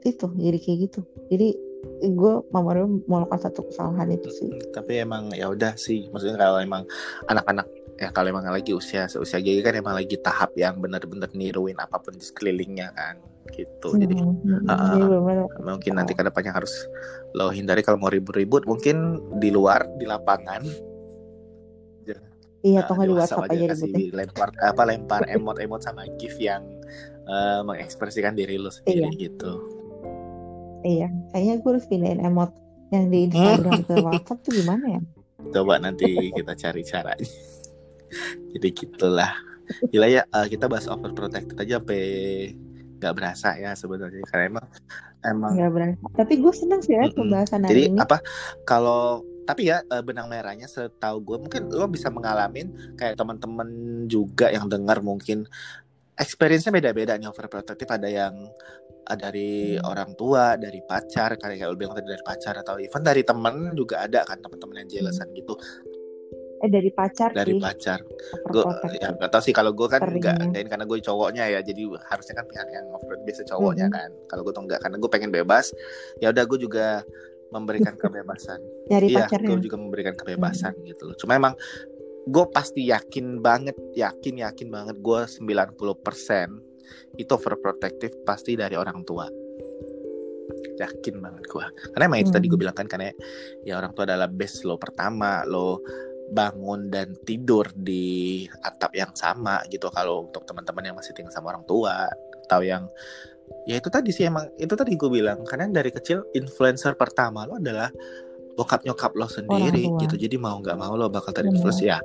itu 0.00 0.26
jadi 0.40 0.56
kayak 0.56 0.78
gitu. 0.88 1.00
Jadi 1.28 1.48
gue 2.08 2.32
mama 2.52 2.76
Rio 2.76 2.88
melakukan 3.04 3.40
satu 3.48 3.68
kesalahan 3.68 4.08
itu 4.12 4.28
sih. 4.32 4.48
Tapi 4.72 5.04
emang 5.04 5.32
ya 5.36 5.52
udah 5.52 5.76
sih. 5.76 6.08
Maksudnya 6.08 6.40
kalau 6.40 6.60
emang 6.60 6.88
anak-anak 7.28 7.68
ya 8.00 8.08
kalau 8.08 8.32
emang 8.32 8.48
lagi 8.48 8.72
usia 8.72 9.04
seusia 9.12 9.44
gigi 9.44 9.60
kan 9.60 9.76
emang 9.76 9.92
lagi 9.92 10.16
tahap 10.16 10.56
yang 10.56 10.80
benar-benar 10.80 11.28
niruin 11.36 11.76
apa 11.76 12.00
pun 12.00 12.16
di 12.16 12.24
sekelilingnya 12.24 12.96
kan 12.96 13.20
gitu. 13.52 13.88
Hmm, 13.92 14.00
jadi 14.00 14.14
uh, 14.70 14.96
iya, 14.96 15.44
mungkin 15.62 15.92
nanti 15.98 16.12
ke 16.14 16.22
depannya 16.22 16.54
harus 16.54 16.72
lo 17.36 17.50
hindari 17.50 17.84
kalau 17.84 18.00
mau 18.00 18.10
ribut-ribut 18.10 18.66
mungkin 18.66 19.20
di 19.38 19.50
luar 19.52 19.86
di 19.98 20.06
lapangan. 20.06 20.90
Iya 22.60 22.84
atau 22.84 22.92
di 23.00 23.16
WhatsApp 23.16 23.48
aja, 23.48 23.56
aja 23.56 23.66
kasih 23.72 24.12
lempar 24.12 24.52
apa 24.60 24.82
lempar 24.84 25.24
emot-emot 25.32 25.80
sama 25.80 26.04
gif 26.20 26.36
yang 26.36 26.60
uh, 27.24 27.64
mengekspresikan 27.64 28.36
diri 28.36 28.60
lo 28.60 28.68
sendiri 28.68 29.08
iya. 29.16 29.20
gitu. 29.28 29.52
Iya 30.84 31.08
kayaknya 31.32 31.54
gue 31.64 31.70
harus 31.72 31.86
pindahin 31.88 32.20
emot 32.20 32.52
yang 32.92 33.08
di 33.08 33.32
Instagram 33.32 33.80
ke 33.88 33.94
WhatsApp 34.06 34.38
tuh 34.44 34.52
gimana 34.52 35.00
ya? 35.00 35.00
Coba 35.56 35.80
nanti 35.80 36.04
kita 36.36 36.52
cari 36.52 36.82
caranya. 36.84 37.24
Jadi 38.52 38.68
gitulah. 38.76 39.32
Gila 39.88 40.06
ya 40.10 40.22
uh, 40.28 40.44
kita 40.50 40.68
bahas 40.68 40.90
overprotected 40.90 41.56
aja 41.56 41.80
sampai 41.80 42.02
nggak 43.00 43.14
berasa 43.16 43.56
ya 43.56 43.72
sebenarnya 43.72 44.20
karena 44.28 44.44
emang 44.52 44.66
emang 45.24 45.52
nggak 45.56 45.72
berasa 45.72 46.04
tapi 46.12 46.32
gue 46.36 46.52
seneng 46.52 46.80
sih 46.84 46.94
ya 46.94 47.08
mm 47.08 47.10
-mm. 47.10 47.16
pembahasan 47.16 47.60
jadi 47.64 47.82
ini. 47.88 47.98
apa 47.98 48.18
kalau 48.68 49.24
tapi 49.48 49.72
ya 49.72 49.82
eh, 49.82 50.04
benang 50.04 50.28
merahnya 50.28 50.68
setahu 50.68 51.24
gue 51.24 51.36
mungkin 51.48 51.72
lo 51.72 51.88
bisa 51.88 52.12
mengalami 52.12 52.68
kayak 52.94 53.16
teman-teman 53.16 53.68
juga 54.06 54.52
yang 54.52 54.68
dengar 54.68 55.00
mungkin 55.00 55.48
experience-nya 56.20 56.76
beda-beda 56.76 57.16
nih 57.16 57.32
overprotective 57.32 57.88
ada 57.88 58.06
yang 58.06 58.36
uh, 59.08 59.16
dari 59.16 59.74
hmm. 59.74 59.88
orang 59.88 60.12
tua, 60.14 60.54
dari 60.60 60.84
pacar, 60.84 61.40
kayak 61.40 61.64
lo 61.64 61.74
bilang 61.74 61.96
tadi 61.96 62.12
dari 62.12 62.22
pacar 62.22 62.60
atau 62.60 62.76
even 62.76 63.00
dari 63.00 63.24
temen 63.24 63.72
juga 63.72 64.04
ada 64.04 64.22
kan 64.28 64.38
teman-teman 64.38 64.84
yang 64.84 64.88
jealousan 65.00 65.32
hmm. 65.32 65.36
gitu 65.40 65.54
eh 66.60 66.68
dari 66.68 66.90
pacar 66.92 67.32
dari 67.32 67.56
sih. 67.56 67.60
pacar. 67.60 68.04
Gue 68.52 68.64
ya 69.00 69.16
gak 69.16 69.30
tau 69.32 69.40
sih 69.40 69.56
kalau 69.56 69.72
gue 69.72 69.88
kan 69.88 70.04
nggak 70.04 70.52
nggak 70.52 70.68
karena 70.68 70.84
gue 70.84 70.98
cowoknya 71.00 71.44
ya 71.48 71.60
jadi 71.64 71.82
harusnya 72.04 72.34
kan 72.36 72.44
pihak 72.44 72.68
yang 72.68 72.86
overprotective 72.92 73.24
biasa 73.24 73.42
cowoknya 73.48 73.86
hmm. 73.88 73.96
kan. 73.96 74.10
Kalau 74.28 74.42
gue 74.44 74.52
tuh 74.52 74.62
enggak 74.68 74.80
karena 74.84 74.96
gue 75.00 75.10
pengen 75.10 75.30
bebas 75.32 75.72
ya 76.20 76.28
udah 76.28 76.44
gue 76.44 76.58
juga 76.68 76.86
memberikan 77.50 77.96
kebebasan. 77.96 78.60
Dari 78.86 79.08
iya 79.08 79.24
gue 79.26 79.58
juga 79.64 79.76
memberikan 79.80 80.14
kebebasan 80.14 80.76
hmm. 80.76 80.86
gitu 80.92 81.02
loh. 81.08 81.16
Cuma 81.16 81.40
emang 81.40 81.56
gue 82.28 82.44
pasti 82.52 82.92
yakin 82.92 83.40
banget 83.40 83.80
yakin 83.96 84.44
yakin 84.44 84.68
banget 84.68 84.96
gue 85.00 85.20
90% 85.24 87.16
itu 87.16 87.30
overprotective 87.32 88.20
pasti 88.28 88.52
dari 88.60 88.76
orang 88.76 89.00
tua. 89.08 89.24
Yakin 90.76 91.16
banget 91.24 91.44
gue 91.48 91.66
karena 91.96 92.04
emang 92.04 92.20
hmm. 92.20 92.24
itu 92.28 92.32
tadi 92.36 92.46
gue 92.52 92.60
bilang 92.60 92.76
kan 92.76 92.84
karena 92.84 93.08
ya 93.64 93.80
orang 93.80 93.96
tua 93.96 94.04
adalah 94.04 94.28
base 94.28 94.68
lo 94.68 94.76
pertama 94.76 95.40
lo 95.48 95.80
bangun 96.30 96.88
dan 96.88 97.18
tidur 97.26 97.66
di 97.74 98.46
atap 98.62 98.94
yang 98.94 99.10
sama 99.18 99.60
gitu 99.66 99.90
kalau 99.90 100.30
untuk 100.30 100.46
teman-teman 100.46 100.90
yang 100.90 100.96
masih 100.96 101.10
tinggal 101.12 101.34
sama 101.34 101.52
orang 101.52 101.66
tua 101.66 102.06
atau 102.46 102.62
yang 102.62 102.86
ya 103.66 103.78
itu 103.78 103.90
tadi 103.90 104.14
sih 104.14 104.30
emang 104.30 104.46
itu 104.56 104.70
tadi 104.70 104.94
gue 104.94 105.10
bilang 105.10 105.42
karena 105.42 105.66
dari 105.66 105.90
kecil 105.90 106.22
influencer 106.34 106.94
pertama 106.94 107.44
lo 107.44 107.58
adalah 107.58 107.90
bokap 108.54 108.86
nyokap 108.86 109.12
lo 109.18 109.26
sendiri 109.26 109.90
gitu. 109.98 110.14
Jadi 110.20 110.36
mau 110.38 110.58
nggak 110.58 110.78
mau 110.78 110.94
lo 110.94 111.10
bakal 111.10 111.34
terinfluence. 111.34 111.82
Ya 111.82 111.98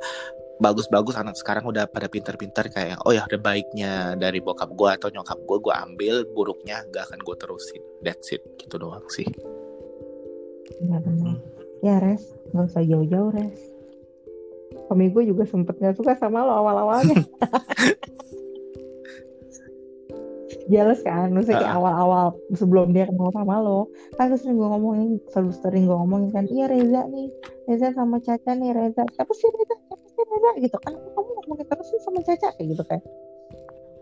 bagus-bagus 0.55 1.19
anak 1.19 1.35
sekarang 1.35 1.67
udah 1.67 1.83
pada 1.83 2.07
pinter-pinter 2.07 2.71
kayak 2.71 3.03
oh 3.03 3.11
ya 3.11 3.27
udah 3.27 3.41
baiknya 3.43 4.15
dari 4.15 4.39
bokap 4.39 4.71
gue 4.71 4.89
atau 4.89 5.09
nyokap 5.11 5.35
gue 5.43 5.57
gue 5.59 5.73
ambil 5.75 6.15
buruknya 6.31 6.79
gak 6.95 7.11
akan 7.11 7.19
gue 7.21 7.35
terusin. 7.35 7.83
That's 8.01 8.31
it 8.31 8.41
gitu 8.57 8.79
doang 8.79 9.05
sih. 9.11 9.27
Ya 10.81 10.97
benar 10.97 11.37
hmm. 11.37 11.83
ya 11.83 11.95
res. 11.99 12.23
Nggak 12.55 12.65
usah 12.71 12.83
jauh-jauh 12.87 13.31
res 13.35 13.74
suami 14.87 15.09
gue 15.09 15.23
juga 15.29 15.43
sempet 15.47 15.75
gak 15.81 15.97
suka 15.97 16.13
sama 16.17 16.45
lo 16.45 16.53
awal-awalnya. 16.61 17.15
Jelas 20.65 21.05
kan? 21.05 21.29
Maksudnya 21.29 21.61
kayak 21.61 21.77
awal-awal 21.77 22.33
sebelum 22.57 22.89
dia 22.89 23.05
kenal 23.05 23.29
sama 23.29 23.61
lo. 23.61 23.89
Kan 24.17 24.33
terus 24.33 24.41
sering 24.41 24.57
gue 24.57 24.65
ngomongin 24.65 25.21
selalu 25.29 25.51
sering 25.61 25.83
gue 25.85 25.93
ngomongin 25.93 26.29
kan 26.33 26.45
iya 26.49 26.65
Reza 26.65 27.05
nih. 27.05 27.29
Reza 27.69 27.93
sama 27.93 28.17
Caca 28.17 28.51
nih 28.57 28.73
Reza. 28.73 29.05
Siapa 29.13 29.33
sih 29.37 29.45
Reza? 29.45 29.75
Siapa 29.85 30.05
sih 30.09 30.23
Reza? 30.25 30.51
Gitu 30.57 30.77
kan. 30.81 30.93
Kamu 30.97 31.29
ngomongin 31.41 31.65
terus 31.69 31.87
sih 31.93 32.01
sama 32.01 32.25
Caca? 32.25 32.49
Kayak 32.57 32.67
gitu 32.73 32.83
kan. 32.89 32.99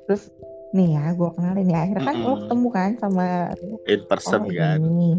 Terus 0.07 0.31
nih 0.73 0.97
ya 0.97 1.13
gue 1.13 1.29
kenalin 1.37 1.69
ya 1.69 1.79
akhirnya 1.85 2.05
kan 2.09 2.15
mm 2.17 2.23
-hmm. 2.25 2.33
lo 2.33 2.41
ketemu 2.41 2.67
kan 2.73 2.89
sama 2.97 3.25
in 3.85 4.01
person 4.09 4.41
oh, 4.41 4.49
kan. 4.49 4.79
ini. 4.81 5.11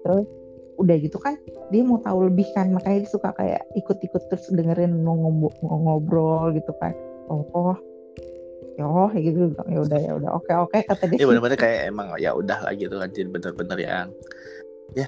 terus 0.00 0.28
udah 0.74 0.96
gitu 0.98 1.18
kan 1.22 1.38
dia 1.70 1.82
mau 1.86 2.02
tahu 2.02 2.28
lebih 2.28 2.46
kan 2.52 2.70
makanya 2.74 3.06
dia 3.06 3.10
suka 3.10 3.30
kayak 3.34 3.62
ikut-ikut 3.78 4.22
terus 4.28 4.46
dengerin 4.50 5.02
mau 5.02 5.16
ngobrol 5.70 6.52
gitu 6.52 6.72
kan. 6.82 6.92
Oh, 7.30 7.46
oh 7.56 7.76
ya 8.74 8.84
oh 8.84 9.10
gitu 9.14 9.54
ya 9.70 9.78
udah 9.80 9.98
ya 10.02 10.12
udah. 10.18 10.30
Oke 10.36 10.52
oke 10.52 10.78
kata 10.84 11.04
dia. 11.08 11.18
Ya 11.22 11.26
benar-benar 11.30 11.58
kayak 11.58 11.78
emang 11.88 12.08
ya 12.18 12.30
udah 12.34 12.58
lah 12.62 12.74
gitu 12.74 12.98
kan 12.98 13.08
jadi 13.10 13.28
bener-bener 13.30 13.78
yang 13.80 14.08
ya. 14.92 15.06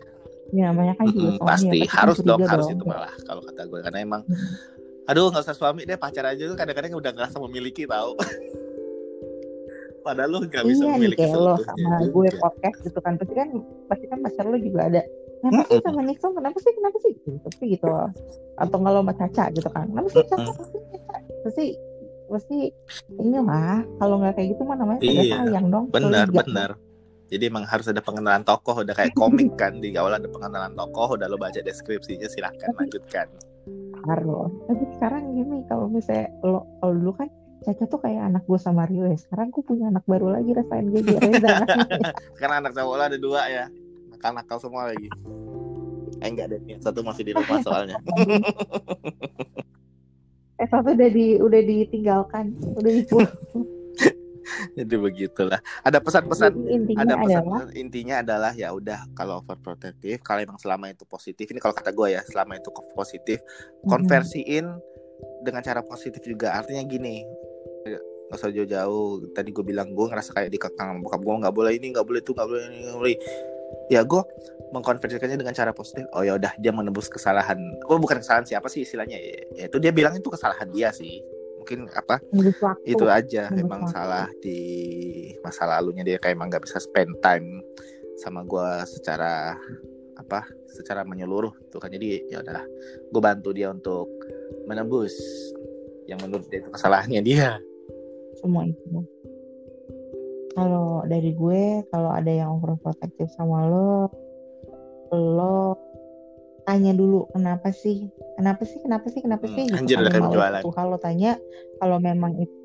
Ya 0.55 0.71
namanya 0.71 0.95
kan 0.95 1.11
juga 1.11 1.43
mm, 1.43 1.43
pasti. 1.43 1.79
ya, 1.83 1.91
harus 1.91 2.19
dong 2.23 2.41
harus 2.47 2.71
itu 2.71 2.85
malah 2.87 3.13
kalau 3.27 3.43
kata 3.43 3.63
gue. 3.67 3.81
Karena 3.83 3.99
emang 4.01 4.23
hmm. 4.23 5.11
aduh 5.11 5.31
nggak 5.31 5.43
usah 5.43 5.55
suami 5.55 5.87
deh 5.87 5.99
pacar 5.99 6.27
aja 6.27 6.51
tuh 6.51 6.59
kadang-kadang 6.59 6.95
udah 6.99 7.15
ngerasa 7.15 7.39
memiliki 7.47 7.87
tahu 7.87 8.19
padahal 10.07 10.31
lo 10.35 10.39
nggak 10.47 10.67
bisa 10.67 10.83
iya, 10.87 10.91
memiliki 10.95 11.27
kayak 11.27 11.35
lo 11.35 11.59
sama 11.63 11.99
gue 12.07 12.29
podcast 12.39 12.79
gitu 12.87 12.99
kan. 13.03 13.19
Pasti 13.19 13.35
kan 13.35 13.49
pasti 13.91 14.05
kan 14.07 14.19
pacar 14.23 14.45
lo 14.47 14.59
juga 14.59 14.87
ada 14.87 15.03
kenapa 15.51 15.71
sih 15.71 15.85
sama 15.85 16.03
Nixon? 16.03 16.33
Kenapa 16.35 16.59
sih 16.59 16.73
kenapa 16.75 16.97
sih? 17.03 17.13
Gitu 17.17 17.39
pasti 17.43 17.65
gitu. 17.71 17.87
Loh 17.87 18.11
atau 18.57 18.79
kalau 18.81 19.01
sama 19.05 19.13
Caca 19.13 19.45
gitu 19.53 19.69
kan? 19.69 19.85
Kenapa 19.89 20.09
sih 20.09 20.25
Caca? 20.25 20.51
Pasti 20.57 20.79
Caca? 20.81 21.17
Pasti 21.45 21.67
pasti 22.27 22.59
inilah 23.23 23.87
kalau 24.03 24.19
nggak 24.19 24.35
kayak 24.35 24.59
gitu 24.59 24.67
mah 24.67 24.75
namanya 24.75 24.99
iya, 24.99 25.47
sayang 25.47 25.71
dong 25.71 25.87
benar 25.95 26.27
benar. 26.27 26.75
Jadi 27.27 27.51
emang 27.51 27.67
harus 27.67 27.87
ada 27.91 28.03
pengenalan 28.03 28.43
tokoh 28.43 28.83
udah 28.83 28.95
kayak 28.95 29.15
komik 29.15 29.55
kan 29.59 29.79
di 29.79 29.95
awal 29.99 30.15
ada 30.15 30.27
pengenalan 30.31 30.75
tokoh 30.75 31.19
udah 31.19 31.27
lo 31.27 31.39
baca 31.39 31.59
deskripsinya 31.59 32.27
silahkan 32.27 32.71
tapi, 32.71 32.87
lanjutkan. 32.87 33.27
Harus 34.11 34.51
tapi 34.67 34.85
sekarang 34.99 35.23
gini 35.39 35.63
kalau 35.71 35.87
misalnya 35.87 36.35
lo 36.43 36.67
kalau 36.83 36.95
dulu 36.99 37.15
kan 37.15 37.31
Caca 37.57 37.83
tuh 37.89 37.99
kayak 37.99 38.31
anak 38.31 38.47
gue 38.47 38.61
sama 38.63 38.87
Rio 38.87 39.11
ya. 39.11 39.19
Sekarang 39.19 39.51
gue 39.51 39.63
punya 39.63 39.91
anak 39.91 40.07
baru 40.07 40.31
lagi 40.39 40.55
rasain 40.55 40.87
jadi 40.87 41.19
Reza. 41.19 41.67
Karena 42.39 42.63
anak 42.63 42.79
cowok 42.79 42.95
lo 42.95 43.03
ada 43.11 43.19
dua 43.19 43.43
ya 43.51 43.67
nakal-nakal 44.17 44.57
semua 44.57 44.89
lagi. 44.89 45.13
Eh 46.25 46.29
enggak 46.33 46.57
deh 46.57 46.61
satu 46.81 47.05
masih 47.05 47.29
di 47.29 47.33
rumah 47.37 47.61
soalnya. 47.61 48.01
Eh 50.57 50.65
satu 50.73 50.97
udah 50.97 51.11
di 51.13 51.37
udah 51.37 51.61
ditinggalkan. 51.61 52.57
Udah 52.81 52.89
dipulang 52.89 53.29
jadi 54.79 54.95
begitulah. 54.97 55.61
Ada 55.83 55.99
pesan-pesan 56.01 56.53
ada 56.97 57.15
pesan 57.19 57.43
adalah, 57.45 57.61
intinya 57.75 58.15
adalah 58.23 58.53
ya 58.57 58.73
udah 58.73 59.11
kalau 59.13 59.43
overprotective 59.43 60.23
kalau 60.23 60.41
emang 60.41 60.57
selama 60.57 60.89
itu 60.89 61.05
positif 61.05 61.51
ini 61.51 61.61
kalau 61.61 61.75
kata 61.75 61.91
gue 61.93 62.09
ya 62.17 62.23
selama 62.25 62.57
itu 62.57 62.71
positif 62.95 63.43
konversiin 63.85 64.71
dengan 65.43 65.61
cara 65.61 65.85
positif 65.85 66.23
juga. 66.25 66.57
Artinya 66.57 66.83
gini 66.89 67.27
nggak 67.87 68.39
usah 68.39 68.51
jauh-jauh. 68.51 69.33
Tadi 69.37 69.51
gue 69.53 69.65
bilang 69.67 69.93
gue 69.93 70.07
ngerasa 70.09 70.33
kayak 70.35 70.51
dikekang 70.57 71.05
bokap 71.05 71.21
gue 71.21 71.35
nggak 71.47 71.55
boleh 71.55 71.73
ini 71.77 71.93
nggak 71.93 72.07
boleh 72.07 72.21
itu 72.23 72.33
nggak 72.33 72.49
boleh 72.49 72.63
ini 72.71 72.79
nggak 72.87 72.99
boleh 72.99 73.17
ya 73.91 74.03
gue 74.03 74.23
mengkonversikannya 74.75 75.39
dengan 75.39 75.55
cara 75.55 75.71
positif. 75.71 76.07
Oh 76.13 76.27
ya 76.27 76.37
udah 76.37 76.53
dia 76.59 76.73
menebus 76.75 77.07
kesalahan. 77.07 77.59
Oh 77.87 77.99
bukan 78.01 78.19
kesalahan 78.21 78.47
siapa 78.47 78.67
sih 78.67 78.83
istilahnya? 78.83 79.19
Ya, 79.19 79.35
ya 79.55 79.65
itu 79.71 79.79
dia 79.79 79.93
bilang 79.95 80.15
itu 80.19 80.27
kesalahan 80.27 80.69
dia 80.75 80.91
sih. 80.91 81.23
Mungkin 81.63 81.91
apa? 81.95 82.23
Itu 82.87 83.07
aja 83.11 83.51
Menurut 83.51 83.63
emang 83.67 83.83
waktu. 83.87 83.95
salah 83.95 84.27
di 84.43 84.61
masa 85.43 85.67
lalunya 85.67 86.03
dia 86.07 86.17
kayak 86.19 86.35
emang 86.39 86.51
nggak 86.51 86.67
bisa 86.67 86.79
spend 86.83 87.15
time 87.23 87.63
sama 88.19 88.43
gue 88.47 88.69
secara 88.89 89.55
apa 90.17 90.49
secara 90.71 91.07
menyeluruh 91.07 91.53
tuh 91.71 91.79
kan. 91.79 91.91
Jadi 91.91 92.27
ya 92.31 92.43
udahlah 92.43 92.67
gue 93.11 93.23
bantu 93.23 93.51
dia 93.55 93.71
untuk 93.71 94.11
menebus 94.67 95.15
yang 96.07 96.23
menurut 96.23 96.47
dia 96.51 96.63
itu 96.63 96.71
kesalahannya 96.71 97.21
dia. 97.23 97.59
Semua 98.39 98.67
itu 98.67 99.03
kalau 100.57 101.05
dari 101.05 101.37
gue 101.37 101.85
kalau 101.93 102.11
ada 102.11 102.33
yang 102.33 102.57
overprotective 102.57 103.29
sama 103.37 103.69
lo 103.69 104.09
lo 105.13 105.77
tanya 106.67 106.91
dulu 106.97 107.31
kenapa 107.31 107.71
sih? 107.71 108.11
Kenapa 108.35 108.67
sih? 108.67 108.83
Kenapa 108.83 109.07
sih? 109.07 109.21
Kenapa 109.23 109.47
sih? 109.47 109.71
Hmm, 109.71 109.87
gitu, 109.87 110.03
anjir 110.03 110.11
kan 110.11 110.33
jualan 110.33 110.61
tuh 110.67 110.75
kalau 110.75 110.97
tanya 110.99 111.39
kalau 111.79 112.03
memang 112.03 112.35
itu 112.43 112.59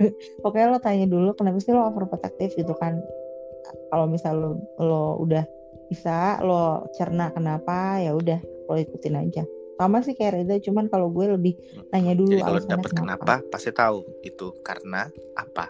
oke 0.46 0.56
lo 0.56 0.80
tanya 0.80 1.04
dulu 1.04 1.36
kenapa 1.36 1.60
sih 1.60 1.74
lo 1.74 1.84
overprotective 1.84 2.56
gitu 2.56 2.72
kan? 2.78 3.02
Kalau 3.90 4.06
misal 4.08 4.38
lo, 4.38 4.50
lo 4.80 5.04
udah 5.20 5.44
bisa 5.90 6.40
lo 6.40 6.88
cerna 6.96 7.28
kenapa 7.34 8.00
ya 8.00 8.16
udah 8.16 8.40
lo 8.70 8.74
ikutin 8.78 9.20
aja. 9.20 9.44
Sama 9.74 10.06
sih 10.06 10.14
kayak 10.14 10.38
Reza 10.38 10.62
cuman 10.70 10.86
kalau 10.86 11.10
gue 11.10 11.34
lebih 11.34 11.58
hmm. 11.58 11.90
tanya 11.90 12.14
dulu 12.14 12.30
jadi 12.30 12.46
kalau 12.46 12.60
dapet 12.62 12.90
kenapa. 12.94 13.02
kenapa 13.02 13.34
pasti 13.50 13.70
tahu 13.74 14.06
itu 14.22 14.54
karena 14.62 15.10
apa 15.34 15.66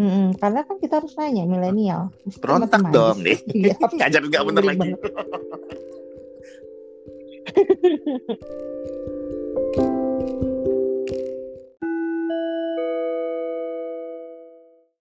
Mm-mm, 0.00 0.40
karena 0.40 0.64
kan 0.64 0.80
kita 0.80 1.04
harus 1.04 1.12
nanya 1.20 1.44
milenial. 1.44 2.08
Berontak 2.40 2.88
dong 2.88 3.20
nih. 3.20 3.36
Iya. 3.52 3.76
Ngajar 4.00 4.22
nggak 4.24 4.44
bener 4.48 4.64
lagi. 4.64 4.96